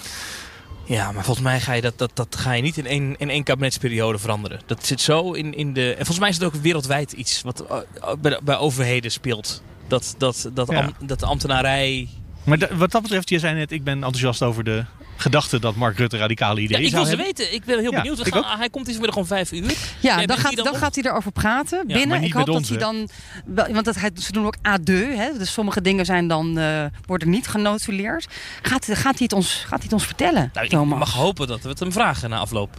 Ja, 0.86 1.12
maar 1.12 1.24
volgens 1.24 1.46
mij 1.46 1.60
ga 1.60 1.74
je 1.74 1.82
dat, 1.82 1.98
dat, 1.98 2.12
dat 2.14 2.36
ga 2.36 2.52
je 2.52 2.62
niet 2.62 2.78
in 2.78 2.86
één, 2.86 3.16
in 3.18 3.30
één 3.30 3.44
kabinetsperiode 3.44 4.18
veranderen. 4.18 4.60
Dat 4.66 4.86
zit 4.86 5.02
zo 5.02 5.32
in, 5.32 5.54
in 5.54 5.74
de... 5.74 5.90
En 5.90 5.96
volgens 5.96 6.20
mij 6.20 6.30
is 6.30 6.36
het 6.36 6.44
ook 6.44 6.56
wereldwijd 6.56 7.12
iets 7.12 7.42
wat 7.42 7.66
eh, 7.66 7.78
bij, 8.20 8.40
bij 8.44 8.58
overheden 8.58 9.12
speelt. 9.12 9.62
Dat, 9.90 10.16
dat, 10.18 10.50
dat, 10.54 10.72
Ja. 10.72 10.82
am- 10.82 10.94
dat 11.08 11.20
de 11.20 11.26
ambtenarij... 11.26 12.08
Maar 12.44 12.58
da- 12.58 12.76
wat 12.76 12.92
dat 12.92 13.02
betreft, 13.02 13.30
je 13.30 13.40
zei 13.40 13.56
net, 13.56 13.72
ik 13.72 13.84
ben 13.84 13.94
enthousiast 13.94 14.44
over 14.44 14.64
de 14.64 14.86
gedachte 15.16 15.60
dat 15.60 15.76
Mark 15.76 15.98
Rutte 15.98 16.18
radicale 16.18 16.56
Ja, 16.60 16.66
ideeën 16.66 16.84
ik 16.86 16.92
wil 16.92 17.02
ze 17.02 17.08
hebben. 17.08 17.26
weten. 17.26 17.54
Ik 17.54 17.64
ben 17.66 17.80
heel 17.80 17.92
Ja, 17.92 18.02
benieuwd. 18.02 18.28
Gaan- 18.28 18.58
hij 18.60 18.70
komt 18.70 18.86
vanmiddag 18.90 19.16
om 19.18 19.26
vijf 19.26 19.52
uur. 19.52 19.74
Ja, 20.00 20.26
dan, 20.26 20.38
gaat, 20.38 20.56
dan, 20.56 20.76
gaat 20.76 20.96
hij 20.96 21.04
erover 21.04 21.32
praten 21.32 21.88
binnen. 21.88 22.24
Ik 22.24 22.34
hoop 22.34 22.46
dat 22.46 22.68
hij 22.68 22.78
dan. 22.78 23.10
wel- 23.46 23.72
Want 23.74 23.86
dat 23.86 23.96
hij, 23.96 24.12
ze 24.22 24.32
doen 24.32 24.46
ook 24.46 24.56
A2, 24.58 24.94
hè? 24.94 25.38
Dus 25.38 25.54
sommige 25.54 25.82
dingen 25.82 26.06
zijn 26.06 26.28
dan, 26.28 26.58
eh, 26.58 26.86
worden 27.06 27.30
niet 27.30 27.48
genotuleerd. 27.48 28.28
Gaat, 28.62 28.86
gaat, 28.92 29.04
hij 29.04 29.14
het 29.18 29.34
ons, 29.34 29.54
gaat 29.54 29.70
hij 29.70 29.80
het 29.84 29.94
ons 29.94 30.06
vertellen? 30.06 30.50
Nou, 30.54 30.66
ik 30.66 30.72
Thomas? 30.72 31.00
mag 31.00 31.14
hopen 31.14 31.48
dat 31.48 31.62
we 31.62 31.70
het 31.70 31.80
hem 31.80 31.92
vragen 31.92 32.30
na 32.30 32.38
afloop. 32.38 32.78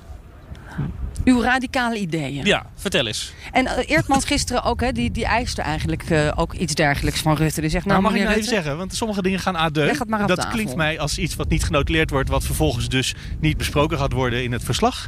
Uw 1.25 1.43
radicale 1.43 1.99
ideeën. 1.99 2.45
Ja, 2.45 2.67
vertel 2.75 3.07
eens. 3.07 3.33
En 3.53 3.67
eh, 3.67 3.91
Eertmans 3.91 4.25
gisteren 4.25 4.63
ook, 4.63 4.81
hè, 4.81 4.93
die, 4.93 5.11
die 5.11 5.25
eiste 5.25 5.63
eigenlijk 5.63 6.11
eh, 6.11 6.33
ook 6.37 6.55
iets 6.55 6.75
dergelijks 6.75 7.21
van 7.21 7.37
Rutte. 7.37 7.61
Die 7.61 7.71
zegt, 7.71 7.85
nou, 7.87 8.03
Maar 8.03 8.11
mag 8.11 8.21
ik 8.21 8.27
nou 8.27 8.39
even 8.39 8.51
zeggen, 8.51 8.77
want 8.77 8.95
sommige 8.95 9.23
dingen 9.23 9.39
gaan 9.39 9.57
AD. 9.57 9.77
Leg 9.77 9.99
het 9.99 10.09
maar 10.09 10.21
op 10.23 10.29
Dat 10.29 10.37
tafel. 10.37 10.53
klinkt 10.53 10.77
mij 10.77 10.99
als 10.99 11.19
iets 11.19 11.37
wat 11.37 11.49
niet 11.49 11.65
genotuleerd 11.65 12.11
wordt, 12.11 12.29
wat 12.29 12.45
vervolgens 12.45 12.89
dus 12.89 13.15
niet 13.41 13.57
besproken 13.57 13.99
gaat 13.99 14.13
worden 14.13 14.43
in 14.45 14.53
het 14.53 14.65
verslag. 14.65 15.07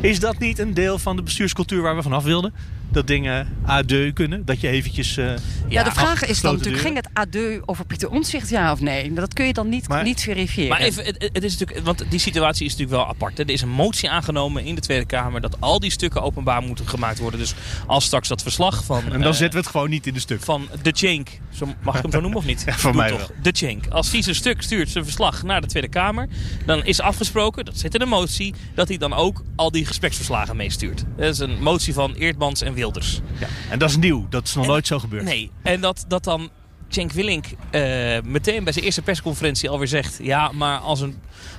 Is 0.00 0.20
dat 0.20 0.38
niet 0.38 0.58
een 0.58 0.74
deel 0.74 0.98
van 0.98 1.16
de 1.16 1.22
bestuurscultuur 1.22 1.82
waar 1.82 1.96
we 1.96 2.02
vanaf 2.02 2.24
wilden? 2.24 2.54
Dat 2.92 3.06
dingen 3.06 3.48
AD 3.66 3.92
kunnen, 4.14 4.44
dat 4.44 4.60
je 4.60 4.68
eventjes... 4.68 5.16
eh, 5.16 5.32
Ja, 5.68 5.82
de 5.82 5.90
vraag 5.90 6.24
is 6.24 6.40
dan 6.40 6.54
natuurlijk, 6.56 6.82
ging 6.82 6.96
het 6.96 7.08
adieu 7.12 7.62
over 7.66 7.84
Pieter 7.86 8.10
Omtzigt, 8.10 8.48
ja 8.48 8.72
of 8.72 8.80
nee? 8.80 9.12
Dat 9.12 9.34
kun 9.34 9.46
je 9.46 9.52
dan 9.52 9.68
niet, 9.68 9.88
Maar- 9.88 10.02
niet 10.04 10.20
verifiëren. 10.20 10.68
Maar 10.70 10.80
even, 10.80 11.04
het, 11.04 11.30
het 11.32 11.44
is 11.44 11.56
natuurlijk, 11.58 11.86
want 11.86 12.04
die 12.10 12.18
situatie 12.18 12.66
is 12.66 12.70
natuurlijk 12.76 12.98
wel 12.98 13.08
apart. 13.08 13.36
Hè. 13.38 13.44
Er 13.44 13.50
is 13.50 13.62
een 13.62 13.68
motie 13.68 14.10
aangenomen 14.10 14.64
in 14.64 14.74
de 14.74 14.80
Tweede 14.80 15.04
Kamer 15.06 15.40
dat 15.40 15.60
al 15.60 15.80
die 15.80 15.90
stukken 15.90 16.22
openbaar 16.22 16.62
moeten 16.62 16.88
gemaakt 16.88 17.18
worden. 17.18 17.40
Dus 17.40 17.54
als 17.86 18.04
straks 18.04 18.28
dat 18.28 18.42
verslag 18.42 18.84
van... 18.84 19.02
En 19.04 19.10
dan 19.10 19.22
eh, 19.22 19.28
zetten 19.28 19.50
we 19.50 19.56
het 19.58 19.66
gewoon 19.66 19.90
niet 19.90 20.06
in 20.06 20.14
de 20.14 20.20
stuk. 20.20 20.42
Van 20.42 20.68
de 20.82 20.90
Cenk, 20.94 21.28
zo, 21.54 21.66
mag 21.82 21.96
ik 21.96 22.02
hem 22.02 22.10
zo 22.12 22.20
noemen 22.20 22.38
of 22.38 22.44
niet? 22.46 22.62
Ja, 22.66 22.72
voor 22.72 22.92
Doe 22.92 23.00
mij 23.00 23.10
toch. 23.10 23.18
wel. 23.18 23.28
De 23.42 23.50
Cenk. 23.52 23.86
Als 23.88 24.10
die 24.10 24.22
zijn 24.22 24.34
stuk 24.34 24.62
stuurt, 24.62 24.88
zijn 24.90 25.04
verslag 25.04 25.42
naar 25.42 25.60
de 25.60 25.66
Tweede 25.66 25.88
Kamer, 25.88 26.28
dan 26.66 26.84
is 26.84 27.00
afgesproken, 27.00 27.64
dat 27.64 27.78
zit 27.78 27.94
in 27.94 28.00
een 28.00 28.08
motie, 28.08 28.54
dat 28.74 28.88
hij 28.88 28.96
dan 28.96 29.12
ook 29.14 29.42
al 29.56 29.70
die 29.70 29.86
gespreksverslagen 29.86 30.56
meestuurt. 30.56 31.04
Dat 31.16 31.32
is 31.32 31.38
een 31.38 31.62
motie 31.62 31.94
van 31.94 32.14
Eertmans 32.14 32.62
en 32.62 32.74
Wilders. 32.80 33.20
Ja. 33.38 33.46
En 33.70 33.78
dat 33.78 33.90
is 33.90 33.96
nieuw, 33.96 34.26
dat 34.28 34.46
is 34.46 34.54
nog 34.54 34.66
nooit 34.66 34.86
zo 34.86 34.98
gebeurd. 34.98 35.24
Nee, 35.24 35.50
en 35.62 35.80
dat, 35.80 36.04
dat 36.08 36.24
dan 36.24 36.50
Cenk 36.88 37.12
Willink 37.12 37.44
eh, 37.70 37.82
meteen 38.24 38.64
bij 38.64 38.72
zijn 38.72 38.84
eerste 38.84 39.02
persconferentie 39.02 39.68
alweer 39.68 39.88
zegt... 39.88 40.18
ja, 40.22 40.52
maar 40.52 40.78
als 40.78 41.00
een 41.00 41.18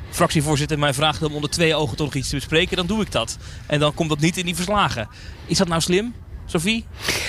fractievoorzitter 0.10 0.80
mij 0.80 0.94
vraagt 0.94 1.24
om 1.24 1.34
onder 1.34 1.50
twee 1.50 1.76
ogen 1.76 1.98
toch 1.98 2.06
nog 2.06 2.16
iets 2.16 2.30
te 2.30 2.36
bespreken... 2.36 2.78
dan 2.78 2.86
doe 2.86 3.02
ik 3.02 3.12
dat. 3.12 3.38
En 3.66 3.80
dan 3.80 3.94
komt 3.94 4.10
dat 4.10 4.20
niet 4.20 4.38
in 4.38 4.46
die 4.46 4.56
verslagen. 4.56 5.08
Is 5.46 5.58
dat 5.58 5.68
nou 5.68 5.82
slim, 5.82 6.14
Sophie? 6.52 6.86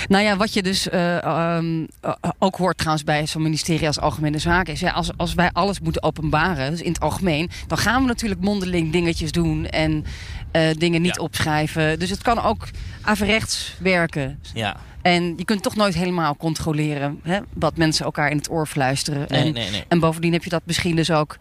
Nou 0.09 0.25
ja, 0.25 0.37
wat 0.37 0.53
je 0.53 0.63
dus 0.63 0.89
eh, 0.89 1.23
ehm, 1.23 1.87
eh, 2.01 2.13
ook 2.39 2.57
hoort 2.57 2.77
trouwens 2.77 3.05
bij 3.05 3.27
zo'n 3.27 3.43
ministerie 3.43 3.87
als 3.87 4.01
Algemene 4.01 4.39
Zaken... 4.39 4.73
is 4.73 4.81
ja, 4.81 4.91
als, 4.91 5.11
als 5.17 5.35
wij 5.35 5.51
alles 5.53 5.81
moeten 5.81 6.03
openbaren, 6.03 6.71
dus 6.71 6.81
in 6.81 6.93
het 6.93 7.01
algemeen... 7.01 7.51
dan 7.67 7.79
gaan 7.79 8.03
we 8.03 8.09
natuurlijk 8.09 8.41
mondeling 8.41 8.93
dingetjes 8.93 9.33
doen 9.33 9.67
en 9.67 10.05
eh, 10.51 10.71
dingen 10.73 11.03
niet 11.03 11.19
opschrijven. 11.19 11.99
Dus 11.99 12.11
het 12.11 12.23
kan 12.23 12.43
ook 12.43 12.69
averechts 13.03 13.77
werken. 13.79 14.41
Ja. 14.55 14.77
En 15.03 15.35
je 15.37 15.45
kunt 15.45 15.63
toch 15.63 15.77
nooit 15.77 15.95
helemaal 15.95 16.37
controleren 16.37 17.21
hè, 17.23 17.39
wat 17.53 17.77
mensen 17.77 18.05
elkaar 18.05 18.31
in 18.31 18.37
het 18.37 18.51
oor 18.51 18.67
fluisteren. 18.67 19.27
Nee, 19.29 19.45
en, 19.45 19.53
nee, 19.53 19.71
nee. 19.71 19.85
en 19.89 20.01
bovendien 20.01 20.33
heb 20.33 20.45
je 20.45 20.51
dat 20.51 20.63
misschien 20.65 20.97
dus 20.97 21.11
ook... 21.11 21.39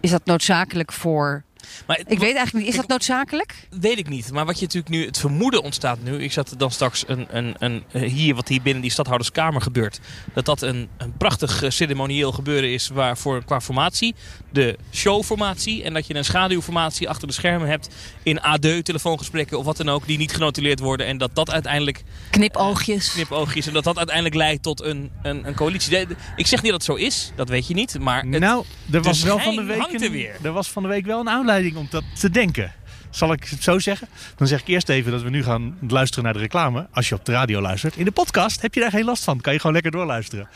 Is 0.00 0.10
dat 0.10 0.24
noodzakelijk 0.24 0.92
voor... 0.92 1.44
Maar, 1.86 1.98
Ik 1.98 2.18
weet 2.18 2.20
eigenlijk 2.34 2.52
niet, 2.54 2.66
is 2.66 2.76
dat 2.80 2.88
noodzakelijk? 2.88 3.54
Weet 3.80 3.98
ik 3.98 4.08
niet. 4.08 4.32
Maar 4.32 4.46
wat 4.46 4.58
je 4.58 4.64
natuurlijk 4.64 4.92
nu, 4.94 5.06
het 5.06 5.18
vermoeden 5.18 5.62
ontstaat 5.62 6.02
nu. 6.02 6.22
Ik 6.22 6.32
zat 6.32 6.50
er 6.50 6.58
dan 6.58 6.70
straks 6.70 7.04
een, 7.06 7.26
een, 7.30 7.54
een, 7.58 7.84
eh, 7.92 8.10
hier, 8.10 8.34
wat 8.34 8.48
hier 8.48 8.62
binnen 8.62 8.82
die 8.82 8.90
stadhouderskamer 8.90 9.62
gebeurt. 9.62 10.00
Dat 10.34 10.44
dat 10.44 10.62
een, 10.62 10.88
een 10.98 11.12
prachtig 11.16 11.62
eh, 11.62 11.70
ceremonieel 11.70 12.32
gebeuren 12.32 12.72
is 12.72 12.88
waar 12.88 13.18
voor, 13.18 13.44
qua 13.44 13.60
formatie. 13.60 14.14
De 14.52 14.78
showformatie. 14.92 15.82
En 15.82 15.92
dat 15.94 16.06
je 16.06 16.14
een 16.14 16.24
schaduwformatie 16.24 17.08
achter 17.08 17.28
de 17.28 17.34
schermen 17.34 17.68
hebt. 17.68 17.88
In 18.22 18.40
ADE 18.40 18.82
telefoongesprekken 18.82 19.58
of 19.58 19.64
wat 19.64 19.76
dan 19.76 19.88
ook. 19.88 20.06
Die 20.06 20.18
niet 20.18 20.32
genotuleerd 20.32 20.78
worden. 20.78 21.06
En 21.06 21.18
dat 21.18 21.30
dat 21.34 21.50
uiteindelijk... 21.50 22.02
Knipoogjes. 22.30 23.12
knipoogjes. 23.12 23.66
En 23.66 23.72
dat 23.72 23.84
dat 23.84 23.96
uiteindelijk 23.96 24.34
leidt 24.36 24.62
tot 24.62 24.82
een, 24.82 25.10
een, 25.22 25.46
een 25.46 25.54
coalitie. 25.54 25.90
De- 25.90 26.06
de- 26.06 26.16
Ik 26.36 26.46
zeg 26.46 26.62
niet 26.62 26.70
dat 26.72 26.86
het 26.86 26.90
zo 26.96 27.04
is. 27.04 27.32
Dat 27.36 27.48
weet 27.48 27.66
je 27.66 27.74
niet. 27.74 27.98
Maar 27.98 28.24
het, 28.26 28.40
Nou, 28.40 28.64
er 28.92 29.02
was 29.02 29.20
de 29.20 29.26
wel 29.26 29.38
van 29.38 29.56
de 29.56 29.62
week 29.62 29.78
hangt 29.78 29.94
er 29.94 30.02
een, 30.06 30.12
weer. 30.12 30.36
er 30.42 30.52
was 30.52 30.68
van 30.68 30.82
de 30.82 30.88
week 30.88 31.06
wel 31.06 31.20
een 31.20 31.28
aanleiding 31.28 31.48
om 31.50 31.86
dat 31.90 32.04
te 32.20 32.30
denken. 32.30 32.72
Zal 33.10 33.32
ik 33.32 33.44
het 33.44 33.62
zo 33.62 33.78
zeggen? 33.78 34.08
Dan 34.36 34.46
zeg 34.46 34.60
ik 34.60 34.66
eerst 34.66 34.88
even 34.88 35.12
dat 35.12 35.22
we 35.22 35.30
nu 35.30 35.42
gaan 35.42 35.78
luisteren 35.88 36.24
naar 36.24 36.32
de 36.32 36.38
reclame. 36.38 36.86
Als 36.92 37.08
je 37.08 37.14
op 37.14 37.24
de 37.24 37.32
radio 37.32 37.60
luistert. 37.60 37.96
In 37.96 38.04
de 38.04 38.10
podcast 38.10 38.62
heb 38.62 38.74
je 38.74 38.80
daar 38.80 38.90
geen 38.90 39.04
last 39.04 39.24
van. 39.24 39.40
Kan 39.40 39.52
je 39.52 39.58
gewoon 39.58 39.74
lekker 39.74 39.92
doorluisteren. 39.92 40.48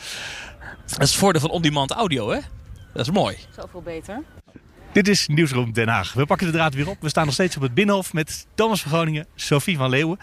dat 0.85 1.01
is 1.01 1.09
het 1.09 1.19
voordeel 1.19 1.41
van 1.41 1.49
on-demand 1.49 1.91
audio, 1.91 2.29
hè? 2.29 2.39
Dat 2.93 3.07
is 3.07 3.13
mooi. 3.13 3.37
Zoveel 3.55 3.81
beter. 3.81 4.23
Dit 4.91 5.07
is 5.07 5.27
Nieuwsroom 5.27 5.73
Den 5.73 5.87
Haag. 5.87 6.13
We 6.13 6.25
pakken 6.25 6.47
de 6.47 6.53
draad 6.53 6.73
weer 6.73 6.89
op. 6.89 6.97
We 7.01 7.09
staan 7.09 7.25
nog 7.25 7.33
steeds 7.33 7.55
op 7.55 7.61
het 7.61 7.73
Binnenhof 7.73 8.13
met 8.13 8.47
Thomas 8.55 8.81
van 8.81 8.91
Groningen, 8.91 9.27
Sophie 9.35 9.77
van 9.77 9.89
Leeuwen. 9.89 10.19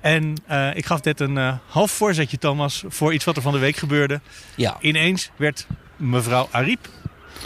En 0.00 0.34
eh, 0.46 0.76
ik 0.76 0.86
gaf 0.86 1.02
net 1.02 1.20
een 1.20 1.38
eh, 1.38 1.54
half 1.68 1.90
voorzetje, 1.90 2.38
Thomas, 2.38 2.84
voor 2.88 3.14
iets 3.14 3.24
wat 3.24 3.36
er 3.36 3.42
van 3.42 3.52
de 3.52 3.58
week 3.58 3.76
gebeurde. 3.76 4.20
Ja. 4.56 4.76
Ineens 4.80 5.30
werd 5.36 5.66
mevrouw 5.96 6.48
Ariep 6.50 6.88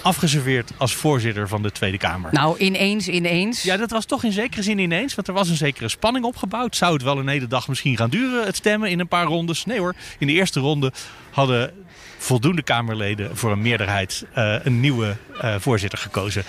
afgeserveerd 0.02 0.70
als 0.76 0.94
voorzitter 0.94 1.48
van 1.48 1.62
de 1.62 1.72
Tweede 1.72 1.98
Kamer. 1.98 2.32
Nou, 2.32 2.58
ineens, 2.58 3.08
ineens. 3.08 3.62
Ja, 3.62 3.76
dat 3.76 3.90
was 3.90 4.04
toch 4.04 4.24
in 4.24 4.32
zekere 4.32 4.62
zin 4.62 4.78
ineens, 4.78 5.14
want 5.14 5.28
er 5.28 5.34
was 5.34 5.48
een 5.48 5.56
zekere 5.56 5.88
spanning 5.88 6.24
opgebouwd. 6.24 6.76
Zou 6.76 6.92
het 6.92 7.02
wel 7.02 7.18
een 7.18 7.28
hele 7.28 7.46
dag 7.46 7.68
misschien 7.68 7.96
gaan 7.96 8.10
duren, 8.10 8.46
het 8.46 8.56
stemmen 8.56 8.90
in 8.90 9.00
een 9.00 9.08
paar 9.08 9.26
rondes? 9.26 9.64
Nee 9.64 9.78
hoor, 9.78 9.94
in 10.18 10.26
de 10.26 10.32
eerste 10.32 10.60
ronde 10.60 10.92
hadden 11.30 11.72
voldoende 12.18 12.62
Kamerleden 12.62 13.36
voor 13.36 13.52
een 13.52 13.62
meerderheid 13.62 14.24
eh, 14.34 14.54
een 14.62 14.80
nieuwe 14.80 15.16
eh, 15.40 15.54
voorzitter 15.58 15.98
gekozen. 15.98 16.44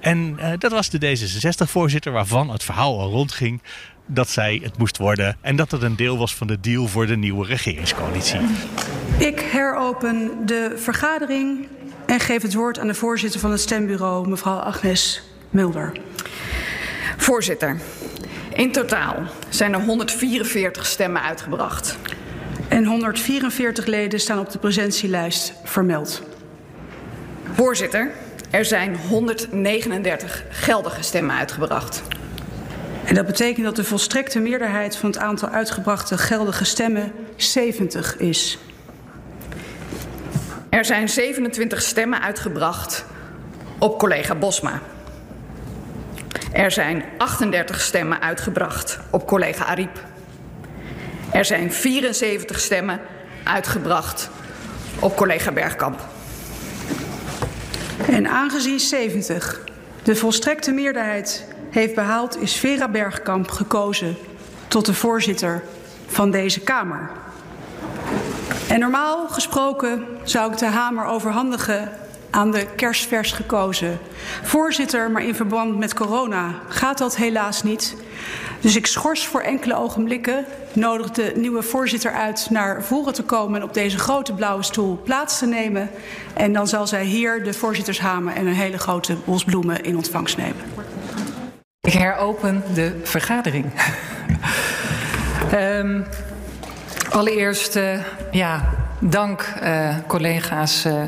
En 0.00 0.34
eh, 0.38 0.52
dat 0.58 0.72
was 0.72 0.90
de 0.90 0.98
D66-voorzitter 0.98 2.12
waarvan 2.12 2.50
het 2.50 2.62
verhaal 2.62 3.00
al 3.00 3.10
rondging 3.10 3.62
dat 4.06 4.28
zij 4.28 4.60
het 4.62 4.78
moest 4.78 4.96
worden. 4.96 5.36
En 5.40 5.56
dat 5.56 5.70
het 5.70 5.82
een 5.82 5.96
deel 5.96 6.18
was 6.18 6.34
van 6.34 6.46
de 6.46 6.60
deal 6.60 6.86
voor 6.86 7.06
de 7.06 7.16
nieuwe 7.16 7.46
regeringscoalitie. 7.46 8.40
Ik 9.18 9.40
heropen 9.40 10.30
de 10.46 10.72
vergadering 10.76 11.68
en 12.06 12.20
geef 12.20 12.42
het 12.42 12.54
woord 12.54 12.78
aan 12.78 12.86
de 12.86 12.94
voorzitter 12.94 13.40
van 13.40 13.50
het 13.50 13.60
stembureau, 13.60 14.28
mevrouw 14.28 14.58
Agnes 14.58 15.22
Mulder. 15.50 15.92
Voorzitter, 17.16 17.76
in 18.52 18.72
totaal 18.72 19.16
zijn 19.48 19.74
er 19.74 19.80
144 19.80 20.86
stemmen 20.86 21.22
uitgebracht. 21.22 21.98
En 22.68 22.84
144 22.84 23.86
leden 23.86 24.20
staan 24.20 24.38
op 24.38 24.50
de 24.50 24.58
presentielijst 24.58 25.52
vermeld. 25.64 26.22
Voorzitter, 27.52 28.10
er 28.50 28.64
zijn 28.64 28.96
139 28.96 30.44
geldige 30.50 31.02
stemmen 31.02 31.36
uitgebracht. 31.36 32.02
En 33.04 33.14
dat 33.14 33.26
betekent 33.26 33.64
dat 33.64 33.76
de 33.76 33.84
volstrekte 33.84 34.38
meerderheid 34.38 34.96
van 34.96 35.10
het 35.10 35.18
aantal 35.18 35.48
uitgebrachte 35.48 36.18
geldige 36.18 36.64
stemmen 36.64 37.12
70 37.36 38.16
is. 38.16 38.58
Er 40.76 40.84
zijn 40.84 41.08
27 41.08 41.82
stemmen 41.82 42.22
uitgebracht 42.22 43.04
op 43.78 43.98
collega 43.98 44.34
Bosma. 44.34 44.80
Er 46.52 46.70
zijn 46.70 47.04
38 47.18 47.80
stemmen 47.80 48.20
uitgebracht 48.20 48.98
op 49.10 49.26
collega 49.26 49.64
Ariep. 49.64 50.04
Er 51.32 51.44
zijn 51.44 51.72
74 51.72 52.60
stemmen 52.60 53.00
uitgebracht 53.44 54.30
op 54.98 55.16
collega 55.16 55.52
Bergkamp. 55.52 56.00
En 58.08 58.28
aangezien 58.28 58.80
70 58.80 59.60
de 60.02 60.16
volstrekte 60.16 60.72
meerderheid 60.72 61.44
heeft 61.70 61.94
behaald, 61.94 62.40
is 62.40 62.56
Vera 62.56 62.88
Bergkamp 62.88 63.50
gekozen 63.50 64.16
tot 64.68 64.86
de 64.86 64.94
voorzitter 64.94 65.62
van 66.06 66.30
deze 66.30 66.60
Kamer. 66.60 67.10
En 68.68 68.80
normaal 68.80 69.28
gesproken 69.28 70.15
zou 70.26 70.52
ik 70.52 70.58
de 70.58 70.66
hamer 70.66 71.04
overhandigen 71.04 71.92
aan 72.30 72.50
de 72.50 72.66
kerstvers 72.76 73.32
gekozen 73.32 73.98
voorzitter, 74.42 75.10
maar 75.10 75.22
in 75.22 75.34
verband 75.34 75.78
met 75.78 75.94
corona 75.94 76.54
gaat 76.68 76.98
dat 76.98 77.16
helaas 77.16 77.62
niet. 77.62 77.96
Dus 78.60 78.76
ik 78.76 78.86
schors 78.86 79.26
voor 79.26 79.40
enkele 79.40 79.76
ogenblikken, 79.76 80.44
nodig 80.72 81.10
de 81.10 81.32
nieuwe 81.36 81.62
voorzitter 81.62 82.12
uit 82.12 82.46
naar 82.50 82.82
voren 82.82 83.12
te 83.12 83.22
komen 83.22 83.60
en 83.60 83.66
op 83.66 83.74
deze 83.74 83.98
grote 83.98 84.32
blauwe 84.32 84.62
stoel 84.62 85.00
plaats 85.04 85.38
te 85.38 85.46
nemen. 85.46 85.90
En 86.34 86.52
dan 86.52 86.68
zal 86.68 86.86
zij 86.86 87.04
hier 87.04 87.44
de 87.44 87.52
voorzittershamer 87.52 88.34
en 88.34 88.46
een 88.46 88.54
hele 88.54 88.78
grote 88.78 89.16
bos 89.24 89.44
bloemen 89.44 89.82
in 89.82 89.96
ontvangst 89.96 90.36
nemen. 90.36 90.64
Ik 91.80 91.92
heropen 91.92 92.62
de 92.74 93.00
vergadering. 93.02 93.66
um, 95.54 96.06
allereerst, 97.18 97.76
uh, 97.76 98.00
ja, 98.30 98.68
dank 98.98 99.54
uh, 99.62 99.96
collega's 100.06 100.84
uh, 100.84 101.02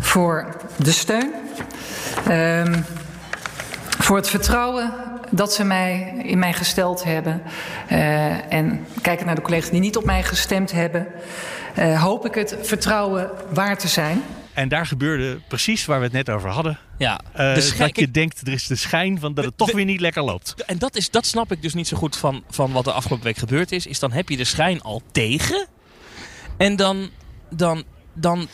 voor 0.00 0.56
de 0.76 0.92
steun. 0.92 1.32
Um, 2.28 2.84
voor 3.98 4.16
het 4.16 4.28
vertrouwen 4.28 4.92
dat 5.30 5.52
ze 5.52 5.64
mij, 5.64 6.14
in 6.22 6.38
mij 6.38 6.52
gesteld 6.52 7.04
hebben. 7.04 7.42
Uh, 7.92 8.52
en 8.52 8.86
kijken 9.02 9.26
naar 9.26 9.34
de 9.34 9.42
collega's 9.42 9.70
die 9.70 9.80
niet 9.80 9.96
op 9.96 10.04
mij 10.04 10.22
gestemd 10.22 10.72
hebben. 10.72 11.06
Uh, 11.78 12.02
hoop 12.02 12.26
ik 12.26 12.34
het 12.34 12.56
vertrouwen 12.62 13.30
waar 13.52 13.78
te 13.78 13.88
zijn. 13.88 14.22
En 14.52 14.68
daar 14.68 14.86
gebeurde 14.86 15.40
precies 15.48 15.84
waar 15.86 15.98
we 15.98 16.04
het 16.04 16.12
net 16.12 16.30
over 16.30 16.50
hadden. 16.50 16.78
Ja, 16.98 17.20
uh, 17.38 17.54
dat 17.78 17.96
je 17.96 18.10
denkt, 18.10 18.40
er 18.40 18.52
is 18.52 18.66
de 18.66 18.76
schijn 18.76 19.20
van 19.20 19.34
dat 19.34 19.44
het 19.44 19.56
toch 19.56 19.72
weer 19.72 19.84
niet 19.84 20.00
lekker 20.00 20.22
loopt. 20.22 20.54
En 20.66 20.78
dat, 20.78 20.96
is, 20.96 21.10
dat 21.10 21.26
snap 21.26 21.52
ik 21.52 21.62
dus 21.62 21.74
niet 21.74 21.88
zo 21.88 21.96
goed 21.96 22.16
van, 22.16 22.42
van 22.50 22.72
wat 22.72 22.86
er 22.86 22.92
afgelopen 22.92 23.24
week 23.24 23.36
gebeurd 23.36 23.72
is. 23.72 23.86
Is 23.86 23.98
dan 23.98 24.12
heb 24.12 24.28
je 24.28 24.36
de 24.36 24.44
schijn 24.44 24.82
al 24.82 25.02
tegen. 25.12 25.66
En 26.56 26.76
dan, 26.76 27.10
dan, 27.50 27.82
dan 28.14 28.48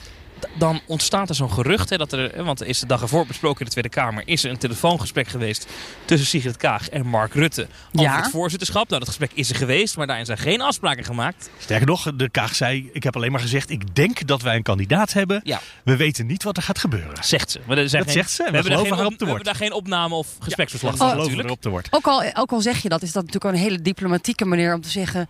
dan 0.59 0.81
ontstaat 0.87 1.29
er 1.29 1.35
zo'n 1.35 1.51
gerucht. 1.53 1.91
Hè, 1.91 1.97
dat 1.97 2.13
er, 2.13 2.45
want 2.45 2.61
er 2.61 2.67
is 2.67 2.79
de 2.79 2.87
dag 2.87 3.01
ervoor 3.03 3.27
besproken 3.27 3.59
in 3.59 3.65
de 3.65 3.71
Tweede 3.71 3.89
Kamer. 3.89 4.23
Is 4.27 4.45
er 4.45 4.51
een 4.51 4.59
telefoongesprek 4.59 5.29
geweest 5.29 5.67
tussen 6.05 6.29
Sigrid 6.29 6.57
Kaag 6.57 6.89
en 6.89 7.07
Mark 7.07 7.35
Rutte. 7.35 7.67
Over 7.93 8.07
Ja. 8.07 8.17
het 8.17 8.31
voorzitterschap. 8.31 8.87
Nou, 8.89 8.99
dat 8.99 9.09
gesprek 9.09 9.31
is 9.35 9.51
er 9.51 9.57
geweest. 9.57 9.97
Maar 9.97 10.07
daarin 10.07 10.27
zijn 10.27 10.39
geen 10.39 10.61
afspraken 10.61 11.05
gemaakt. 11.05 11.51
Sterker 11.59 11.87
nog, 11.87 12.13
de 12.15 12.29
Kaag 12.31 12.55
zei, 12.55 12.91
ik 12.93 13.03
heb 13.03 13.17
alleen 13.17 13.31
maar 13.33 13.41
gezegd, 13.41 13.71
ik 13.71 13.95
denk 13.95 14.27
dat 14.27 14.43
wij 14.43 14.57
een 14.57 14.63
kandidaat 14.63 15.13
hebben. 15.13 15.41
Ja. 15.45 15.61
We 15.85 15.97
weten 15.97 16.27
niet 16.27 16.43
wat 16.43 16.57
er 16.57 16.63
gaat 16.63 16.79
gebeuren. 16.79 17.25
Zegt 17.25 17.51
ze. 17.51 17.61
Maar 17.67 17.79
er 17.79 17.89
zijn 17.89 18.03
Dat 18.05 18.13
geen- 18.13 18.23
zegt 18.23 18.35
ze. 18.35 18.43
We, 18.45 18.49
We, 18.51 18.55
hebben, 18.55 18.73
daar 18.73 18.81
geloven 18.81 18.97
geen, 18.97 19.05
haar 19.07 19.13
op- 19.15 19.19
we 19.21 19.27
hebben 19.27 19.45
daar 19.45 19.55
geen 19.69 19.73
opname 19.73 20.15
of 20.15 20.29
gespreksverslag 20.41 20.93
we 20.93 20.99
van 20.99 21.17
natuurlijk. 21.17 21.51
op. 21.51 21.65
Ook 21.91 22.07
al, 22.07 22.25
ook 22.35 22.51
al 22.53 22.61
zeg 22.61 22.83
je 22.83 22.89
dat, 22.89 23.03
is 23.03 23.13
dat 23.13 23.25
natuurlijk 23.25 23.55
een 23.55 23.61
hele 23.61 23.83
diplomatieke 23.83 24.45
manier 24.45 24.75
om 24.75 24.81
te 24.81 24.91
zeggen... 24.91 25.29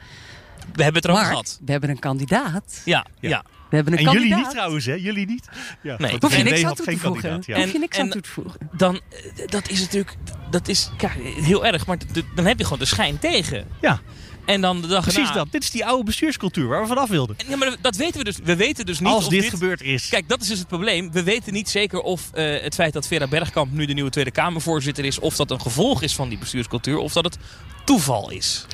We 0.74 0.82
hebben 0.82 1.02
het 1.02 1.04
erover 1.04 1.12
Mark, 1.22 1.28
gehad. 1.46 1.58
we 1.64 1.70
hebben 1.72 1.90
een 1.90 1.98
kandidaat. 1.98 2.82
Ja, 2.84 3.06
ja. 3.20 3.44
We 3.70 3.76
hebben 3.76 3.92
een 3.92 3.98
En 3.98 4.04
kandidaat. 4.04 4.28
jullie 4.28 4.44
niet 4.44 4.54
trouwens, 4.54 4.84
hè? 4.84 4.92
Jullie 4.94 5.26
niet? 5.26 5.48
Ja, 5.82 5.94
Nee. 5.98 6.16
Hoef 6.20 6.36
je 6.36 6.42
niks 6.42 6.58
aan 6.60 6.64
had 6.66 6.76
toe 6.76 6.84
geen 6.84 6.94
te 6.98 7.00
voegen. 7.06 7.42
Ja. 7.46 7.56
Hoef 7.60 7.72
je 7.72 7.78
niks 7.78 7.96
En- 7.96 8.02
aan 8.02 8.10
toe 8.10 8.20
te 8.20 8.28
voegen. 8.28 8.60
Dan, 8.72 8.94
eh, 9.10 9.46
dat 9.48 9.68
is 9.68 9.80
natuurlijk, 9.80 10.14
dat 10.50 10.68
is 10.68 10.90
kijk, 10.96 11.12
heel 11.22 11.66
erg. 11.66 11.86
Maar 11.86 11.98
dan 12.34 12.44
heb 12.46 12.58
je 12.58 12.64
gewoon 12.64 12.78
de 12.78 12.84
schijn 12.84 13.18
tegen. 13.18 13.66
Ja. 13.80 14.00
En 14.44 14.60
dan 14.60 14.80
de 14.80 14.86
dag 14.86 15.02
Precies 15.02 15.20
erna- 15.28 15.32
dat. 15.34 15.52
Dit 15.52 15.62
is 15.62 15.70
die 15.70 15.86
oude 15.86 16.04
bestuurscultuur 16.04 16.66
waar 16.66 16.80
we 16.80 16.86
vanaf 16.86 17.08
wilden. 17.08 17.36
Ja, 17.48 17.56
maar 17.56 17.76
dat 17.80 17.96
weten 17.96 18.18
we 18.18 18.24
dus. 18.24 18.36
We 18.44 18.56
weten 18.56 18.86
dus 18.86 18.98
niet 19.00 19.08
Als 19.08 19.24
of 19.24 19.30
dit 19.30 19.44
gebeurd 19.48 19.82
is. 19.82 20.08
Kijk, 20.08 20.28
dat 20.28 20.40
is 20.40 20.48
dus 20.48 20.58
het 20.58 20.68
probleem. 20.68 21.12
We 21.12 21.22
weten 21.22 21.52
niet 21.52 21.68
zeker 21.68 22.00
of 22.00 22.30
eh, 22.32 22.62
het 22.62 22.74
feit 22.74 22.92
dat 22.92 23.06
Vera 23.06 23.26
Bergkamp 23.26 23.72
nu 23.72 23.86
de 23.86 23.92
nieuwe 23.92 24.10
Tweede 24.10 24.30
Kamervoorzitter 24.30 25.04
is... 25.04 25.18
of 25.18 25.36
dat 25.36 25.50
een 25.50 25.60
gevolg 25.60 26.02
is 26.02 26.14
van 26.14 26.28
die 26.28 26.38
bestuurscultuur... 26.38 26.98
of 26.98 27.12
dat 27.12 27.24
het 27.24 27.36
toeval 27.84 28.30
is. 28.30 28.66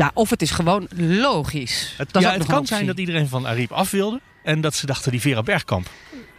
Ja, 0.00 0.10
of 0.14 0.30
het 0.30 0.42
is 0.42 0.50
gewoon 0.50 0.88
logisch. 0.96 1.94
Het, 1.96 2.12
dat 2.12 2.22
ja, 2.22 2.32
het 2.32 2.46
kan 2.46 2.66
zijn 2.66 2.86
dat 2.86 2.98
iedereen 2.98 3.28
van 3.28 3.46
Ariep 3.46 3.72
af 3.72 3.90
wilde. 3.90 4.20
En 4.42 4.60
dat 4.60 4.74
ze 4.74 4.86
dachten, 4.86 5.10
die 5.10 5.20
Vera 5.20 5.42
Bergkamp. 5.42 5.86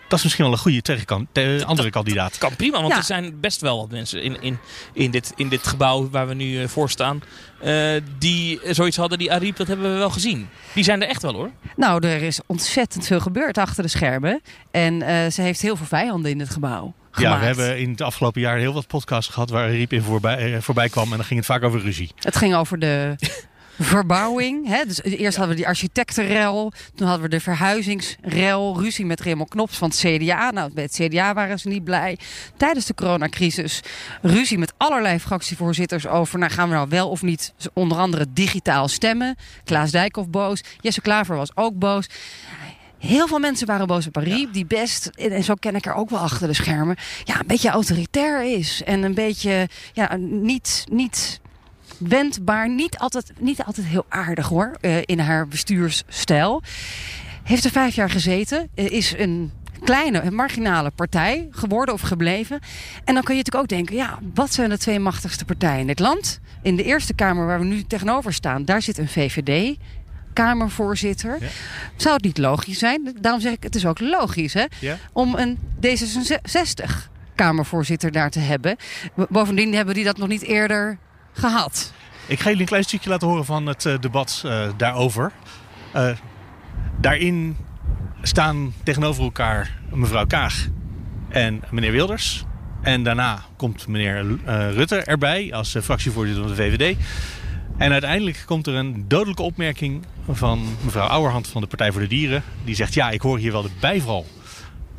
Dat 0.07 0.19
is 0.19 0.23
misschien 0.25 0.45
wel 0.45 0.53
een 0.53 0.59
goede 0.61 0.81
tegenkant, 0.81 1.27
de 1.31 1.63
andere 1.65 1.89
kandidaat. 1.89 2.37
Kan 2.37 2.55
prima, 2.55 2.77
want 2.79 2.91
Ja. 2.91 2.97
er 2.97 3.03
zijn 3.03 3.39
best 3.39 3.61
wel 3.61 3.77
wat 3.77 3.91
mensen 3.91 4.21
in, 4.23 4.41
in, 4.41 4.57
in, 4.93 5.11
dit, 5.11 5.33
in 5.35 5.49
dit 5.49 5.67
gebouw 5.67 6.09
waar 6.09 6.27
we 6.27 6.33
nu 6.33 6.61
eh, 6.61 6.67
voor 6.67 6.89
staan... 6.89 7.21
eh, 7.61 7.93
die 8.17 8.59
zoiets 8.69 8.97
hadden, 8.97 9.17
die 9.17 9.31
Ariep, 9.31 9.55
dat 9.55 9.67
hebben 9.67 9.91
we 9.91 9.97
wel 9.97 10.09
gezien. 10.09 10.49
Die 10.73 10.83
zijn 10.83 11.01
er 11.01 11.07
echt 11.07 11.21
wel 11.21 11.33
hoor. 11.33 11.49
Nou, 11.75 12.07
er 12.07 12.21
is 12.21 12.39
ontzettend 12.45 13.07
veel 13.07 13.19
gebeurd 13.19 13.57
achter 13.57 13.83
de 13.83 13.89
schermen. 13.89 14.41
En 14.71 15.01
eh, 15.01 15.31
ze 15.31 15.41
heeft 15.41 15.61
heel 15.61 15.75
veel 15.75 15.85
vijanden 15.85 16.31
in 16.31 16.39
het 16.39 16.49
gebouw 16.49 16.93
Ja, 17.11 17.17
gemaakt. 17.19 17.39
we 17.39 17.45
hebben 17.45 17.79
in 17.79 17.89
het 17.91 18.01
afgelopen 18.01 18.41
jaar 18.41 18.57
heel 18.57 18.73
wat 18.73 18.87
podcasts 18.87 19.33
gehad 19.33 19.49
waar 19.49 19.67
Ariep 19.67 19.93
in 19.93 20.01
voorbij, 20.01 20.53
eh, 20.55 20.61
voorbij 20.61 20.89
kwam. 20.89 21.11
En 21.11 21.17
dan 21.17 21.25
ging 21.25 21.39
het 21.39 21.47
vaak 21.47 21.63
over 21.63 21.81
ruzie. 21.81 22.11
Het 22.15 22.35
ging 22.35 22.55
over 22.55 22.79
de 22.79 23.15
verbouwing. 23.83 24.67
Hè? 24.67 24.85
Dus 24.85 25.03
eerst 25.03 25.37
hadden 25.37 25.55
we 25.55 25.61
die 25.61 25.67
architectenrel. 25.67 26.71
Toen 26.95 27.07
hadden 27.07 27.25
we 27.25 27.35
de 27.35 27.39
verhuizingsrel. 27.39 28.79
Ruzie 28.81 29.05
met 29.05 29.21
Raymond 29.21 29.49
Knops 29.49 29.77
van 29.77 29.89
het 29.89 29.97
CDA. 29.97 30.51
Nou, 30.51 30.73
bij 30.73 30.83
het 30.83 30.93
CDA 30.93 31.33
waren 31.33 31.59
ze 31.59 31.67
niet 31.67 31.83
blij. 31.83 32.17
Tijdens 32.57 32.85
de 32.85 32.93
coronacrisis 32.93 33.79
ruzie 34.21 34.57
met 34.57 34.73
allerlei 34.77 35.19
fractievoorzitters 35.19 36.07
over... 36.07 36.39
Nou, 36.39 36.51
gaan 36.51 36.69
we 36.69 36.75
nou 36.75 36.89
wel 36.89 37.09
of 37.09 37.21
niet 37.21 37.53
onder 37.73 37.97
andere 37.97 38.25
digitaal 38.33 38.87
stemmen. 38.87 39.35
Klaas 39.63 39.91
Dijkhoff 39.91 40.29
boos. 40.29 40.63
Jesse 40.79 41.01
Klaver 41.01 41.35
was 41.35 41.55
ook 41.55 41.79
boos. 41.79 42.07
Heel 43.01 43.27
veel 43.27 43.39
mensen 43.39 43.67
waren 43.67 43.87
boos 43.87 44.07
op 44.07 44.17
Ariep, 44.17 44.53
die 44.53 44.65
best, 44.65 45.05
en 45.05 45.43
zo 45.43 45.53
ken 45.53 45.75
ik 45.75 45.85
er 45.85 45.93
ook 45.93 46.09
wel 46.09 46.19
achter 46.19 46.47
de 46.47 46.53
schermen, 46.53 46.95
ja, 47.23 47.39
een 47.39 47.47
beetje 47.47 47.69
autoritair 47.69 48.43
is. 48.43 48.81
En 48.85 49.03
een 49.03 49.13
beetje, 49.13 49.69
ja, 49.93 50.15
niet, 50.17 50.85
niet 50.91 51.40
wendbaar, 52.07 52.69
niet 52.69 52.97
altijd, 52.97 53.31
niet 53.39 53.63
altijd 53.63 53.87
heel 53.87 54.05
aardig 54.09 54.47
hoor, 54.47 54.77
eh, 54.81 54.97
in 55.05 55.19
haar 55.19 55.47
bestuursstijl. 55.47 56.61
Heeft 57.43 57.63
er 57.65 57.71
vijf 57.71 57.95
jaar 57.95 58.09
gezeten, 58.09 58.69
eh, 58.75 58.91
is 58.91 59.13
een 59.17 59.51
kleine, 59.83 60.21
een 60.21 60.35
marginale 60.35 60.91
partij 60.91 61.47
geworden 61.51 61.93
of 61.93 62.01
gebleven. 62.01 62.59
En 63.03 63.13
dan 63.13 63.23
kun 63.23 63.35
je 63.35 63.41
natuurlijk 63.43 63.55
ook 63.63 63.67
denken, 63.77 63.95
ja, 63.95 64.19
wat 64.33 64.53
zijn 64.53 64.69
de 64.69 64.77
twee 64.77 64.99
machtigste 64.99 65.45
partijen 65.45 65.79
in 65.79 65.87
dit 65.87 65.99
land? 65.99 66.39
In 66.61 66.75
de 66.75 66.83
Eerste 66.83 67.13
Kamer 67.13 67.45
waar 67.45 67.59
we 67.59 67.65
nu 67.65 67.83
tegenover 67.83 68.33
staan, 68.33 68.65
daar 68.65 68.81
zit 68.81 68.97
een 68.97 69.07
VVD. 69.07 69.77
Kamervoorzitter. 70.33 71.37
Zou 71.95 72.15
het 72.15 72.23
niet 72.23 72.37
logisch 72.37 72.79
zijn? 72.79 73.15
Daarom 73.21 73.41
zeg 73.41 73.53
ik, 73.53 73.63
het 73.63 73.75
is 73.75 73.85
ook 73.85 73.99
logisch 73.99 74.53
hè, 74.53 74.65
Ja. 74.79 74.97
om 75.13 75.35
een 75.35 75.57
D66 75.79 77.09
Kamervoorzitter 77.35 78.11
daar 78.11 78.29
te 78.29 78.39
hebben. 78.39 78.75
Bovendien 79.29 79.73
hebben 79.73 79.93
die 79.95 80.03
dat 80.03 80.17
nog 80.17 80.27
niet 80.27 80.41
eerder 80.41 80.97
gehad. 81.33 81.93
Ik 82.27 82.39
ga 82.39 82.45
jullie 82.45 82.61
een 82.61 82.67
klein 82.67 82.83
stukje 82.83 83.09
laten 83.09 83.27
horen 83.27 83.45
van 83.45 83.65
het 83.65 83.85
eh, 83.85 83.99
debat 83.99 84.41
eh, 84.45 84.69
daarover. 84.77 85.31
Eh, 85.91 86.09
daarin 86.97 87.57
staan 88.21 88.73
tegenover 88.83 89.23
elkaar 89.23 89.79
mevrouw 89.89 90.25
Kaag 90.25 90.67
en 91.29 91.61
meneer 91.69 91.91
Wilders. 91.91 92.43
En 92.81 93.03
daarna 93.03 93.43
komt 93.55 93.87
meneer 93.87 94.37
Rutte 94.45 94.95
erbij 94.95 95.53
als 95.53 95.75
fractievoorzitter 95.81 96.43
van 96.43 96.55
de 96.55 96.61
VVD. 96.63 96.97
En 97.77 97.91
uiteindelijk 97.91 98.43
komt 98.45 98.67
er 98.67 98.73
een 98.73 99.07
dodelijke 99.07 99.41
opmerking 99.41 100.05
van 100.29 100.77
mevrouw 100.81 101.07
Ouwerhand 101.07 101.47
van 101.47 101.61
de 101.61 101.67
Partij 101.67 101.91
voor 101.91 102.01
de 102.01 102.07
Dieren. 102.07 102.43
Die 102.63 102.75
zegt, 102.75 102.93
ja, 102.93 103.09
ik 103.09 103.21
hoor 103.21 103.37
hier 103.37 103.51
wel 103.51 103.61
de 103.61 103.71
bijval 103.79 104.27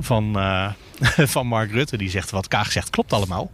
van, 0.00 0.32
van 1.34 1.46
Mark 1.46 1.70
Rutte. 1.70 1.96
Die 1.96 2.10
zegt, 2.10 2.30
wat 2.30 2.48
Kaag 2.48 2.72
zegt 2.72 2.90
klopt 2.90 3.12
allemaal. 3.12 3.50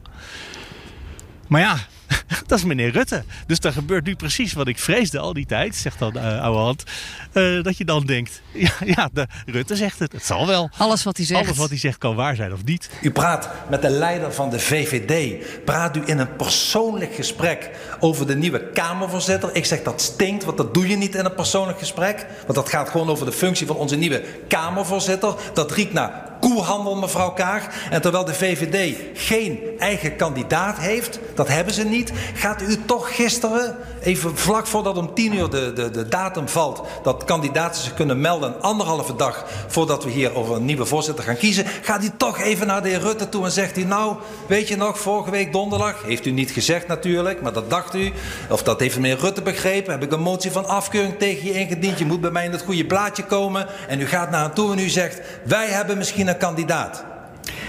Maar 1.49 1.61
ja, 1.61 1.77
dat 2.47 2.59
is 2.59 2.65
meneer 2.65 2.91
Rutte. 2.91 3.25
Dus 3.47 3.59
er 3.59 3.73
gebeurt 3.73 4.05
nu 4.05 4.15
precies 4.15 4.53
wat 4.53 4.69
ik 4.69 4.79
vreesde 4.79 5.19
al 5.19 5.33
die 5.33 5.47
tijd, 5.47 5.77
zegt 5.77 5.99
dan 5.99 6.17
uh, 6.17 6.43
Ouwehand. 6.43 6.85
Uh, 7.33 7.63
dat 7.63 7.77
je 7.77 7.85
dan 7.85 8.07
denkt, 8.07 8.43
ja, 8.53 8.73
ja 8.85 9.09
de, 9.13 9.27
Rutte 9.47 9.77
zegt 9.77 9.99
het, 9.99 10.13
het 10.13 10.25
zal 10.25 10.47
wel. 10.47 10.71
Alles 10.77 11.03
wat 11.03 11.17
hij 11.17 11.27
zegt. 11.27 11.45
Alles 11.45 11.57
wat 11.57 11.69
hij 11.69 11.79
zegt 11.79 11.99
kan 11.99 12.15
waar 12.15 12.37
zijn 12.37 12.53
of 12.53 12.65
niet. 12.65 12.91
U 13.03 13.11
praat 13.11 13.51
met 13.71 13.83
de 13.83 13.91
leider 13.91 14.33
van 14.33 14.51
de 14.51 14.59
VVD. 14.59 15.45
Praat 15.65 15.97
u 15.97 16.03
in 16.05 16.19
een 16.19 16.37
persoonlijk 16.37 17.15
gesprek 17.15 17.71
over 18.01 18.27
de 18.27 18.37
nieuwe 18.37 18.71
Kamervoorzitter. 18.73 19.55
Ik 19.55 19.65
zeg 19.65 19.83
dat 19.83 20.01
stinkt, 20.01 20.45
want 20.45 20.57
dat 20.57 20.75
doe 20.75 20.89
je 20.89 20.97
niet 20.97 21.15
in 21.15 21.25
een 21.25 21.35
persoonlijk 21.35 21.79
gesprek. 21.79 22.27
Want 22.43 22.55
dat 22.55 22.69
gaat 22.69 22.89
gewoon 22.89 23.09
over 23.09 23.27
de 23.27 23.33
functie 23.33 23.67
van 23.67 23.77
onze 23.77 23.97
nieuwe 23.97 24.25
Kamervoorzitter. 24.49 25.35
Dat 25.55 25.73
riekt 25.73 25.93
naar 25.93 26.37
koehandel, 26.49 26.97
mevrouw 26.97 27.31
Kaag. 27.31 27.67
En 27.91 28.01
terwijl 28.03 28.25
de 28.25 28.35
VVD 28.35 28.97
geen 29.15 29.61
eigen 29.79 30.17
kandidaat 30.17 30.79
heeft, 30.79 31.19
Dat 31.35 31.49
hebben 31.49 31.75
ze 31.75 31.85
niet. 31.85 32.13
Gaat 32.35 32.63
u 32.63 32.85
toch 32.85 33.17
gisteren, 33.17 33.77
even 34.09 34.37
vlak 34.37 34.67
voordat 34.67 34.97
om 34.97 35.15
tien 35.15 35.35
uur 35.35 35.51
de, 35.51 35.73
de, 35.73 35.91
de 35.91 36.09
datum 36.09 36.49
valt... 36.49 36.83
dat 37.03 37.25
kandidaten 37.25 37.83
zich 37.83 37.95
kunnen 37.95 38.21
melden, 38.21 38.63
anderhalve 38.63 39.17
dag 39.17 39.45
voordat 39.67 40.05
we 40.05 40.11
hier 40.11 40.35
over 40.35 40.57
een 40.57 40.65
nieuwe 40.65 40.85
voorzitter 40.85 41.25
gaan 41.25 41.37
kiezen... 41.37 41.65
gaat 41.83 42.05
u 42.05 42.11
toch 42.17 42.39
even 42.39 42.67
naar 42.67 42.83
de 42.83 42.89
heer 42.89 43.01
Rutte 43.01 43.29
toe 43.29 43.45
en 43.45 43.51
zegt 43.51 43.77
hij... 43.77 43.85
nou, 43.85 44.17
weet 44.47 44.69
je 44.69 44.77
nog, 44.77 44.99
vorige 44.99 45.31
week 45.31 45.53
donderdag, 45.53 46.03
heeft 46.03 46.27
u 46.27 46.31
niet 46.31 46.51
gezegd 46.51 46.87
natuurlijk... 46.87 47.43
maar 47.43 47.53
dat 47.53 47.71
dacht 47.71 47.95
u, 47.95 48.13
of 48.51 48.63
dat 48.63 48.81
heeft 48.81 48.97
meneer 48.97 49.19
Rutte 49.19 49.43
begrepen... 49.43 49.93
heb 49.93 50.03
ik 50.03 50.13
een 50.13 50.21
motie 50.21 50.51
van 50.51 50.67
afkeuring 50.67 51.19
tegen 51.19 51.47
je 51.47 51.53
ingediend... 51.53 51.99
je 51.99 52.07
moet 52.07 52.21
bij 52.21 52.31
mij 52.31 52.45
in 52.45 52.53
het 52.53 52.63
goede 52.63 52.87
blaadje 52.87 53.25
komen... 53.25 53.67
en 53.89 54.01
u 54.01 54.07
gaat 54.07 54.31
naar 54.31 54.43
hem 54.43 54.55
toe 54.55 54.73
en 54.73 54.79
u 54.79 54.89
zegt... 54.89 55.21
wij 55.45 55.67
hebben 55.67 55.99
misschien 55.99 56.29
een 56.29 56.39
kandidaat. 56.39 57.05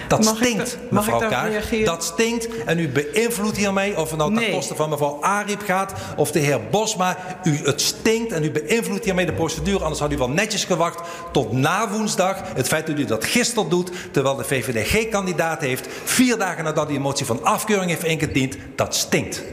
Dat 0.09 0.23
Mag 0.23 0.35
stinkt, 0.35 0.73
ik 0.73 0.91
mevrouw 0.91 1.19
Kaag. 1.19 1.47
reageren? 1.47 1.85
Dat 1.85 2.03
stinkt 2.03 2.63
en 2.65 2.79
u 2.79 2.89
beïnvloedt 2.89 3.57
hiermee... 3.57 3.97
of 3.97 4.09
het 4.09 4.19
nou 4.19 4.33
ten 4.33 4.41
Nee. 4.43 4.51
koste 4.51 4.75
van 4.75 4.89
mevrouw 4.89 5.17
Ariep 5.21 5.61
gaat 5.61 5.93
of 6.17 6.31
de 6.31 6.39
heer 6.39 6.59
Bosma. 6.71 7.17
U, 7.43 7.59
het 7.63 7.81
stinkt 7.81 8.31
en 8.31 8.43
u 8.43 8.51
beïnvloedt 8.51 9.05
hiermee 9.05 9.25
de 9.25 9.33
procedure. 9.33 9.79
Anders 9.83 9.99
had 9.99 10.11
u 10.11 10.17
wel 10.17 10.29
netjes 10.29 10.63
gewacht 10.65 11.01
tot 11.31 11.51
na 11.51 11.89
woensdag. 11.89 12.41
Het 12.55 12.67
feit 12.67 12.87
dat 12.87 12.99
u 12.99 13.05
dat 13.05 13.25
gisteren 13.25 13.69
doet... 13.69 13.91
terwijl 14.11 14.35
de 14.35 14.43
VVD 14.43 14.87
geen 14.87 15.09
kandidaat 15.09 15.61
heeft... 15.61 15.87
vier 16.03 16.37
dagen 16.37 16.63
nadat 16.63 16.87
hij 16.87 16.95
een 16.95 17.01
motie 17.01 17.25
van 17.25 17.43
afkeuring 17.43 17.89
heeft 17.89 18.03
ingediend... 18.03 18.57
dat 18.75 18.95
stinkt. 18.95 19.43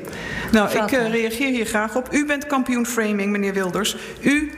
Nou, 0.53 0.71
ik 0.71 0.93
eh, 0.93 1.11
reageer 1.11 1.49
hier 1.49 1.67
graag 1.67 1.97
op. 1.97 2.09
U 2.11 2.27
bent 2.27 2.47
kampioen 2.47 2.87
framing, 2.87 3.31
meneer 3.31 3.53
Wilders. 3.53 3.97
U 4.21 4.53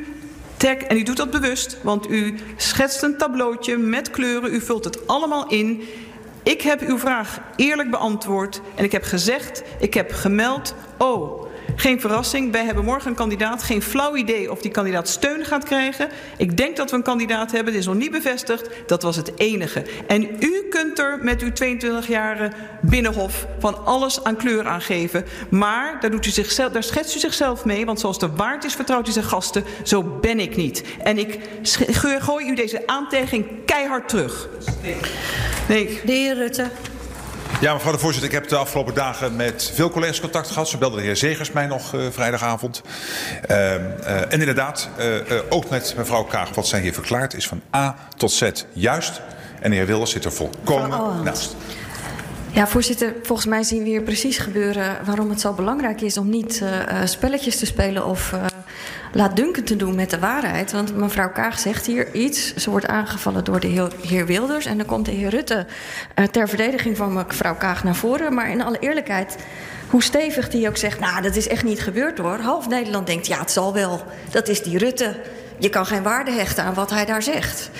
tag, 0.58 0.76
en 0.76 0.96
u 0.96 1.02
doet 1.02 1.16
dat 1.16 1.30
bewust, 1.30 1.78
want 1.82 2.10
u 2.10 2.34
schetst 2.56 3.02
een 3.02 3.16
tableautje 3.16 3.76
met 3.76 4.10
kleuren. 4.10 4.54
U 4.54 4.60
vult 4.60 4.84
het 4.84 5.06
allemaal 5.06 5.48
in. 5.48 5.82
Ik 6.42 6.62
heb 6.62 6.80
uw 6.80 6.98
vraag 6.98 7.40
eerlijk 7.56 7.90
beantwoord. 7.90 8.60
En 8.74 8.84
ik 8.84 8.92
heb 8.92 9.02
gezegd, 9.02 9.62
ik 9.80 9.94
heb 9.94 10.12
gemeld... 10.12 10.74
oh, 10.98 11.47
geen 11.80 12.00
verrassing, 12.00 12.52
wij 12.52 12.64
hebben 12.64 12.84
morgen 12.84 13.08
een 13.10 13.16
kandidaat. 13.16 13.62
Geen 13.62 13.82
flauw 13.82 14.16
idee 14.16 14.50
of 14.50 14.60
die 14.60 14.70
kandidaat 14.70 15.08
steun 15.08 15.44
gaat 15.44 15.64
krijgen. 15.64 16.08
Ik 16.36 16.56
denk 16.56 16.76
dat 16.76 16.90
we 16.90 16.96
een 16.96 17.02
kandidaat 17.02 17.52
hebben, 17.52 17.72
dit 17.72 17.80
is 17.80 17.88
nog 17.88 17.96
niet 17.96 18.10
bevestigd. 18.10 18.68
Dat 18.86 19.02
was 19.02 19.16
het 19.16 19.32
enige. 19.36 19.84
En 20.06 20.22
u 20.40 20.66
kunt 20.70 20.98
er 20.98 21.18
met 21.22 21.42
uw 21.42 21.50
22-jarige 21.50 22.50
binnenhof 22.80 23.46
van 23.58 23.84
alles 23.84 24.24
aan 24.24 24.36
kleur 24.36 24.66
aangeven. 24.66 25.24
Maar 25.50 26.00
daar, 26.00 26.10
doet 26.10 26.26
u 26.26 26.30
zichzelf, 26.30 26.72
daar 26.72 26.82
schetst 26.82 27.16
u 27.16 27.18
zichzelf 27.18 27.64
mee. 27.64 27.86
Want 27.86 28.00
zoals 28.00 28.18
de 28.18 28.30
waard 28.30 28.64
is, 28.64 28.74
vertrouwt 28.74 29.08
u 29.08 29.12
zijn 29.12 29.24
gasten. 29.24 29.64
Zo 29.82 30.02
ben 30.02 30.40
ik 30.40 30.56
niet. 30.56 30.84
En 31.02 31.18
ik 31.18 31.38
gooi 32.20 32.50
u 32.50 32.54
deze 32.54 32.86
aantijging 32.86 33.46
keihard 33.64 34.08
terug. 34.08 34.48
Nee. 35.68 36.00
De 36.04 36.12
heer 36.12 36.34
Rutte. 36.34 36.70
Ja, 37.60 37.72
mevrouw 37.72 37.92
de 37.92 37.98
voorzitter, 37.98 38.30
ik 38.30 38.38
heb 38.38 38.48
de 38.48 38.56
afgelopen 38.56 38.94
dagen 38.94 39.36
met 39.36 39.70
veel 39.74 39.90
collega's 39.90 40.20
contact 40.20 40.48
gehad. 40.48 40.68
Zo 40.68 40.78
belde 40.78 40.96
de 40.96 41.02
heer 41.02 41.16
Zegers 41.16 41.52
mij 41.52 41.66
nog 41.66 41.94
eh, 41.94 42.00
vrijdagavond. 42.10 42.82
Ehm, 43.46 43.58
eh, 44.02 44.20
en 44.20 44.40
inderdaad, 44.40 44.88
eh, 44.96 45.14
ook 45.48 45.70
met 45.70 45.94
mevrouw 45.96 46.24
Kaag, 46.24 46.54
wat 46.54 46.66
zij 46.66 46.80
hier 46.80 46.92
verklaart, 46.92 47.34
is 47.34 47.46
van 47.46 47.60
A 47.76 47.96
tot 48.16 48.32
Z 48.32 48.50
juist. 48.72 49.20
En 49.60 49.70
de 49.70 49.76
heer 49.76 49.86
Wilders 49.86 50.10
zit 50.10 50.24
er 50.24 50.32
volkomen 50.32 51.22
naast. 51.24 51.56
Ja, 52.50 52.66
voorzitter, 52.66 53.14
volgens 53.22 53.48
mij 53.48 53.62
zien 53.62 53.82
we 53.82 53.88
hier 53.88 54.02
precies 54.02 54.38
gebeuren 54.38 54.96
waarom 55.04 55.30
het 55.30 55.40
zo 55.40 55.52
belangrijk 55.52 56.00
is 56.00 56.18
om 56.18 56.30
niet 56.30 56.62
spelletjes 57.04 57.58
te 57.58 57.66
spelen 57.66 58.06
of 58.06 58.32
laatdunkend 59.12 59.66
te 59.66 59.76
doen 59.76 59.94
met 59.94 60.10
de 60.10 60.18
waarheid. 60.18 60.72
Want 60.72 60.96
mevrouw 60.96 61.32
Kaag 61.32 61.58
zegt 61.58 61.86
hier 61.86 62.14
iets, 62.14 62.54
ze 62.54 62.70
wordt 62.70 62.86
aangevallen 62.86 63.44
door 63.44 63.60
de 63.60 63.90
heer, 64.02 64.26
Wilders 64.26 64.66
en 64.66 64.76
dan 64.76 64.86
komt 64.86 65.04
de 65.04 65.10
heer 65.10 65.30
Rutte 65.30 65.66
eh, 66.14 66.24
ter 66.24 66.48
verdediging 66.48 66.96
van 66.96 67.12
mevrouw 67.12 67.56
Kaag 67.56 67.84
naar 67.84 67.94
voren. 67.94 68.34
Maar 68.34 68.50
in 68.50 68.62
alle 68.62 68.78
eerlijkheid, 68.78 69.36
hoe 69.90 70.02
stevig 70.02 70.48
die 70.48 70.68
ook 70.68 70.76
zegt, 70.76 71.00
nou 71.00 71.22
dat 71.22 71.36
is 71.36 71.48
echt 71.48 71.64
niet 71.64 71.80
gebeurd 71.80 72.18
hoor. 72.18 72.38
Half 72.38 72.68
Nederland 72.68 73.06
denkt, 73.06 73.26
ja 73.26 73.38
het 73.38 73.50
zal 73.50 73.74
wel, 73.74 74.02
dat 74.30 74.48
is 74.48 74.62
die 74.62 74.78
Rutte. 74.78 75.16
Je 75.58 75.68
kan 75.68 75.86
geen 75.86 76.02
waarde 76.02 76.30
hechten 76.30 76.64
aan 76.64 76.74
wat 76.74 76.90
hij 76.90 77.04
daar 77.04 77.22
zegt. 77.22 77.70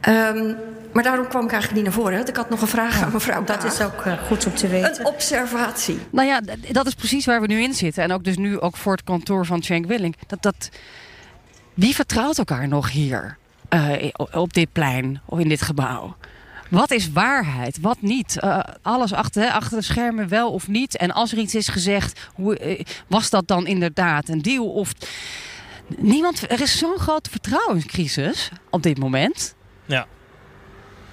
Ehm, 0.00 0.54
maar 0.92 1.02
daarom 1.02 1.28
kwam 1.28 1.44
ik 1.44 1.52
eigenlijk 1.52 1.82
niet 1.82 1.94
naar 1.94 2.02
voren. 2.02 2.16
Want 2.16 2.28
Ik 2.28 2.36
had 2.36 2.50
nog 2.50 2.60
een 2.60 2.68
vraag 2.68 3.02
aan 3.02 3.12
mevrouw 3.12 3.44
Dat 3.44 3.64
is 3.64 3.80
ook 3.80 4.04
goed 4.26 4.46
om 4.46 4.54
te 4.54 4.68
weten. 4.68 5.00
Een 5.00 5.06
observatie. 5.06 5.98
Nou 6.10 6.28
ja, 6.28 6.40
dat 6.70 6.86
is 6.86 6.94
precies 6.94 7.26
waar 7.26 7.40
we 7.40 7.46
nu 7.46 7.62
in 7.62 7.74
zitten. 7.74 8.02
En 8.02 8.12
ook 8.12 8.24
dus 8.24 8.36
nu 8.36 8.60
ook 8.60 8.76
voor 8.76 8.92
het 8.92 9.04
kantoor 9.04 9.46
van 9.46 9.62
Cenk 9.62 9.86
Willink. 9.86 10.14
Dat, 10.26 10.42
dat, 10.42 10.68
wie 11.74 11.94
vertrouwt 11.94 12.38
elkaar 12.38 12.68
nog 12.68 12.90
hier? 12.90 13.40
eh, 13.72 14.08
op 14.32 14.52
dit 14.52 14.72
plein 14.72 15.20
of 15.24 15.38
in 15.38 15.48
dit 15.48 15.62
gebouw? 15.62 16.16
Wat 16.68 16.90
is 16.90 17.12
waarheid? 17.12 17.80
Wat 17.80 18.00
niet? 18.00 18.38
Eh, 18.38 18.58
alles 18.82 19.12
achter, 19.12 19.42
hè, 19.42 19.50
achter 19.50 19.78
de 19.78 19.84
schermen 19.84 20.28
wel 20.28 20.52
of 20.52 20.68
niet? 20.68 20.96
En 20.96 21.10
als 21.10 21.32
er 21.32 21.38
iets 21.38 21.54
is 21.54 21.68
gezegd, 21.68 22.30
hoe, 22.34 22.84
was 23.06 23.30
dat 23.30 23.48
dan 23.48 23.66
inderdaad 23.66 24.28
een 24.28 24.42
deal? 24.42 24.72
Of... 24.72 24.92
Niemand, 25.96 26.50
er 26.50 26.60
is 26.60 26.78
zo'n 26.78 26.98
grote 26.98 27.30
vertrouwenscrisis 27.30 28.50
op 28.70 28.82
dit 28.82 28.98
moment. 28.98 29.54
Ja. 29.86 30.06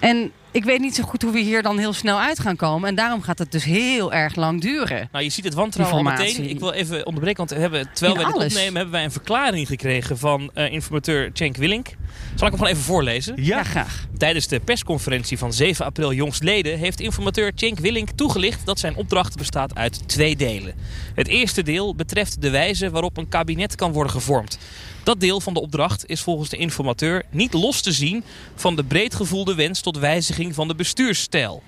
En 0.00 0.32
ik 0.50 0.64
weet 0.64 0.80
niet 0.80 0.94
zo 0.94 1.02
goed 1.02 1.22
hoe 1.22 1.32
we 1.32 1.40
hier 1.40 1.62
dan 1.62 1.78
heel 1.78 1.92
snel 1.92 2.20
uit 2.20 2.40
gaan 2.40 2.56
komen. 2.56 2.88
En 2.88 2.94
daarom 2.94 3.22
gaat 3.22 3.38
het 3.38 3.52
dus 3.52 3.64
heel 3.64 4.12
erg 4.12 4.34
lang 4.36 4.60
duren. 4.60 5.08
Nou, 5.12 5.24
je 5.24 5.30
ziet 5.30 5.44
het 5.44 5.54
wantrouwen 5.54 5.96
al 5.96 6.02
meteen. 6.02 6.48
Ik 6.48 6.58
wil 6.58 6.72
even 6.72 7.06
onderbreken, 7.06 7.38
want 7.38 7.50
we 7.50 7.58
hebben, 7.58 7.88
terwijl 7.92 8.12
In 8.12 8.18
wij 8.18 8.26
dit 8.26 8.40
alles. 8.40 8.52
opnemen... 8.54 8.74
hebben 8.74 8.92
wij 8.94 9.04
een 9.04 9.12
verklaring 9.12 9.66
gekregen 9.66 10.18
van 10.18 10.50
eh, 10.54 10.72
informateur 10.72 11.30
Cenk 11.32 11.56
Willink. 11.56 11.88
Zal 12.34 12.46
ik 12.46 12.52
hem 12.52 12.62
gewoon 12.62 12.66
even 12.66 12.82
voorlezen? 12.82 13.34
Ja, 13.44 13.62
graag. 13.62 14.06
Tijdens 14.18 14.46
de 14.46 14.60
persconferentie 14.60 15.38
van 15.38 15.52
7 15.52 15.84
april 15.84 16.12
jongstleden... 16.12 16.78
heeft 16.78 17.00
informateur 17.00 17.52
Cenk 17.54 17.78
Willink 17.78 18.10
toegelicht 18.10 18.66
dat 18.66 18.78
zijn 18.78 18.96
opdracht 18.96 19.36
bestaat 19.36 19.74
uit 19.74 20.08
twee 20.08 20.36
delen. 20.36 20.74
Het 21.14 21.28
eerste 21.28 21.62
deel 21.62 21.94
betreft 21.94 22.42
de 22.42 22.50
wijze 22.50 22.90
waarop 22.90 23.16
een 23.16 23.28
kabinet 23.28 23.74
kan 23.74 23.92
worden 23.92 24.12
gevormd. 24.12 24.58
Dat 25.02 25.20
deel 25.20 25.40
van 25.40 25.54
de 25.54 25.60
opdracht 25.60 26.06
is 26.06 26.20
volgens 26.20 26.48
de 26.48 26.56
informateur 26.56 27.22
niet 27.30 27.52
los 27.52 27.80
te 27.80 27.92
zien 27.92 28.24
van 28.54 28.76
de 28.76 28.84
breed 28.84 29.14
gevoelde 29.14 29.54
wens 29.54 29.80
tot 29.80 29.98
wijziging 29.98 30.54
van 30.54 30.68
de 30.68 30.74
bestuursstijl. 30.74 31.62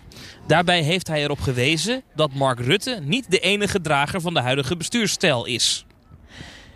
Daarbij 0.46 0.82
heeft 0.82 1.09
hij 1.09 1.22
erop 1.22 1.40
gewezen 1.40 2.03
dat 2.14 2.34
Mark 2.34 2.61
Rutte 2.61 2.98
niet 3.03 3.30
de 3.30 3.38
enige 3.38 3.80
drager 3.80 4.20
van 4.20 4.34
de 4.34 4.40
huidige 4.40 4.76
bestuursstijl 4.76 5.44
is. 5.44 5.84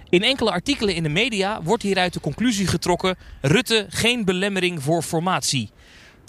In 0.09 0.23
enkele 0.23 0.51
artikelen 0.51 0.95
in 0.95 1.03
de 1.03 1.09
media 1.09 1.63
wordt 1.63 1.83
hieruit 1.83 2.13
de 2.13 2.21
conclusie 2.21 2.67
getrokken: 2.67 3.17
Rutte 3.41 3.87
geen 3.89 4.25
belemmering 4.25 4.83
voor 4.83 5.03
formatie. 5.03 5.71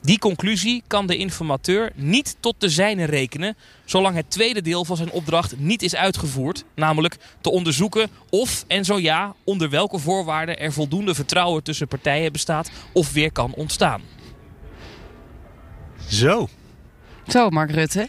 Die 0.01 0.19
conclusie 0.19 0.83
kan 0.87 1.07
de 1.07 1.17
informateur 1.17 1.91
niet 1.95 2.37
tot 2.39 2.55
de 2.57 2.69
zijne 2.69 3.03
rekenen, 3.03 3.57
zolang 3.85 4.15
het 4.15 4.31
tweede 4.31 4.61
deel 4.61 4.85
van 4.85 4.95
zijn 4.97 5.11
opdracht 5.11 5.57
niet 5.57 5.81
is 5.81 5.95
uitgevoerd, 5.95 6.63
namelijk 6.75 7.17
te 7.41 7.51
onderzoeken 7.51 8.09
of 8.29 8.65
en 8.67 8.85
zo 8.85 8.99
ja, 8.99 9.35
onder 9.43 9.69
welke 9.69 9.99
voorwaarden 9.99 10.59
er 10.59 10.73
voldoende 10.73 11.15
vertrouwen 11.15 11.63
tussen 11.63 11.87
partijen 11.87 12.31
bestaat 12.31 12.71
of 12.91 13.13
weer 13.13 13.31
kan 13.31 13.53
ontstaan. 13.53 14.01
Zo. 16.09 16.47
Zo, 17.27 17.49
Mark 17.49 17.71
Rutte. 17.71 18.07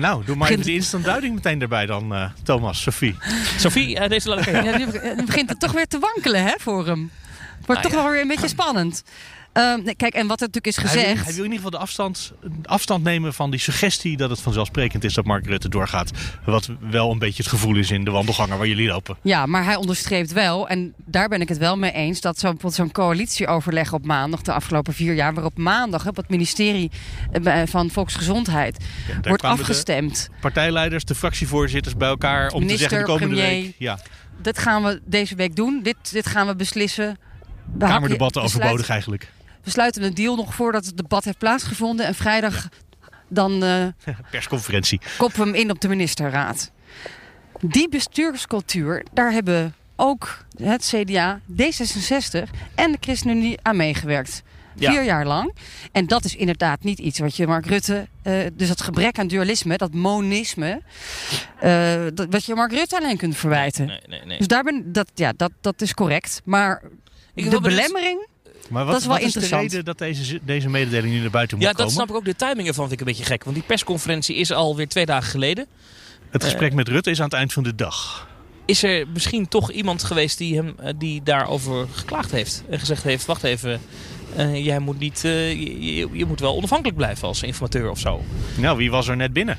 Nou, 0.00 0.24
doe 0.24 0.36
maar 0.36 0.50
even 0.50 0.64
de 0.64 0.72
instantduiding 0.74 1.34
meteen 1.34 1.60
erbij 1.62 1.86
dan, 1.86 2.14
eh, 2.14 2.24
Thomas, 2.42 2.82
Sophie. 2.82 3.16
Sophie, 3.58 3.98
eh, 3.98 4.08
deze 4.08 4.28
laat 4.28 4.38
ik 4.38 4.46
even. 4.46 4.64
Ja, 4.64 4.76
nu 4.78 4.86
be- 4.86 5.14
nu 5.16 5.24
begint 5.24 5.48
het 5.48 5.60
toch 5.60 5.72
weer 5.72 5.86
te 5.86 5.98
wankelen 5.98 6.42
hè, 6.42 6.52
voor 6.58 6.86
hem. 6.86 7.10
Het 7.58 7.66
wordt 7.66 7.82
Nou 7.82 7.82
toch 7.82 7.92
ja. 7.92 8.02
wel 8.02 8.10
weer 8.10 8.20
een 8.20 8.28
beetje 8.28 8.48
spannend. 8.48 9.02
Ehm, 9.52 9.82
nee, 9.82 9.94
kijk, 9.94 10.14
en 10.14 10.26
wat 10.26 10.40
er 10.40 10.46
natuurlijk 10.46 10.66
is 10.66 10.76
Hij 10.76 10.92
wil, 10.92 11.02
gezegd... 11.02 11.24
hij 11.24 11.34
wil 11.34 11.44
in 11.44 11.50
ieder 11.50 11.64
geval 11.64 11.70
de 11.70 11.84
afstand, 11.84 12.32
afstand 12.62 13.04
nemen 13.04 13.34
van 13.34 13.50
die 13.50 13.60
suggestie 13.60 14.16
dat 14.16 14.30
het 14.30 14.40
vanzelfsprekend 14.40 15.04
is 15.04 15.14
dat 15.14 15.24
Mark 15.24 15.46
Rutte 15.46 15.68
doorgaat. 15.68 16.10
Wat 16.44 16.70
wel 16.80 17.10
een 17.10 17.18
beetje 17.18 17.42
het 17.42 17.52
gevoel 17.52 17.76
is 17.76 17.90
in 17.90 18.04
de 18.04 18.10
wandelganger 18.10 18.58
waar 18.58 18.66
jullie 18.66 18.88
lopen. 18.88 19.16
Ja, 19.22 19.46
maar 19.46 19.64
hij 19.64 19.76
onderstreept 19.76 20.32
wel, 20.32 20.68
en 20.68 20.94
daar 21.04 21.28
ben 21.28 21.40
ik 21.40 21.48
het 21.48 21.58
wel 21.58 21.76
mee 21.76 21.92
eens, 21.92 22.20
dat 22.20 22.38
zo'n 22.38 22.58
zo'n 22.66 22.92
coalitieoverleg 22.92 23.92
op 23.92 24.06
maandag, 24.06 24.42
de 24.42 24.52
afgelopen 24.52 24.94
vier 24.94 25.14
jaar, 25.14 25.34
waarop 25.34 25.58
maandag 25.58 26.06
op 26.08 26.16
het 26.16 26.28
ministerie 26.28 26.90
eh, 27.42 27.62
van 27.66 27.90
Volksgezondheid 27.90 28.84
wordt 29.22 29.42
de 29.42 29.48
afgestemd. 29.48 30.28
partijleiders, 30.40 31.04
de 31.04 31.14
fractievoorzitters 31.14 31.96
bij 31.96 32.08
elkaar 32.08 32.50
om 32.50 32.60
Minister, 32.60 32.88
te 32.88 32.94
zeggen 32.94 33.06
de 33.06 33.12
komende 33.12 33.42
premier. 33.42 33.62
week. 33.62 33.74
Ja, 33.78 33.98
Dit 34.42 34.58
gaan 34.58 34.82
we 34.82 35.00
deze 35.04 35.34
week 35.34 35.56
doen, 35.56 35.80
dit, 35.82 35.96
dit 36.12 36.26
gaan 36.26 36.46
we 36.46 36.56
beslissen. 36.56 37.18
Kamerdebatten 37.78 38.42
overbodig 38.42 38.88
eigenlijk. 38.88 39.28
We 39.64 39.70
sluiten 39.70 40.02
een 40.02 40.14
deal 40.14 40.36
nog 40.36 40.54
voordat 40.54 40.84
het 40.84 40.96
debat 40.96 41.24
heeft 41.24 41.38
plaatsgevonden 41.38 42.06
en 42.06 42.14
vrijdag 42.14 42.68
dan... 43.28 43.62
eh, 43.62 43.86
Persconferentie. 44.30 45.00
koppen 45.18 45.40
we 45.40 45.46
hem 45.46 45.54
in 45.54 45.70
op 45.70 45.80
de 45.80 45.88
ministerraad. 45.88 46.70
Die 47.60 47.88
bestuurscultuur, 47.88 49.04
daar 49.12 49.32
hebben 49.32 49.74
ook 49.96 50.44
het 50.62 50.92
CDA, 50.94 51.40
D66 51.52 52.50
en 52.74 52.92
de 52.92 52.98
ChristenUnie 53.00 53.58
aan 53.62 53.76
meegewerkt. 53.76 54.42
Ja. 54.74 54.90
Vier 54.90 55.04
jaar 55.04 55.26
lang. 55.26 55.54
En 55.92 56.06
dat 56.06 56.24
is 56.24 56.36
inderdaad 56.36 56.82
niet 56.82 56.98
iets 56.98 57.18
wat 57.18 57.36
je 57.36 57.46
Mark 57.46 57.66
Rutte... 57.66 58.08
eh, 58.22 58.34
dus 58.52 58.68
dat 58.68 58.82
gebrek 58.82 59.18
aan 59.18 59.26
dualisme, 59.26 59.76
dat 59.76 59.94
monisme... 59.94 60.80
eh, 61.60 62.02
dat, 62.14 62.26
wat 62.30 62.44
je 62.44 62.54
Mark 62.54 62.72
Rutte 62.72 62.96
alleen 62.98 63.16
kunt 63.16 63.36
verwijten. 63.36 63.86
Nee, 63.86 64.00
nee, 64.06 64.24
nee. 64.24 64.38
Dus 64.38 64.46
daar 64.46 64.62
ben, 64.62 64.92
dat, 64.92 65.10
ja, 65.14 65.32
dat, 65.36 65.50
dat 65.60 65.80
is 65.82 65.94
correct. 65.94 66.40
Maar 66.44 66.82
Ik 67.34 67.50
de 67.50 67.60
belemmering, 67.60 68.26
Maar 68.70 68.84
wat, 68.84 68.92
dat 68.92 69.00
is 69.00 69.06
wel 69.06 69.16
wat 69.16 69.26
is 69.26 69.32
de 69.32 69.40
interessant. 69.40 69.70
reden 69.70 69.84
dat 69.84 69.98
deze, 69.98 70.40
deze 70.42 70.68
mededeling 70.68 71.12
nu 71.14 71.20
naar 71.20 71.30
buiten 71.30 71.56
moet 71.56 71.66
Ja, 71.66 71.72
komen? 71.72 71.86
dat 71.86 71.94
snap 71.96 72.08
ik 72.08 72.14
ook. 72.14 72.24
De 72.24 72.36
timing 72.36 72.68
ervan 72.68 72.88
vind 72.88 73.00
ik 73.00 73.06
een 73.06 73.12
beetje 73.12 73.30
gek. 73.32 73.44
Want 73.44 73.56
die 73.56 73.64
persconferentie 73.64 74.36
is 74.36 74.52
alweer 74.52 74.88
twee 74.88 75.06
dagen 75.06 75.30
geleden. 75.30 75.66
Het 76.30 76.44
gesprek 76.44 76.70
Eh, 76.70 76.76
met 76.76 76.88
Rutte 76.88 77.10
is 77.10 77.18
aan 77.18 77.24
het 77.24 77.32
eind 77.34 77.52
van 77.52 77.62
de 77.62 77.74
dag. 77.74 78.28
Is 78.64 78.82
er 78.82 79.06
misschien 79.12 79.48
toch 79.48 79.70
iemand 79.70 80.02
geweest 80.04 80.38
die, 80.38 80.56
hem, 80.56 80.74
eh, 80.78 80.92
die 80.98 81.22
daarover 81.22 81.86
geklaagd 81.92 82.30
heeft? 82.30 82.62
En 82.70 82.78
gezegd 82.78 83.02
heeft, 83.02 83.24
wacht 83.26 83.42
even, 83.42 83.80
eh, 84.36 84.64
jij 84.64 84.78
moet, 84.78 84.98
niet, 84.98 85.24
eh, 85.24 85.50
je, 85.52 86.08
je- 86.12 86.26
moet 86.26 86.40
wel 86.40 86.56
onafhankelijk 86.56 86.96
blijven 86.96 87.28
als 87.28 87.42
informateur 87.42 87.90
of 87.90 87.98
zo. 87.98 88.22
Nou, 88.56 88.76
wie 88.76 88.90
was 88.90 89.08
er 89.08 89.16
net 89.16 89.32
binnen? 89.32 89.58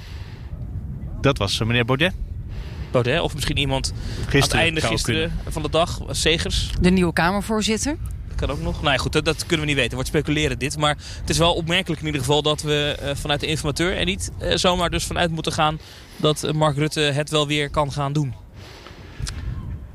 Dat 1.21 1.37
was 1.37 1.59
meneer 1.59 1.85
Baudet. 1.85 2.13
Baudet, 2.91 3.21
of 3.21 3.33
misschien 3.33 3.57
iemand 3.57 3.91
aan 3.93 4.19
het 4.21 4.29
Gisteren 4.29 4.61
einde 4.61 4.81
gisteren 4.81 5.31
van 5.49 5.61
de 5.61 5.69
dag, 5.69 5.99
Segers. 6.09 6.69
De 6.81 6.89
nieuwe 6.89 7.13
Kamervoorzitter. 7.13 7.97
Kan 8.41 8.51
ook 8.51 8.61
nog. 8.61 8.81
Nou 8.81 8.93
ja, 8.93 8.97
goed, 8.97 9.11
dat, 9.11 9.25
dat 9.25 9.45
kunnen 9.45 9.59
we 9.59 9.65
niet 9.65 9.75
weten. 9.75 9.93
Wordt 9.93 10.07
speculeren 10.07 10.59
dit. 10.59 10.77
Maar 10.77 10.97
het 11.19 11.29
is 11.29 11.37
wel 11.37 11.53
opmerkelijk 11.53 11.99
in 11.99 12.05
ieder 12.05 12.21
geval 12.21 12.41
dat 12.41 12.61
we 12.61 12.97
eh, 12.99 13.15
vanuit 13.15 13.39
de 13.39 13.47
informateur 13.47 13.97
er 13.97 14.05
niet 14.05 14.31
eh, 14.37 14.55
zomaar 14.55 14.89
dus 14.89 15.03
vanuit 15.03 15.31
moeten 15.31 15.51
gaan 15.51 15.79
dat 16.17 16.43
eh, 16.43 16.53
Mark 16.53 16.77
Rutte 16.77 16.99
het 16.99 17.29
wel 17.29 17.47
weer 17.47 17.69
kan 17.69 17.91
gaan 17.91 18.13
doen. 18.13 18.33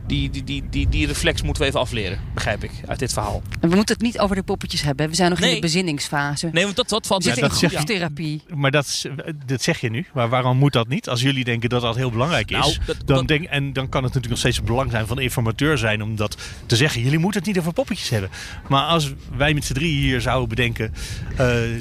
Die, 0.07 0.30
die, 0.30 0.44
die, 0.44 0.64
die, 0.70 0.88
die 0.88 1.07
reflex 1.07 1.42
moeten 1.42 1.62
we 1.62 1.68
even 1.68 1.80
afleren, 1.80 2.18
begrijp 2.34 2.64
ik, 2.64 2.70
uit 2.86 2.98
dit 2.98 3.12
verhaal. 3.12 3.42
En 3.61 3.68
we 3.68 3.76
moeten 3.76 3.94
het 3.94 4.04
niet 4.04 4.18
over 4.18 4.36
de 4.36 4.42
poppetjes 4.42 4.82
hebben. 4.82 5.09
We 5.09 5.14
zijn 5.14 5.30
nog 5.30 5.40
in 5.40 5.54
de 5.54 5.61
bezinningsfase. 5.61 6.48
Nee, 6.52 6.64
want 6.64 6.76
dat, 6.76 6.88
dat 6.88 7.07
valt 7.07 7.24
We 7.24 7.30
zitten 7.30 7.48
Ja, 7.48 7.61
in 7.62 7.68
groepstherapie. 7.68 8.42
Maar 8.54 8.70
dat, 8.70 8.84
is- 8.84 9.07
dat 9.46 9.62
zeg 9.62 9.80
je 9.80 9.90
nu. 9.90 10.07
Maar 10.14 10.28
waarom 10.28 10.57
moet 10.57 10.72
dat 10.72 10.88
niet? 10.88 11.09
Als 11.09 11.20
jullie 11.22 11.44
denken 11.44 11.68
dat 11.68 11.82
dat 11.82 11.96
heel 11.96 12.11
belangrijk 12.11 12.50
is. 12.50 12.57
Nou, 12.59 12.74
dat- 12.86 12.96
dan 13.04 13.16
dat- 13.16 13.28
denk, 13.28 13.44
en 13.44 13.72
dan 13.72 13.88
kan 13.88 14.02
het 14.04 14.14
natuurlijk 14.14 14.28
nog 14.28 14.38
steeds 14.38 14.57
het 14.57 14.64
belang 14.66 14.90
zijn 14.90 15.07
van 15.07 15.16
de 15.16 15.22
informateur 15.22 15.78
zijn. 15.78 16.02
Om 16.02 16.16
dat 16.16 16.36
te 16.66 16.76
zeggen. 16.76 17.02
Jullie 17.02 17.18
moeten 17.18 17.40
het 17.40 17.48
niet 17.48 17.59
over 17.59 17.72
poppetjes 17.72 18.09
hebben. 18.09 18.30
Maar 18.68 18.82
als 18.84 19.12
wij 19.36 19.54
met 19.54 19.64
z'n 19.64 19.72
drieën 19.74 19.98
hier 20.02 20.20
zouden 20.20 20.48
bedenken. 20.48 20.94
eh, 21.30 21.36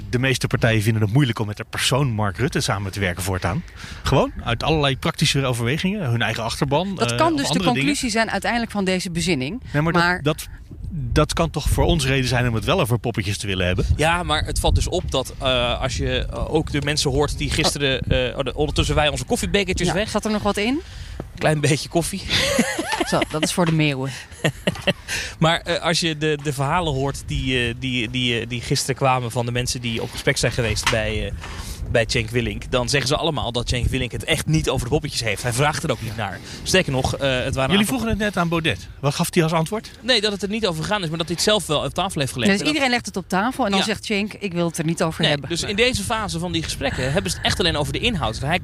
de 0.09 0.19
meeste 0.19 0.47
partijen 0.47 0.82
vinden 0.82 1.01
het 1.01 1.11
moeilijk 1.13 1.39
om 1.39 1.47
met 1.47 1.57
de 1.57 1.65
persoon 1.69 2.07
Mark 2.11 2.38
Rutte 2.38 2.61
samen 2.61 2.91
te 2.91 2.99
werken 2.99 3.23
voortaan. 3.23 3.63
Gewoon 4.03 4.32
uit 4.43 4.63
allerlei 4.63 4.97
praktische 4.97 5.45
overwegingen. 5.45 6.09
Hun 6.09 6.21
eigen 6.21 6.43
achterban. 6.43 6.95
Dat 6.95 7.11
eh, 7.11 7.17
kan 7.17 7.36
dus 7.36 7.49
de 7.49 7.63
conclusie. 7.63 8.09
Zijn 8.16 8.32
uiteindelijk 8.32 8.72
van 8.72 8.86
deze 8.86 9.11
bezinning. 9.11 9.61
Nee, 9.74 9.82
maar, 9.82 9.93
maar 9.93 10.22
Dat, 10.22 10.38
dat, 10.38 10.47
dat 10.89 11.34
kan 11.34 11.49
toch 11.49 11.70
voor 11.70 11.84
ons 11.84 12.05
reden 12.05 12.30
zijn 12.30 12.47
om 12.47 12.53
het 12.55 12.66
wel 12.66 12.80
over 12.82 12.99
poppetjes 12.99 13.38
te 13.38 13.47
willen 13.47 13.66
hebben. 13.66 13.86
Ja, 13.95 14.24
maar 14.24 14.45
het 14.45 14.59
valt 14.59 14.76
dus 14.76 14.88
op 14.88 15.11
dat 15.11 15.34
eh, 15.39 15.82
als 15.82 15.97
je 15.97 16.26
eh, 16.26 16.53
ook 16.53 16.72
de 16.72 16.82
mensen 16.82 17.11
hoort 17.11 17.38
die 17.38 17.49
gisteren... 17.49 17.99
eh, 17.99 18.38
oh, 18.38 18.43
de- 18.43 18.55
ondertussen 18.55 18.95
wij 18.95 19.07
onze 19.09 19.26
koffiebekertjes 19.26 19.88
Ja, 19.88 19.93
weg. 19.93 20.09
zat 20.09 20.26
er 20.26 20.32
nog 20.32 20.43
wat 20.43 20.57
in? 20.57 20.80
Klein 21.38 21.59
beetje 21.61 21.89
koffie. 21.89 22.22
Zo, 23.09 23.20
dat 23.30 23.43
is 23.43 23.53
voor 23.53 23.66
de 23.66 23.72
meeuwen. 23.72 24.11
Maar 25.39 25.59
eh, 25.61 25.82
als 25.82 25.99
je 25.99 26.18
de, 26.18 26.38
de 26.43 26.53
verhalen 26.53 26.93
hoort 26.93 27.24
die, 27.28 27.68
eh, 27.68 27.74
die, 27.80 28.09
die, 28.09 28.47
die 28.47 28.61
gisteren 28.61 28.95
kwamen 28.95 29.32
van 29.32 29.45
de 29.45 29.51
mensen 29.51 29.82
die 29.82 30.01
op 30.01 30.11
gesprek 30.11 30.38
zijn 30.38 30.51
geweest 30.51 30.91
bij, 30.91 31.26
eh 31.26 31.32
bij 31.95 32.05
Cenk 32.07 32.29
Willink, 32.29 32.71
dan 32.71 32.89
zeggen 32.89 33.09
ze 33.09 33.15
allemaal 33.15 33.51
dat 33.51 33.69
Cenk 33.69 33.87
Willink 33.87 34.11
het 34.11 34.23
echt 34.23 34.45
niet 34.45 34.69
over 34.69 34.85
de 34.85 34.91
poppetjes 34.91 35.21
heeft. 35.21 35.43
Hij 35.43 35.53
vraagt 35.53 35.83
er 35.83 35.91
ook 35.91 36.01
niet 36.01 36.15
naar. 36.15 36.39
Sterker 36.63 36.91
nog, 36.91 37.15
eh, 37.17 37.43
het 37.43 37.55
waren 37.55 37.71
Jullie 37.71 37.85
vroegen 37.85 38.09
het 38.09 38.17
net 38.17 38.37
aan 38.37 38.49
Baudet. 38.49 38.87
Wat 38.99 39.15
gaf 39.15 39.27
hij 39.33 39.43
als 39.43 39.51
antwoord? 39.51 39.91
Nee, 40.01 40.21
dat 40.21 40.31
het 40.31 40.43
er 40.43 40.49
niet 40.49 40.67
over 40.67 40.83
gegaan 40.83 41.03
is, 41.03 41.09
maar 41.09 41.17
dat 41.17 41.27
hij 41.27 41.35
het 41.35 41.45
zelf 41.45 41.65
wel 41.65 41.83
op 41.83 41.93
tafel 41.93 42.19
heeft 42.19 42.33
gelegd. 42.33 42.49
dus 42.51 42.59
dat- 42.59 42.67
iedereen 42.67 42.89
legt 42.89 43.05
het 43.05 43.17
op 43.17 43.29
tafel 43.29 43.63
en 43.65 43.69
dan 43.71 43.79
Ja. 43.79 43.85
zegt 43.85 44.05
Cenk, 44.05 44.33
ik 44.33 44.53
wil 44.53 44.67
het 44.67 44.77
er 44.77 44.85
niet 44.85 45.03
over 45.03 45.21
Nee, 45.21 45.31
hebben. 45.31 45.49
dus 45.49 45.61
in 45.63 45.75
deze 45.75 46.03
fase 46.03 46.39
van 46.39 46.51
die 46.51 46.63
gesprekken 46.63 47.11
hebben 47.11 47.31
ze 47.31 47.37
het 47.37 47.45
echt 47.45 47.59
alleen 47.59 47.77
over 47.77 47.93
de 47.93 47.99
inhoud. 47.99 48.39
Hij, 48.39 48.59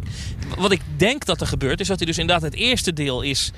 wat 0.57 0.71
ik 0.71 0.81
denk 0.97 1.25
dat 1.25 1.41
er 1.41 1.47
gebeurt, 1.47 1.79
is 1.79 1.87
dat 1.87 1.97
hij 1.97 2.07
dus 2.07 2.17
inderdaad 2.17 2.43
het 2.43 2.53
eerste 2.55 2.93
deel 2.93 3.21
is 3.21 3.51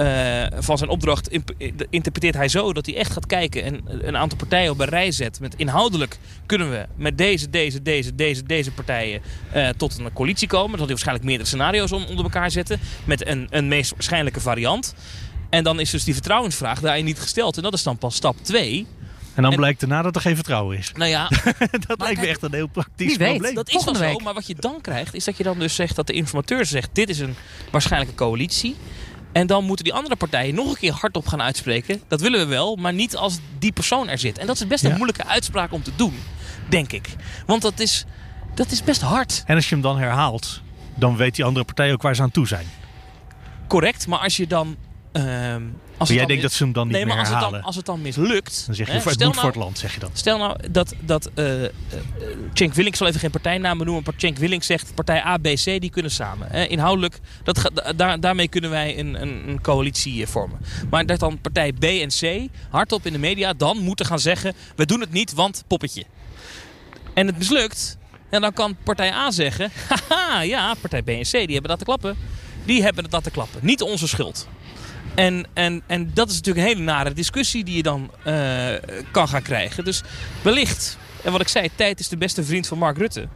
eh, 0.00 0.46
van 0.58 0.78
zijn 0.78 0.90
opdracht. 0.90 1.28
imp- 1.28 1.52
interpreteert 1.90 2.34
hij 2.34 2.48
zo 2.48 2.72
dat 2.72 2.86
hij 2.86 2.96
echt 2.96 3.12
gaat 3.12 3.26
kijken 3.26 3.62
en 3.64 3.80
een 4.06 4.16
aantal 4.16 4.38
partijen 4.38 4.70
op 4.70 4.80
een 4.80 4.88
rij 4.88 5.10
zet. 5.12 5.40
Met 5.40 5.54
inhoudelijk 5.56 6.18
kunnen 6.46 6.70
we 6.70 6.86
met 6.96 7.18
deze, 7.18 7.50
deze, 7.50 7.82
deze, 7.82 8.14
deze, 8.14 8.42
deze 8.42 8.70
partijen 8.72 9.20
eh, 9.52 9.68
tot 9.68 9.98
een 9.98 10.12
coalitie 10.12 10.48
komen. 10.48 10.68
Dan 10.68 10.78
zal 10.78 10.86
hij 10.86 10.94
waarschijnlijk 10.94 11.26
meerdere 11.26 11.48
scenario's 11.48 11.92
om, 11.92 12.04
onder 12.04 12.24
elkaar 12.24 12.50
zetten. 12.50 12.80
Met 13.04 13.26
een, 13.26 13.46
een 13.50 13.68
meest 13.68 13.90
waarschijnlijke 13.90 14.40
variant. 14.40 14.94
En 15.50 15.64
dan 15.64 15.80
is 15.80 15.90
dus 15.90 16.04
die 16.04 16.14
vertrouwensvraag 16.14 16.80
daarin 16.80 17.04
niet 17.04 17.20
gesteld. 17.20 17.56
En 17.56 17.62
dat 17.62 17.72
is 17.74 17.82
dan 17.82 17.98
pas 17.98 18.14
stap 18.14 18.36
2. 18.42 18.86
En 19.34 19.42
dan 19.42 19.50
En- 19.52 19.58
blijkt 19.58 19.80
daarna 19.80 20.02
dat 20.02 20.14
er 20.14 20.20
geen 20.20 20.34
vertrouwen 20.34 20.78
is. 20.78 20.92
Nou 20.94 21.10
ja, 21.10 21.28
dat 21.86 22.00
lijkt 22.00 22.20
me 22.20 22.26
echt 22.26 22.42
een 22.42 22.54
heel 22.54 22.66
praktisch 22.66 23.06
Wie 23.06 23.18
weet, 23.18 23.28
probleem. 23.30 23.54
Dat 23.54 23.68
is 23.68 23.84
wel 23.84 23.94
zo, 23.94 24.18
maar 24.18 24.34
wat 24.34 24.46
je 24.46 24.54
dan 24.54 24.80
krijgt 24.80 25.14
is 25.14 25.24
dat 25.24 25.36
je 25.36 25.42
dan 25.42 25.58
dus 25.58 25.74
zegt 25.74 25.96
dat 25.96 26.06
de 26.06 26.12
informateur 26.12 26.66
zegt 26.66 26.90
dit 26.92 27.08
is 27.08 27.18
een 27.18 27.34
waarschijnlijke 27.70 28.14
coalitie. 28.14 28.76
En 29.32 29.46
dan 29.46 29.64
moeten 29.64 29.84
die 29.84 29.94
andere 29.94 30.16
partijen 30.16 30.54
nog 30.54 30.68
een 30.70 30.76
keer 30.76 30.92
hardop 30.92 31.26
gaan 31.26 31.42
uitspreken. 31.42 32.02
Dat 32.08 32.20
willen 32.20 32.40
we 32.40 32.46
wel, 32.46 32.76
maar 32.76 32.92
niet 32.92 33.16
als 33.16 33.38
die 33.58 33.72
persoon 33.72 34.08
er 34.08 34.18
zit. 34.18 34.38
En 34.38 34.46
dat 34.46 34.56
is 34.56 34.66
best 34.66 34.82
een 34.84 34.90
Ja. 34.90 34.96
moeilijke 34.96 35.26
uitspraak 35.26 35.72
om 35.72 35.82
te 35.82 35.92
doen, 35.96 36.14
denk 36.68 36.92
ik. 36.92 37.08
Want 37.46 37.62
dat 37.62 37.80
is, 37.80 38.04
dat 38.54 38.70
is 38.70 38.82
best 38.84 39.00
hard. 39.00 39.42
En 39.46 39.54
als 39.54 39.68
je 39.68 39.74
hem 39.74 39.82
dan 39.82 39.98
herhaalt, 39.98 40.60
dan 40.94 41.16
weet 41.16 41.34
die 41.34 41.44
andere 41.44 41.64
partij 41.64 41.92
ook 41.92 42.02
waar 42.02 42.14
ze 42.14 42.22
aan 42.22 42.30
toe 42.30 42.46
zijn. 42.46 42.66
Correct, 43.68 44.06
maar 44.06 44.18
als 44.18 44.36
je 44.36 44.46
dan... 44.46 44.76
ehm, 45.12 45.62
als 45.96 46.08
jij 46.08 46.26
denkt 46.26 46.42
dat 46.42 46.52
ze 46.52 46.62
hem 46.62 46.72
dan 46.72 46.86
niet 46.86 46.96
nee, 46.96 47.04
meer 47.04 47.14
maar 47.14 47.24
als 47.24 47.28
het, 47.32 47.40
dan, 47.40 47.48
herhalen. 47.48 47.66
als 47.66 47.76
het 47.76 47.86
dan 47.86 48.00
mislukt... 48.02 48.62
Dan 48.66 48.74
zeg 48.74 48.86
je, 48.86 48.92
hè, 48.92 48.98
het 48.98 49.10
stel 49.12 49.26
moet 49.26 49.36
nou- 49.36 49.46
voor 49.46 49.54
het 49.54 49.64
land, 49.64 49.78
zeg 49.78 49.94
je 49.94 50.00
dan. 50.00 50.10
Stel 50.12 50.38
nou 50.38 50.56
dat, 50.70 50.94
dat 51.00 51.30
Cenk 52.54 52.74
Willink, 52.74 52.88
ik 52.88 52.96
zal 52.96 53.06
even 53.06 53.20
geen 53.20 53.30
partijnamen 53.30 53.86
noemen, 53.86 54.02
maar 54.04 54.14
Cenk 54.16 54.38
Willink 54.38 54.62
zegt 54.62 54.94
partij 54.94 55.24
A, 55.24 55.36
B, 55.36 55.42
C, 55.46 55.64
die 55.64 55.90
kunnen 55.90 56.10
samen. 56.10 56.68
Inhoudelijk, 56.68 57.18
dat 57.42 57.58
ga- 57.58 57.70
da- 57.74 57.92
daar, 57.92 58.20
daarmee 58.20 58.48
kunnen 58.48 58.70
wij 58.70 58.98
een, 58.98 59.22
een, 59.22 59.48
een 59.48 59.60
coalitie 59.60 60.22
eh, 60.22 60.28
vormen. 60.28 60.58
Maar 60.90 61.06
dat 61.06 61.18
dan 61.18 61.40
partij 61.40 61.72
B 61.72 61.84
en 61.84 62.08
C 62.08 62.48
hardop 62.70 63.06
in 63.06 63.12
de 63.12 63.18
media 63.18 63.52
dan 63.52 63.78
moeten 63.78 64.06
gaan 64.06 64.20
zeggen, 64.20 64.54
we 64.76 64.86
doen 64.86 65.00
het 65.00 65.12
niet, 65.12 65.32
want 65.34 65.64
poppetje. 65.66 66.04
En 67.14 67.26
het 67.26 67.38
mislukt, 67.38 67.98
en 68.30 68.40
dan 68.40 68.52
kan 68.52 68.76
partij 68.82 69.12
A 69.12 69.30
zeggen, 69.30 69.70
haha, 70.08 70.40
ja, 70.40 70.74
partij 70.80 71.02
B 71.02 71.08
en 71.08 71.22
C, 71.22 71.30
die 71.30 71.40
hebben 71.40 71.68
dat 71.70 71.78
te 71.78 71.84
klappen. 71.84 72.16
Die 72.64 72.82
hebben 72.82 73.10
dat 73.10 73.24
te 73.24 73.30
klappen, 73.30 73.60
niet 73.62 73.82
onze 73.82 74.08
schuld. 74.08 74.48
En, 75.20 75.44
en, 75.52 75.82
en 75.86 76.10
dat 76.14 76.30
is 76.30 76.34
natuurlijk 76.34 76.66
een 76.66 76.72
hele 76.72 76.84
nare 76.84 77.12
discussie 77.12 77.64
die 77.64 77.76
je 77.76 77.82
dan 77.82 78.10
eh, 78.24 78.68
kan 79.10 79.28
gaan 79.28 79.42
krijgen. 79.42 79.84
Dus 79.84 80.02
wellicht, 80.42 80.98
en 81.24 81.32
wat 81.32 81.40
ik 81.40 81.48
zei, 81.48 81.68
tijd 81.74 82.00
is 82.00 82.08
de 82.08 82.16
beste 82.16 82.44
vriend 82.44 82.66
van 82.66 82.78
Mark 82.78 82.98
Rutte. 82.98 83.28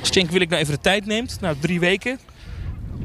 Als 0.00 0.12
Cenk 0.12 0.30
wil 0.30 0.40
ik 0.40 0.48
nou 0.48 0.62
even 0.62 0.74
de 0.74 0.80
tijd 0.80 1.06
neemt, 1.06 1.38
nou 1.40 1.56
drie 1.60 1.80
weken. 1.80 2.18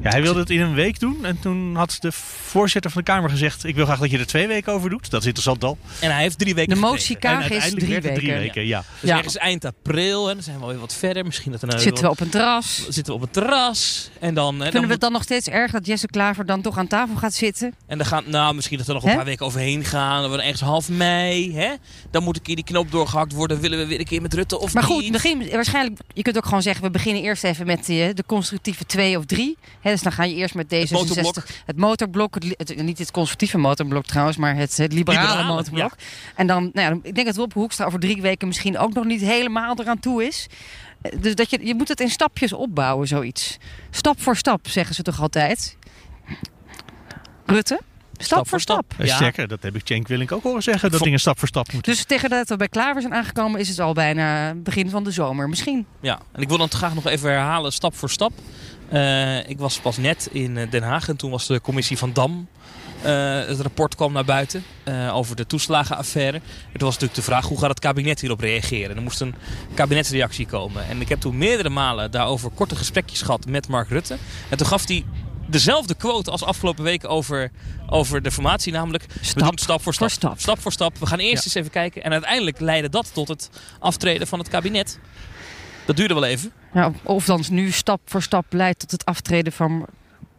Ja, 0.03 0.09
hij 0.09 0.21
wilde 0.21 0.39
het 0.39 0.49
in 0.49 0.61
een 0.61 0.73
week 0.73 0.99
doen. 0.99 1.25
En 1.25 1.39
toen 1.39 1.75
had 1.75 1.97
de 1.99 2.11
voorzitter 2.11 2.91
van 2.91 3.01
de 3.05 3.11
Kamer 3.11 3.29
gezegd... 3.29 3.63
ik 3.65 3.75
wil 3.75 3.85
graag 3.85 3.99
dat 3.99 4.11
je 4.11 4.17
er 4.17 4.25
twee 4.27 4.47
weken 4.47 4.73
over 4.73 4.89
doet. 4.89 5.09
Dat 5.09 5.21
is 5.21 5.25
interessant 5.25 5.63
al. 5.63 5.77
En 5.99 6.11
hij 6.11 6.21
heeft 6.21 6.37
drie 6.39 6.55
weken 6.55 6.73
De 6.75 6.79
motie 6.81 7.15
En 7.15 7.21
Kaag 7.21 7.49
is 7.49 7.69
drie 7.73 7.87
werd 7.87 8.03
het 8.03 8.15
drie 8.15 8.33
weken. 8.33 8.65
Ja. 8.65 8.83
Dus 9.01 9.09
Ja. 9.09 9.15
ergens 9.17 9.37
eind 9.37 9.65
april, 9.65 10.27
en 10.29 10.33
dan 10.33 10.43
zijn 10.43 10.57
we 10.57 10.61
alweer 10.63 10.79
wat 10.79 10.93
verder. 10.93 11.25
Misschien 11.25 11.51
dat 11.51 11.61
er 11.61 11.67
nou 11.67 11.79
Zitten 11.81 12.03
we 12.03 12.09
op 12.09 12.19
een 12.19 12.29
terras? 12.29 12.75
zitten 12.89 13.05
we 13.05 13.13
op 13.13 13.21
het 13.21 13.33
terras. 13.33 14.09
En 14.19 14.33
dan, 14.33 14.53
eh, 14.53 14.59
dan 14.59 14.63
Vinden 14.71 14.85
we 14.87 14.91
het 14.91 15.01
dan 15.01 15.11
nog 15.11 15.23
steeds 15.23 15.47
erg 15.47 15.71
dat 15.71 15.85
Jesse 15.85 16.07
Klaver 16.07 16.45
dan 16.45 16.61
toch 16.61 16.77
aan 16.77 16.87
tafel 16.87 17.15
gaat 17.15 17.33
zitten? 17.33 17.73
En 17.87 17.97
dan 17.97 18.07
gaan, 18.07 18.23
nou, 18.27 18.55
misschien 18.55 18.77
dat 18.77 18.87
er 18.87 18.93
nog 18.93 19.03
een 19.03 19.15
paar 19.15 19.25
weken 19.25 19.45
overheen 19.45 19.83
gaan. 19.83 20.19
Dan 20.19 20.27
wordt 20.29 20.43
ergens 20.43 20.61
half 20.61 20.89
mei. 20.89 21.55
Hè? 21.55 21.73
Dan 22.11 22.23
moet 22.23 22.35
een 22.35 22.41
keer 22.41 22.55
die 22.55 22.63
knoop 22.63 22.91
doorgehakt 22.91 23.33
worden. 23.33 23.59
Willen 23.59 23.77
we 23.79 23.85
weer 23.85 23.99
een 23.99 24.05
keer 24.05 24.21
met 24.21 24.33
Rutte 24.33 24.59
of 24.59 24.73
Maar 24.73 24.83
niet? 24.83 24.91
goed, 24.93 25.11
begin, 25.11 25.49
waarschijnlijk, 25.51 25.99
je 26.13 26.21
kunt 26.21 26.37
ook 26.37 26.45
gewoon 26.45 26.61
zeggen, 26.61 26.83
we 26.83 26.89
beginnen 26.89 27.23
eerst 27.23 27.43
even 27.43 27.65
met 27.65 27.85
de, 27.85 28.11
de 28.13 28.23
constructieve 28.25 28.85
twee 28.85 29.17
of 29.17 29.25
drie. 29.25 29.57
Hè, 29.81 29.86
dus 29.91 30.01
dan 30.01 30.11
ga 30.11 30.23
je 30.23 30.35
eerst 30.35 30.55
met 30.55 30.65
D66, 30.65 30.91
motorblok. 30.91 31.35
het 31.65 31.77
motorblok, 31.77 32.35
het, 32.57 32.81
niet 32.81 32.97
het 32.97 33.11
conservatieve 33.11 33.57
motorblok 33.57 34.05
trouwens, 34.05 34.37
maar 34.37 34.55
het, 34.55 34.77
het 34.77 34.93
liberale, 34.93 35.27
Liberale, 35.27 35.53
motorblok. 35.53 35.91
En 36.35 36.47
dan, 36.47 36.69
nou 36.73 36.93
ja, 36.93 36.99
ik 37.03 37.15
denk 37.15 37.27
dat 37.27 37.35
Wopke 37.35 37.59
Hoekstra 37.59 37.85
over 37.85 37.99
drie 37.99 38.21
weken 38.21 38.47
misschien 38.47 38.77
ook 38.77 38.93
nog 38.93 39.05
niet 39.05 39.21
helemaal 39.21 39.79
eraan 39.79 39.99
toe 39.99 40.25
is. 40.25 40.47
Eh, 41.01 41.11
Dus 41.21 41.35
dat 41.35 41.49
je, 41.49 41.65
je 41.65 41.75
moet 41.75 41.87
het 41.87 41.99
in 41.99 42.09
stapjes 42.09 42.53
opbouwen, 42.53 43.07
zoiets. 43.07 43.57
Stap 43.91 44.21
voor 44.21 44.35
stap, 44.35 44.67
zeggen 44.67 44.95
ze 44.95 45.01
toch 45.03 45.21
altijd? 45.21 45.77
Rutte? 47.45 47.79
Stap, 48.19 48.47
voor 48.47 48.59
stap. 48.59 48.93
Eh, 48.97 49.15
Sterker, 49.15 49.47
dat 49.47 49.63
heb 49.63 49.75
ik 49.75 49.81
Cenk 49.83 50.07
Willink 50.07 50.31
ook 50.31 50.43
horen 50.43 50.63
zeggen. 50.63 50.91
Dat 50.91 51.01
dingen 51.01 51.19
stap 51.19 51.39
voor 51.39 51.47
stap 51.47 51.73
moeten. 51.73 51.93
Dus 51.93 52.03
tegen 52.03 52.29
dat 52.29 52.49
we 52.49 52.55
bij 52.55 52.67
Klaver 52.67 53.01
zijn 53.01 53.13
aangekomen, 53.13 53.59
is 53.59 53.69
het 53.69 53.79
al 53.79 53.93
bijna 53.93 54.53
begin 54.53 54.89
van 54.89 55.03
de 55.03 55.11
zomer. 55.11 55.49
Misschien. 55.49 55.85
Ja, 56.01 56.19
en 56.31 56.41
ik 56.41 56.47
wil 56.47 56.57
dan 56.57 56.69
graag 56.69 56.93
nog 56.93 57.05
even 57.05 57.29
herhalen, 57.29 57.71
stap 57.71 57.95
voor 57.95 58.09
stap. 58.09 58.31
Eh, 58.89 59.49
ik 59.49 59.59
was 59.59 59.79
pas 59.79 59.97
net 59.97 60.29
in 60.31 60.57
eh, 60.57 60.71
Den 60.71 60.83
Haag 60.83 61.09
en 61.09 61.15
toen 61.15 61.31
was 61.31 61.47
de 61.47 61.61
commissie 61.61 61.97
van 61.97 62.13
Dam. 62.13 62.47
eh, 63.01 63.45
het 63.45 63.59
rapport 63.59 63.95
kwam 63.95 64.13
naar 64.13 64.25
buiten 64.25 64.63
over 65.11 65.35
de 65.35 65.45
toeslagenaffaire. 65.45 66.41
Het 66.71 66.81
was 66.81 66.89
natuurlijk 66.93 67.19
de 67.19 67.21
vraag 67.25 67.45
hoe 67.47 67.59
gaat 67.59 67.69
het 67.69 67.79
kabinet 67.79 68.19
hierop 68.21 68.39
reageren. 68.39 68.95
Er 68.95 69.01
moest 69.01 69.21
een 69.21 69.35
kabinetsreactie 69.73 70.45
komen. 70.45 70.87
En 70.87 71.01
ik 71.01 71.09
heb 71.09 71.19
toen 71.19 71.37
meerdere 71.37 71.69
malen 71.69 72.11
daarover 72.11 72.49
korte 72.49 72.75
gesprekjes 72.75 73.21
gehad 73.21 73.45
met 73.45 73.67
Mark 73.67 73.89
Rutte. 73.89 74.17
En 74.49 74.57
toen 74.57 74.67
gaf 74.67 74.87
hij 74.87 75.05
dezelfde 75.47 75.93
quote 75.95 76.31
als 76.31 76.43
afgelopen 76.43 76.83
week 76.83 77.09
over, 77.09 77.51
over 77.89 78.21
de 78.21 78.31
formatie. 78.31 78.71
Namelijk, 78.73 79.05
we 79.33 79.39
doen 79.39 79.47
het 79.49 79.61
stap 79.61 79.81
voor 79.81 79.93
stap. 79.93 80.09
stap. 80.09 80.39
Stap 80.39 80.59
voor 80.61 80.71
stap. 80.71 80.97
We 80.97 81.05
gaan 81.05 81.19
eerst 81.19 81.33
Ja. 81.37 81.43
eens 81.43 81.53
even 81.55 81.71
kijken. 81.71 82.03
En 82.03 82.11
uiteindelijk 82.11 82.59
leidde 82.59 82.89
dat 82.89 83.13
tot 83.13 83.27
het 83.27 83.49
aftreden 83.79 84.27
van 84.27 84.39
het 84.39 84.47
kabinet. 84.47 84.99
Dat 85.87 85.95
duurde 85.95 86.13
wel 86.13 86.23
even. 86.23 86.51
Ja, 86.73 86.91
of 87.03 87.25
dan 87.25 87.43
nu 87.49 87.71
stap 87.71 88.01
voor 88.05 88.21
stap 88.21 88.45
leidt 88.49 88.79
tot 88.79 88.91
het 88.91 89.05
aftreden 89.05 89.53
van 89.53 89.85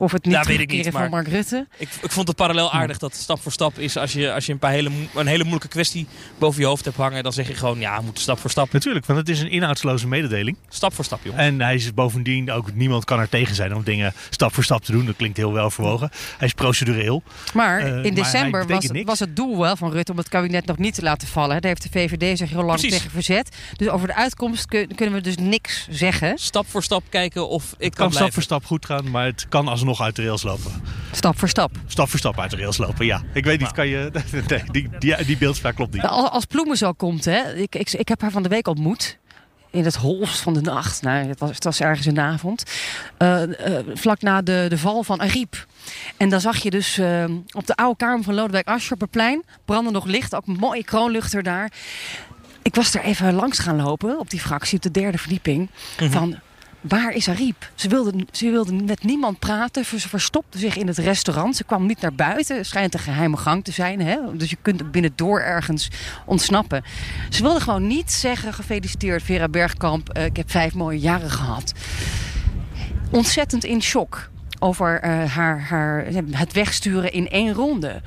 Of 0.00 0.12
het 0.12 0.24
niet 0.24 0.34
Ja, 0.34 0.38
weet 0.42 0.48
ik 0.48 0.68
terugkeren 0.68 0.84
niet, 0.84 0.92
van 0.92 1.00
maar- 1.00 1.10
Mark 1.10 1.28
Rutte. 1.28 1.66
Ik, 1.76 1.88
ik 2.02 2.10
vond 2.10 2.28
het 2.28 2.36
parallel 2.36 2.72
aardig 2.72 2.98
dat 2.98 3.14
stap 3.14 3.40
voor 3.42 3.52
stap 3.52 3.78
is. 3.78 3.96
Als 3.96 4.12
je, 4.12 4.32
als 4.32 4.46
je 4.46 4.52
een, 4.52 4.58
paar 4.58 4.70
hele, 4.70 4.90
een 5.14 5.26
hele 5.26 5.42
moeilijke 5.42 5.68
kwestie 5.68 6.06
boven 6.38 6.60
je 6.60 6.66
hoofd 6.66 6.84
hebt 6.84 6.96
hangen, 6.96 7.22
dan 7.22 7.32
zeg 7.32 7.48
je 7.48 7.54
gewoon, 7.54 7.78
ja, 7.78 7.96
we 7.98 8.04
moeten 8.04 8.22
stap 8.22 8.38
voor 8.38 8.50
stap. 8.50 8.72
Natuurlijk, 8.72 9.06
want 9.06 9.18
het 9.18 9.28
is 9.28 9.40
een 9.40 9.50
inhoudsloze 9.50 10.06
mededeling. 10.08 10.56
Stap 10.68 10.94
voor 10.94 11.04
stap, 11.04 11.20
joh. 11.22 11.38
En 11.38 11.60
hij 11.60 11.74
is 11.74 11.94
bovendien 11.94 12.50
ook, 12.50 12.74
niemand 12.74 13.04
kan 13.04 13.18
er 13.20 13.28
tegen 13.28 13.54
zijn 13.54 13.74
om 13.74 13.82
dingen 13.82 14.12
stap 14.30 14.54
voor 14.54 14.64
stap 14.64 14.84
te 14.84 14.92
doen. 14.92 15.06
Dat 15.06 15.16
klinkt 15.16 15.36
heel 15.36 15.52
welverwogen. 15.52 16.10
Hij 16.38 16.46
is 16.46 16.54
procedureel. 16.54 17.22
Maar 17.54 17.78
Eh, 17.80 17.86
in 17.86 17.94
maar 18.02 18.12
december 18.12 18.66
was, 18.66 18.86
was 19.04 19.18
het 19.18 19.36
doel 19.36 19.58
wel 19.58 19.76
van 19.76 19.90
Rutte 19.92 20.12
om 20.12 20.18
het 20.18 20.28
kabinet 20.28 20.66
nog 20.66 20.78
niet 20.78 20.94
te 20.94 21.02
laten 21.02 21.28
vallen. 21.28 21.60
Daar 21.60 21.70
heeft 21.70 21.82
de 21.82 21.88
VVD 21.98 22.38
zich 22.38 22.48
heel 22.50 22.62
lang 22.64 22.78
Precies. 22.80 22.96
tegen 22.96 23.10
verzet. 23.10 23.56
Dus 23.76 23.88
over 23.88 24.06
de 24.06 24.14
uitkomst 24.14 24.66
kun- 24.66 24.94
kunnen 24.94 25.14
we 25.14 25.20
dus 25.20 25.36
niks 25.36 25.86
zeggen. 25.90 26.38
Stap 26.38 26.66
voor 26.68 26.82
stap 26.82 27.02
kijken 27.08 27.48
of 27.48 27.64
ik 27.64 27.84
Het 27.84 27.94
kan, 27.94 28.06
kan 28.06 28.14
stap 28.16 28.32
voor 28.32 28.42
stap 28.42 28.64
goed 28.64 28.86
gaan, 28.86 29.10
maar 29.10 29.24
het 29.24 29.46
kan 29.48 29.68
alsnog 29.68 29.86
uit 29.96 30.16
de 30.16 30.24
rails 30.24 30.42
lopen. 30.42 30.72
Stap 31.12 31.38
voor 31.38 31.48
stap. 31.48 31.70
Stap 31.86 32.08
voor 32.08 32.18
stap 32.18 32.40
uit 32.40 32.50
de 32.50 32.56
rails 32.56 32.76
lopen, 32.76 33.06
ja. 33.06 33.22
Ik 33.32 33.44
weet 33.44 33.60
niet, 33.60 33.72
kan 33.72 33.86
je... 33.86 34.10
Nee, 34.48 34.62
die, 34.70 34.88
die, 34.98 35.24
die 35.24 35.36
beeldspraak 35.36 35.74
klopt 35.74 35.92
niet. 35.92 36.02
Als, 36.02 36.30
als 36.30 36.44
Ploemen 36.44 36.76
zo 36.76 36.92
komt, 36.92 37.24
hè. 37.24 37.54
Ik, 37.54 37.74
ik, 37.74 37.92
ik 37.92 38.08
heb 38.08 38.20
haar 38.20 38.30
van 38.30 38.42
de 38.42 38.48
week 38.48 38.68
ontmoet. 38.68 39.18
In 39.70 39.84
het 39.84 39.96
holst 39.96 40.40
van 40.40 40.54
de 40.54 40.60
nacht. 40.60 41.02
Nou, 41.02 41.26
het 41.26 41.40
was, 41.40 41.50
het 41.50 41.64
was 41.64 41.80
ergens 41.80 42.06
in 42.06 42.14
de 42.14 42.20
avond. 42.20 42.62
Eh, 43.18 43.76
eh, 43.76 43.86
vlak 43.94 44.20
na 44.20 44.42
de, 44.42 44.66
de 44.68 44.78
val 44.78 45.02
van 45.02 45.20
Ariep. 45.20 45.66
En 46.16 46.28
dan 46.28 46.40
zag 46.40 46.56
je 46.56 46.70
dus 46.70 46.98
eh, 46.98 47.24
op 47.50 47.66
de 47.66 47.76
oude 47.76 47.96
kamer 47.96 48.24
van 48.24 48.34
Lodewijk 48.34 48.66
Asscher 48.66 48.94
op 48.94 49.00
het 49.00 49.10
plein... 49.10 49.44
brandde 49.64 49.90
nog 49.90 50.04
licht, 50.04 50.34
ook 50.34 50.46
een 50.46 50.56
mooie 50.60 50.84
kroonluchter 50.84 51.42
daar. 51.42 51.72
Ik 52.62 52.74
was 52.74 52.94
er 52.94 53.02
even 53.02 53.34
langs 53.34 53.58
gaan 53.58 53.82
lopen 53.82 54.18
op 54.18 54.30
die 54.30 54.40
fractie, 54.40 54.76
op 54.76 54.82
de 54.82 54.90
derde 54.90 55.18
verdieping. 55.18 55.70
Mhm. 56.00 56.10
Van, 56.10 56.38
waar 56.88 57.12
is 57.12 57.28
Ariep? 57.28 57.70
Ze 57.74 57.88
wilde, 57.88 58.26
ze 58.32 58.50
wilde 58.50 58.72
met 58.72 59.04
niemand 59.04 59.38
praten. 59.38 59.84
Ze 59.84 60.08
verstopte 60.08 60.58
zich 60.58 60.76
in 60.76 60.86
het 60.86 60.98
restaurant. 60.98 61.56
Ze 61.56 61.64
kwam 61.64 61.86
niet 61.86 62.00
naar 62.00 62.14
buiten. 62.14 62.56
Het 62.56 62.66
schijnt 62.66 62.94
een 62.94 63.00
geheime 63.00 63.36
gang 63.36 63.64
te 63.64 63.72
zijn. 63.72 64.00
Hè? 64.00 64.36
Dus 64.36 64.50
je 64.50 64.56
kunt 64.62 64.90
binnendoor 64.90 65.40
ergens 65.40 65.90
ontsnappen. 66.24 66.84
Ze 67.30 67.42
wilde 67.42 67.60
gewoon 67.60 67.86
niet 67.86 68.12
zeggen... 68.12 68.52
gefeliciteerd 68.52 69.22
Vera 69.22 69.48
Bergkamp, 69.48 70.08
eh, 70.08 70.24
ik 70.24 70.36
heb 70.36 70.50
vijf 70.50 70.74
mooie 70.74 70.98
jaren 70.98 71.30
gehad. 71.30 71.72
Ontzettend 73.10 73.64
in 73.64 73.82
shock 73.82 74.30
over 74.58 75.00
eh, 75.00 75.24
haar, 75.24 75.60
haar, 75.60 76.04
het 76.30 76.52
wegsturen 76.52 77.12
in 77.12 77.28
één 77.28 77.52
ronde. 77.52 78.02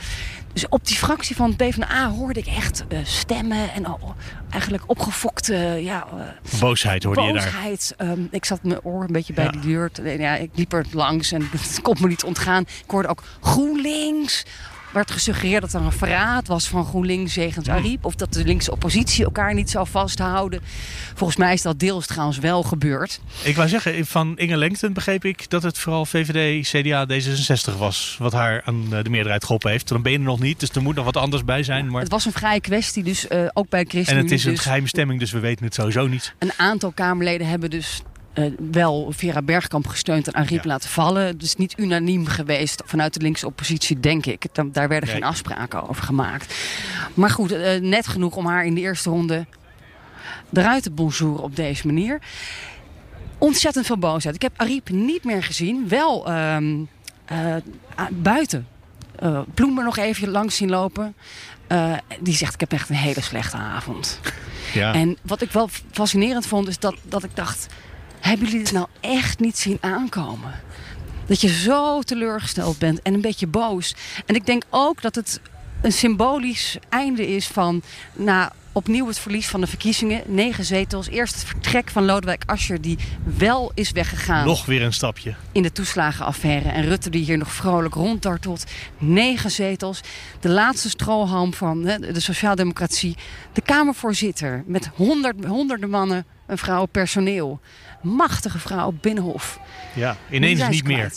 Dus 0.53 0.67
op 0.69 0.87
die 0.87 0.95
fractie 0.97 1.35
van 1.35 1.47
het 1.47 1.57
PvdA 1.57 2.09
hoorde 2.09 2.39
ik 2.39 2.45
echt 2.45 2.83
eh, 2.87 2.99
stemmen 3.03 3.73
en 3.73 3.85
al, 3.85 4.15
eigenlijk 4.49 4.83
opgefokte 4.87 5.55
ja, 5.83 6.07
eh, 6.17 6.59
Boosheid 6.59 7.03
hoorde 7.03 7.21
je 7.21 7.33
daar. 7.33 7.43
boosheid. 7.43 7.93
Ehm, 7.97 8.21
ik 8.31 8.45
zat 8.45 8.63
mijn 8.63 8.81
oor 8.83 9.01
een 9.03 9.11
beetje 9.11 9.33
bij 9.33 9.43
Ja. 9.45 9.51
die 9.51 9.61
deur. 9.61 9.91
te- 9.91 10.03
Ja, 10.03 10.35
ik 10.35 10.49
liep 10.55 10.73
er 10.73 10.85
langs 10.91 11.31
en 11.31 11.41
het 11.51 11.79
kon 11.81 11.95
me 11.99 12.07
niet 12.07 12.23
ontgaan. 12.23 12.61
Ik 12.61 12.89
hoorde 12.91 13.07
ook 13.07 13.23
GroenLinks. 13.41 14.45
Werd 14.91 15.11
gesuggereerd 15.11 15.61
dat 15.61 15.73
er 15.73 15.81
een 15.81 15.91
verraad 15.91 16.47
was 16.47 16.67
van 16.67 16.85
GroenLinks 16.85 17.33
jegens 17.33 17.69
Ariep. 17.69 18.05
Of 18.05 18.15
dat 18.15 18.33
de 18.33 18.43
linkse 18.43 18.71
oppositie 18.71 19.23
elkaar 19.23 19.53
niet 19.53 19.69
zou 19.69 19.87
vasthouden. 19.87 20.61
Volgens 21.15 21.39
mij 21.39 21.53
is 21.53 21.61
dat 21.61 21.79
deels 21.79 22.05
trouwens 22.05 22.37
wel 22.37 22.63
gebeurd. 22.63 23.19
Ik 23.43 23.55
wou 23.55 23.67
zeggen, 23.67 24.05
van 24.05 24.37
Inge 24.37 24.57
Lengten 24.57 24.93
begreep 24.93 25.25
ik 25.25 25.49
dat 25.49 25.63
het 25.63 25.77
vooral 25.77 26.05
VVD, 26.05 26.67
CDA, 26.69 27.07
D66 27.07 27.77
was. 27.77 28.15
Wat 28.19 28.33
haar 28.33 28.61
aan 28.65 28.89
de 28.89 29.09
meerderheid 29.09 29.43
geholpen 29.43 29.71
heeft. 29.71 29.87
Dan 29.87 30.01
ben 30.01 30.11
je 30.11 30.17
er 30.17 30.23
nog 30.23 30.39
niet, 30.39 30.59
dus 30.59 30.69
er 30.69 30.81
moet 30.81 30.95
nog 30.95 31.05
wat 31.05 31.17
anders 31.17 31.43
bij 31.43 31.63
zijn. 31.63 31.91
Maar... 31.91 32.01
Het 32.01 32.11
was 32.11 32.25
een 32.25 32.31
vrije 32.31 32.61
kwestie, 32.61 33.03
dus 33.03 33.27
eh, 33.27 33.45
ook 33.53 33.69
bij 33.69 33.79
En 33.79 33.89
ChristenUnie. 33.89 34.29
het 34.29 34.39
is 34.39 34.45
een 34.45 34.51
dus 34.51 34.61
geheime 34.61 34.87
stemming, 34.87 35.19
dus 35.19 35.31
we 35.31 35.39
weten 35.39 35.65
het 35.65 35.73
sowieso 35.73 36.07
niet. 36.07 36.33
Een 36.39 36.53
aantal 36.57 36.91
Kamerleden 36.91 37.47
hebben 37.47 37.69
dus 37.69 38.01
eh, 38.33 38.45
wel 38.71 39.11
Vera 39.15 39.41
Bergkamp 39.41 39.87
gesteund 39.87 40.27
en 40.27 40.33
Ariep 40.33 40.65
laten 40.65 40.89
vallen. 40.89 41.37
Is 41.39 41.55
niet 41.55 41.73
unaniem 41.77 42.25
geweest 42.27 42.81
vanuit 42.85 43.13
de 43.13 43.19
linkse 43.21 43.45
oppositie, 43.45 43.99
denk 43.99 44.25
ik. 44.25 44.45
Dan- 44.51 44.71
Daar 44.71 44.87
werden 44.87 45.09
geen 45.09 45.23
afspraken 45.23 45.89
over 45.89 46.03
gemaakt. 46.03 46.55
Maar 47.13 47.29
goed, 47.29 47.51
eh, 47.51 47.79
net 47.81 48.07
genoeg 48.07 48.35
om 48.35 48.45
haar 48.45 48.65
in 48.65 48.73
de 48.75 48.81
eerste 48.81 49.09
ronde 49.09 49.45
eruit 50.53 50.83
te 50.83 50.91
bonjouren 50.91 51.43
op 51.43 51.55
deze 51.55 51.85
manier. 51.85 52.19
Ontzettend 53.37 53.85
veel 53.85 53.97
boosheid. 53.97 54.35
Ik 54.35 54.41
heb 54.41 54.51
Ariep 54.55 54.89
niet 54.89 55.23
meer 55.23 55.43
gezien. 55.43 55.87
Wel 55.87 56.27
ehm, 56.27 56.75
eh, 57.25 57.55
buiten. 58.11 58.67
Ploemer 59.53 59.83
nog 59.83 59.97
even 59.97 60.29
langs 60.29 60.55
zien 60.55 60.69
lopen. 60.69 61.15
Die 62.19 62.33
zegt, 62.35 62.53
ik 62.53 62.59
heb 62.59 62.71
echt 62.71 62.89
een 62.89 62.95
hele 62.95 63.21
slechte 63.21 63.57
avond. 63.57 64.19
Ja. 64.73 64.93
En 64.93 65.17
wat 65.21 65.41
ik 65.41 65.51
wel 65.51 65.69
fascinerend 65.91 66.45
vond, 66.45 66.67
is 66.67 66.79
dat, 66.79 66.95
dat 67.03 67.23
ik 67.23 67.35
dacht... 67.35 67.67
hebben 68.21 68.47
jullie 68.47 68.63
dit 68.63 68.73
nou 68.73 68.87
echt 68.99 69.39
niet 69.39 69.57
zien 69.57 69.77
aankomen? 69.81 70.59
Dat 71.25 71.41
je 71.41 71.47
zo 71.47 72.01
teleurgesteld 72.01 72.77
bent 72.77 73.01
en 73.01 73.13
een 73.13 73.21
beetje 73.21 73.47
boos. 73.47 73.95
En 74.25 74.35
ik 74.35 74.45
denk 74.45 74.63
ook 74.69 75.01
dat 75.01 75.15
het 75.15 75.39
een 75.81 75.91
symbolisch 75.91 76.77
einde 76.89 77.27
is 77.27 77.47
van... 77.47 77.81
na 78.13 78.51
opnieuw 78.71 79.07
het 79.07 79.19
verlies 79.19 79.47
van 79.47 79.61
de 79.61 79.67
verkiezingen. 79.67 80.21
Negen 80.25 80.65
zetels. 80.65 81.07
Eerst 81.07 81.33
het 81.35 81.43
vertrek 81.43 81.89
van 81.89 82.05
Lodewijk 82.05 82.43
Asscher, 82.45 82.81
die 82.81 82.97
wel 83.37 83.71
is 83.73 83.91
weggegaan 83.91 84.45
Nog 84.45 84.65
weer 84.65 84.81
een 84.81 84.93
stapje. 84.93 85.33
in 85.51 85.61
de 85.63 85.71
toeslagenaffaire. 85.71 86.69
En 86.69 86.85
Rutte 86.85 87.09
die 87.09 87.25
hier 87.25 87.37
nog 87.37 87.51
vrolijk 87.51 87.93
ronddartelt. 87.93 88.63
Negen 88.97 89.51
zetels. 89.51 90.01
De 90.39 90.49
laatste 90.49 90.89
strohalm 90.89 91.53
van 91.53 91.85
hè, 91.85 91.99
de 91.99 92.19
sociaaldemocratie. 92.19 93.17
De 93.53 93.61
Kamervoorzitter 93.61 94.63
met 94.65 94.89
honderd, 94.95 95.45
honderden 95.45 95.89
mannen 95.89 96.25
en 96.47 96.57
vrouwen 96.57 96.89
personeel. 96.89 97.59
Machtige 98.01 98.59
vrouw 98.59 98.87
op 98.87 99.01
Binnenhof. 99.01 99.59
Ja, 99.95 100.17
ineens 100.31 100.67
niet 100.67 100.83
meer. 100.83 101.11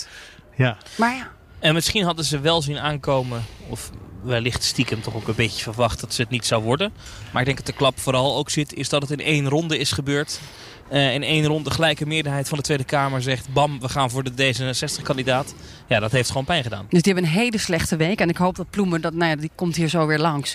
Ja. 0.56 0.76
Maar 0.96 1.14
ja, 1.14 1.30
En 1.64 1.74
misschien 1.74 2.04
hadden 2.04 2.24
ze 2.24 2.40
wel 2.40 2.62
zien 2.62 2.78
aankomen, 2.78 3.44
of 3.68 3.90
wellicht 4.22 4.64
stiekem 4.64 5.02
toch 5.02 5.14
ook 5.14 5.28
een 5.28 5.34
beetje 5.34 5.62
verwacht 5.62 6.00
dat 6.00 6.14
ze 6.14 6.22
het 6.22 6.30
niet 6.30 6.46
zou 6.46 6.62
worden. 6.62 6.92
Maar 7.32 7.40
ik 7.40 7.46
denk 7.46 7.56
dat 7.56 7.66
de 7.66 7.72
klap 7.72 8.00
vooral 8.00 8.36
ook 8.36 8.50
zit, 8.50 8.74
is 8.74 8.88
dat 8.88 9.02
het 9.02 9.10
in 9.10 9.20
één 9.20 9.48
ronde 9.48 9.78
is 9.78 9.92
gebeurd. 9.92 10.40
Eh, 10.88 11.14
in 11.14 11.22
één 11.22 11.44
ronde 11.44 11.70
gelijke 11.70 12.06
meerderheid 12.06 12.48
van 12.48 12.58
de 12.58 12.64
Tweede 12.64 12.84
Kamer 12.84 13.22
zegt, 13.22 13.52
bam, 13.52 13.80
we 13.80 13.88
gaan 13.88 14.10
voor 14.10 14.24
de 14.24 14.54
D66-kandidaat. 14.54 15.54
Ja, 15.88 16.00
dat 16.00 16.12
heeft 16.12 16.28
gewoon 16.28 16.44
pijn 16.44 16.62
gedaan. 16.62 16.86
dus 16.88 17.02
die 17.02 17.12
hebben 17.12 17.30
een 17.30 17.38
hele 17.38 17.58
slechte 17.58 17.96
week. 17.96 18.20
En 18.20 18.28
ik 18.28 18.36
hoop 18.36 18.56
dat 18.56 18.70
Ploemen, 18.70 19.00
dat, 19.00 19.14
nou 19.14 19.30
ja, 19.30 19.36
die 19.36 19.50
komt 19.54 19.76
hier 19.76 19.88
zo 19.88 20.06
weer 20.06 20.20
langs. 20.20 20.54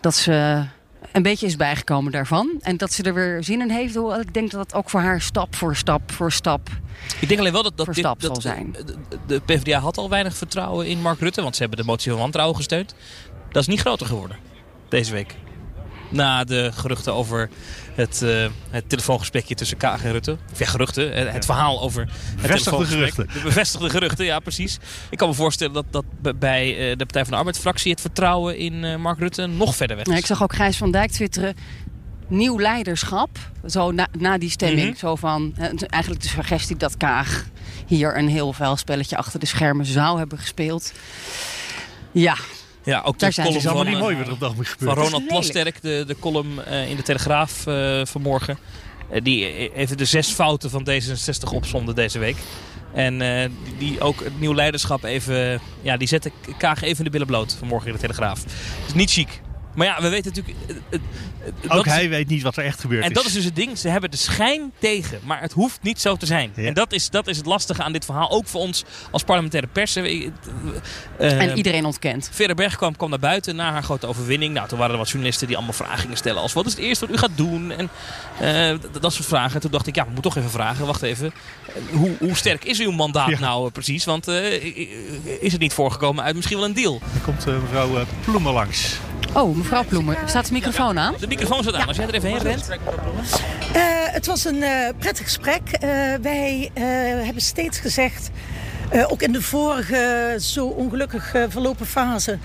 Dat 0.00 0.14
ze 0.14 0.64
een 1.12 1.22
beetje 1.22 1.46
is 1.46 1.56
bijgekomen 1.56 2.12
daarvan. 2.12 2.50
En 2.60 2.76
dat 2.76 2.92
ze 2.92 3.02
er 3.02 3.14
weer 3.14 3.44
zin 3.44 3.60
in 3.60 3.70
heeft. 3.70 3.96
Ik 3.96 4.34
denk 4.34 4.50
dat 4.50 4.60
het 4.60 4.74
ook 4.74 4.90
voor 4.90 5.00
haar 5.00 5.20
stap 5.20 5.54
voor 5.56 5.76
stap 5.76 6.12
voor 6.12 6.32
stap 6.32 6.68
Ik 7.20 7.28
denk 7.28 7.40
alleen 7.40 7.52
wel 7.52 7.62
dat, 7.62 7.76
dat, 7.76 7.86
dit- 7.86 7.96
stap 7.96 8.20
dat 8.20 8.32
zal 8.42 8.52
zijn. 8.52 8.76
de 9.26 9.40
PvdA 9.40 9.78
had 9.78 9.96
al 9.98 10.08
weinig 10.08 10.34
vertrouwen 10.36 10.86
in 10.86 11.00
Mark 11.00 11.20
Rutte, 11.20 11.42
want 11.42 11.54
ze 11.56 11.60
hebben 11.62 11.78
de 11.80 11.84
motie 11.84 12.10
van 12.10 12.20
wantrouwen 12.20 12.56
gesteund. 12.56 12.94
Dat 13.50 13.62
is 13.62 13.68
niet 13.68 13.80
groter 13.80 14.06
geworden 14.06 14.36
deze 14.88 15.12
week. 15.12 15.34
Na 16.12 16.44
de 16.44 16.70
geruchten 16.74 17.14
over 17.14 17.48
het, 17.94 18.22
eh, 18.22 18.46
het 18.70 18.88
telefoongesprekje 18.88 19.54
tussen 19.54 19.76
Kaag 19.76 20.04
en 20.04 20.12
Rutte. 20.12 20.36
Of 20.52 20.58
ja, 20.58 20.66
geruchten. 20.66 21.12
eh, 21.14 21.32
Het 21.32 21.44
verhaal 21.44 21.80
over 21.82 22.00
het 22.02 22.42
Bevestigde 22.42 22.84
geruchten. 22.84 23.26
De 23.32 23.40
bevestigde 23.42 23.90
geruchten, 23.90 24.24
ja 24.24 24.38
precies. 24.38 24.78
Ik 25.10 25.18
kan 25.18 25.28
me 25.28 25.34
voorstellen 25.34 25.72
dat, 25.72 25.84
dat 25.90 26.04
bij 26.38 26.70
eh, 26.90 26.96
de 26.96 27.04
Partij 27.04 27.22
van 27.22 27.30
de 27.32 27.38
Arbeid-fractie 27.38 27.90
het 27.90 28.00
vertrouwen 28.00 28.56
in 28.58 28.84
eh, 28.84 28.96
Mark 28.96 29.18
Rutte 29.18 29.46
nog 29.46 29.76
verder 29.76 29.96
weg 29.96 30.06
is. 30.06 30.18
Ik 30.18 30.26
zag 30.26 30.42
ook 30.42 30.54
Gijs 30.54 30.76
van 30.76 30.90
Dijk 30.90 31.10
twitteren. 31.10 31.54
Nieuw 32.28 32.60
leiderschap. 32.60 33.30
Zo 33.66 33.90
na, 33.90 34.06
na 34.18 34.38
die 34.38 34.50
stemming. 34.50 34.88
Mhm. 34.90 34.98
Zo 34.98 35.16
van, 35.16 35.54
eigenlijk 35.88 36.22
de 36.22 36.28
suggestie 36.28 36.76
dat 36.76 36.96
Kaag 36.96 37.44
hier 37.86 38.16
een 38.18 38.28
heel 38.28 38.52
vuil 38.52 38.76
spelletje 38.76 39.16
achter 39.16 39.40
de 39.40 39.46
schermen 39.46 39.86
zou 39.86 40.18
hebben 40.18 40.38
gespeeld. 40.38 40.92
Ja, 42.12 42.36
Ja, 42.84 43.02
ook 43.04 43.18
Daar 43.18 43.28
de 43.28 43.34
zijn 43.34 43.46
ze. 43.46 43.52
column 43.52 43.56
is 43.56 43.66
allemaal 43.66 43.84
van, 43.84 43.92
niet 43.92 43.94
eh, 43.94 44.02
mooi 44.02 44.16
wat 44.16 44.26
er 44.26 44.32
op 44.32 44.40
dat 44.40 44.50
moment 44.50 44.68
Van. 44.78 44.94
Ronald. 44.94 45.26
Plasterk, 45.26 45.82
de, 45.82 46.04
de 46.06 46.16
column 46.18 46.64
eh, 46.64 46.90
in 46.90 46.96
de 46.96 47.02
Telegraaf 47.02 47.66
eh, 47.66 48.00
vanmorgen. 48.04 48.58
Eh, 49.10 49.20
die 49.22 49.72
even 49.74 49.96
de 49.96 50.04
zes 50.04 50.28
fouten 50.28 50.70
van 50.70 50.86
D66 50.90 51.52
opzomde 51.54 51.94
deze 51.94 52.18
week. 52.18 52.36
En 52.94 53.22
eh, 53.22 53.48
die 53.78 54.00
ook 54.00 54.24
het 54.24 54.40
nieuw 54.40 54.54
leiderschap 54.54 55.04
even... 55.04 55.60
Ja, 55.82 55.96
die 55.96 56.08
zette 56.08 56.30
Kaag 56.58 56.82
even 56.82 57.04
de 57.04 57.10
billen 57.10 57.26
bloot 57.26 57.54
vanmorgen 57.58 57.86
in 57.88 57.94
de 57.94 58.00
Telegraaf. 58.00 58.42
Dus 58.84 58.94
niet 58.94 59.10
chic. 59.10 59.40
Maar 59.74 59.86
ja, 59.86 60.02
we 60.02 60.08
weten 60.08 60.32
natuurlijk... 60.34 60.56
eh, 60.68 60.76
eh, 60.90 61.00
eh, 61.62 61.76
Ook 61.78 61.86
is- 61.86 61.92
hij 61.92 62.08
weet 62.08 62.28
niet 62.28 62.42
wat 62.42 62.56
er 62.56 62.64
echt 62.64 62.80
gebeurd 62.80 63.04
en 63.04 63.12
dat 63.12 63.24
is 63.24 63.32
dus 63.32 63.44
het 63.44 63.56
ding. 63.56 63.78
Ze 63.78 63.88
hebben 63.88 64.10
de 64.10 64.16
schijn 64.16 64.72
tegen. 64.78 65.18
Maar 65.24 65.40
het 65.40 65.52
hoeft 65.52 65.82
niet 65.82 66.00
zo 66.00 66.16
te 66.16 66.26
zijn. 66.26 66.50
En 66.54 66.74
dat 66.74 66.92
is, 66.92 67.10
dat 67.10 67.26
is 67.26 67.36
het 67.36 67.46
lastige 67.46 67.82
aan 67.82 67.92
dit 67.92 68.04
verhaal. 68.04 68.30
Ook 68.30 68.46
voor 68.46 68.60
ons 68.60 68.84
als 69.10 69.22
parlementaire 69.22 69.68
pers. 69.72 69.96
En 69.96 71.56
iedereen 71.56 71.84
ontkent. 71.84 72.28
Vera 72.32 72.54
Bergkamp 72.54 72.96
kwam 72.98 73.10
naar 73.10 73.18
buiten 73.18 73.56
na 73.56 73.72
haar 73.72 73.82
grote 73.82 74.06
overwinning. 74.06 74.54
Nou, 74.54 74.68
toen 74.68 74.78
waren 74.78 74.92
er 74.92 74.98
wat 74.98 75.08
journalisten 75.08 75.46
die 75.46 75.56
allemaal 75.56 75.74
vragen 75.74 75.98
gingen 75.98 76.16
stellen. 76.16 76.42
Als 76.42 76.52
wat 76.52 76.66
is 76.66 76.72
het 76.72 76.80
eerste 76.80 77.06
wat 77.06 77.14
u 77.14 77.18
gaat 77.18 77.36
doen? 77.36 77.70
En 77.70 77.88
eh, 78.40 78.78
dat 79.00 79.12
soort 79.12 79.28
vragen. 79.28 79.54
En 79.54 79.60
toen 79.60 79.70
dacht 79.70 79.86
ik, 79.86 79.94
ja, 79.94 80.04
we 80.04 80.10
moeten 80.12 80.30
toch 80.32 80.36
even 80.36 80.50
vragen. 80.50 80.86
Wacht 80.86 81.02
even. 81.02 81.32
Hoe, 81.90 82.10
hoe 82.18 82.36
sterk 82.36 82.64
is 82.64 82.80
uw 82.80 82.90
mandaat 82.90 83.38
nou 83.38 83.70
precies? 83.70 84.04
Want 84.04 84.28
eh, 84.28 84.52
is 85.40 85.52
het 85.52 85.60
niet 85.60 85.72
voorgekomen 85.72 86.24
uit 86.24 86.34
misschien 86.34 86.56
wel 86.56 86.66
een 86.66 86.74
deal? 86.74 87.00
Er 87.14 87.20
komt 87.20 87.46
eh, 87.46 87.60
mevrouw 87.60 88.04
Ploemen 88.24 88.52
langs. 88.52 88.96
Oh, 89.34 89.56
mevrouw 89.56 89.84
Ploemen. 89.84 90.16
Staat 90.26 90.46
de 90.46 90.52
microfoon 90.52 90.98
aan? 90.98 91.14
De 91.20 91.26
microfoon 91.26 91.62
staat 91.62 91.74
aan. 91.74 91.88
Als 91.88 91.96
jij 91.96 92.06
er 92.06 92.14
even 92.14 92.28
heen 92.28 92.38
rent. 92.38 92.68
Eh, 92.68 93.82
het 94.12 94.26
was 94.26 94.44
een 94.44 94.62
eh, 94.62 94.88
prettig 94.98 95.24
gesprek. 95.24 95.68
Eh, 95.70 95.88
wij 96.22 96.70
eh, 96.74 96.84
hebben 97.24 97.42
steeds 97.42 97.78
gezegd 97.78 98.30
Uh, 98.94 99.10
ook 99.10 99.22
in 99.22 99.32
de 99.32 99.42
vorige 99.42 100.36
zo 100.40 100.66
ongelukkig 100.66 101.34
uh, 101.34 101.44
verlopen 101.48 101.86
fase 101.86 102.38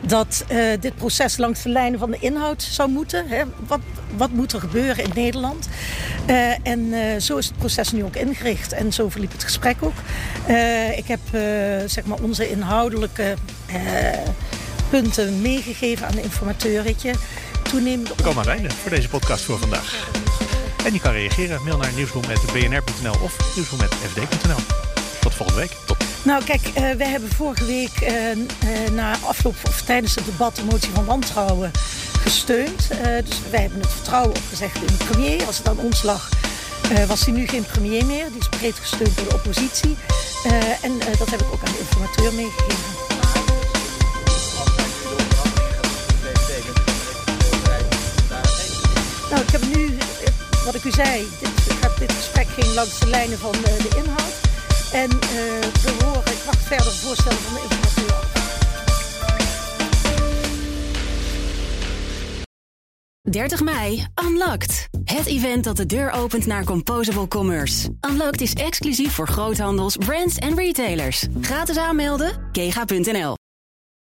dat 0.00 0.44
uh, 0.52 0.58
dit 0.80 0.96
proces 0.96 1.36
langs 1.36 1.62
de 1.62 1.68
lijnen 1.68 1.98
van 1.98 2.10
de 2.10 2.16
inhoud 2.20 2.62
zou 2.62 2.90
moeten. 2.90 3.28
Hè? 3.28 3.42
Wat, 3.66 3.78
wat 4.16 4.30
moet 4.30 4.52
er 4.52 4.60
gebeuren 4.60 5.04
in 5.04 5.10
Nederland? 5.14 5.68
en 6.62 6.92
zo 7.22 7.36
is 7.36 7.46
het 7.46 7.58
proces 7.58 7.92
nu 7.92 8.04
ook 8.04 8.16
ingericht 8.16 8.72
en 8.72 8.92
zo 8.92 9.08
verliep 9.08 9.32
het 9.32 9.44
gesprek 9.44 9.76
ook. 9.80 9.96
ik 10.96 11.06
heb 11.06 11.20
zeg 11.86 12.04
maar 12.04 12.18
onze 12.22 12.50
inhoudelijke 12.50 13.34
punten 15.02 15.40
meegegeven 15.40 16.06
aan 16.06 16.14
de 16.14 16.22
informateuretje. 16.22 17.12
We 17.72 18.22
komen 18.22 18.36
aan 18.36 18.36
het 18.36 18.46
einde 18.48 18.70
voor 18.70 18.90
deze 18.90 19.08
podcast 19.08 19.44
voor 19.44 19.58
vandaag. 19.58 20.08
En 20.84 20.92
je 20.92 21.00
kan 21.00 21.12
reageren. 21.12 21.62
Mail 21.64 21.76
naar 21.78 21.92
nieuwsroom.bnr.nl 21.96 23.14
of 23.22 23.54
nieuwsroom.fd.nl. 23.54 24.56
Tot 25.20 25.34
volgende 25.34 25.60
week. 25.60 25.70
Tot. 25.86 25.96
Nou 26.22 26.44
kijk, 26.44 26.66
uh, 26.66 26.72
wij 26.74 27.08
hebben 27.08 27.28
vorige 27.28 27.64
week 27.64 28.00
uh, 28.00 28.30
uh, 28.30 28.90
na 28.92 29.16
afloop 29.26 29.54
of 29.66 29.82
tijdens 29.82 30.14
het 30.14 30.24
debat 30.24 30.56
de 30.56 30.64
motie 30.64 30.90
van 30.90 31.04
wantrouwen 31.04 31.70
gesteund. 32.20 32.88
dus 33.24 33.40
wij 33.50 33.60
hebben 33.60 33.80
het 33.80 33.92
vertrouwen 33.92 34.36
opgezegd 34.36 34.76
in 34.76 34.86
de 34.86 35.04
premier. 35.04 35.46
Als 35.46 35.58
het 35.58 35.68
aan 35.68 35.78
ons 35.78 36.02
lag, 36.02 36.28
was 37.06 37.24
hij 37.24 37.34
nu 37.34 37.46
geen 37.46 37.64
premier 37.64 38.06
meer. 38.06 38.26
Die 38.28 38.40
is 38.40 38.48
breed 38.48 38.74
gesteund 38.74 39.16
door 39.16 39.28
de 39.28 39.34
oppositie. 39.34 39.96
en 40.82 40.98
dat 41.18 41.30
heb 41.30 41.40
ik 41.40 41.52
ook 41.52 41.64
aan 41.64 41.72
de 41.72 41.78
informateur 41.78 42.32
meegegeven. 42.32 43.03
Wat 50.64 50.74
ik 50.74 50.84
u 50.84 50.90
zei, 50.90 51.26
dit, 51.40 51.98
dit 51.98 52.12
gesprek 52.12 52.46
ging 52.46 52.74
langs 52.74 52.98
de 52.98 53.06
lijnen 53.06 53.38
van 53.38 53.52
de, 53.52 53.76
de 53.88 53.96
inhoud. 53.96 54.34
En 54.92 55.10
uh, 55.10 55.20
we 55.82 56.04
horen, 56.04 56.32
ik 56.32 56.42
wacht 56.44 56.62
verder 56.62 56.92
voorstellen 56.92 57.38
van 57.38 57.54
de 57.54 57.60
informateur. 57.60 57.84
30 63.30 63.62
mei, 63.62 64.06
Unlocked. 64.24 64.88
Het 65.04 65.26
event 65.26 65.64
dat 65.64 65.76
de 65.76 65.86
deur 65.86 66.10
opent 66.10 66.46
naar 66.46 66.64
Composable 66.64 67.28
Commerce. 67.28 67.88
Unlocked 68.10 68.40
is 68.40 68.52
exclusief 68.52 69.12
voor 69.12 69.28
groothandels, 69.28 69.96
brands 69.96 70.36
en 70.36 70.56
retailers. 70.56 71.26
Gratis 71.40 71.76
aanmelden, 71.76 72.48
kega.nl. 72.52 73.34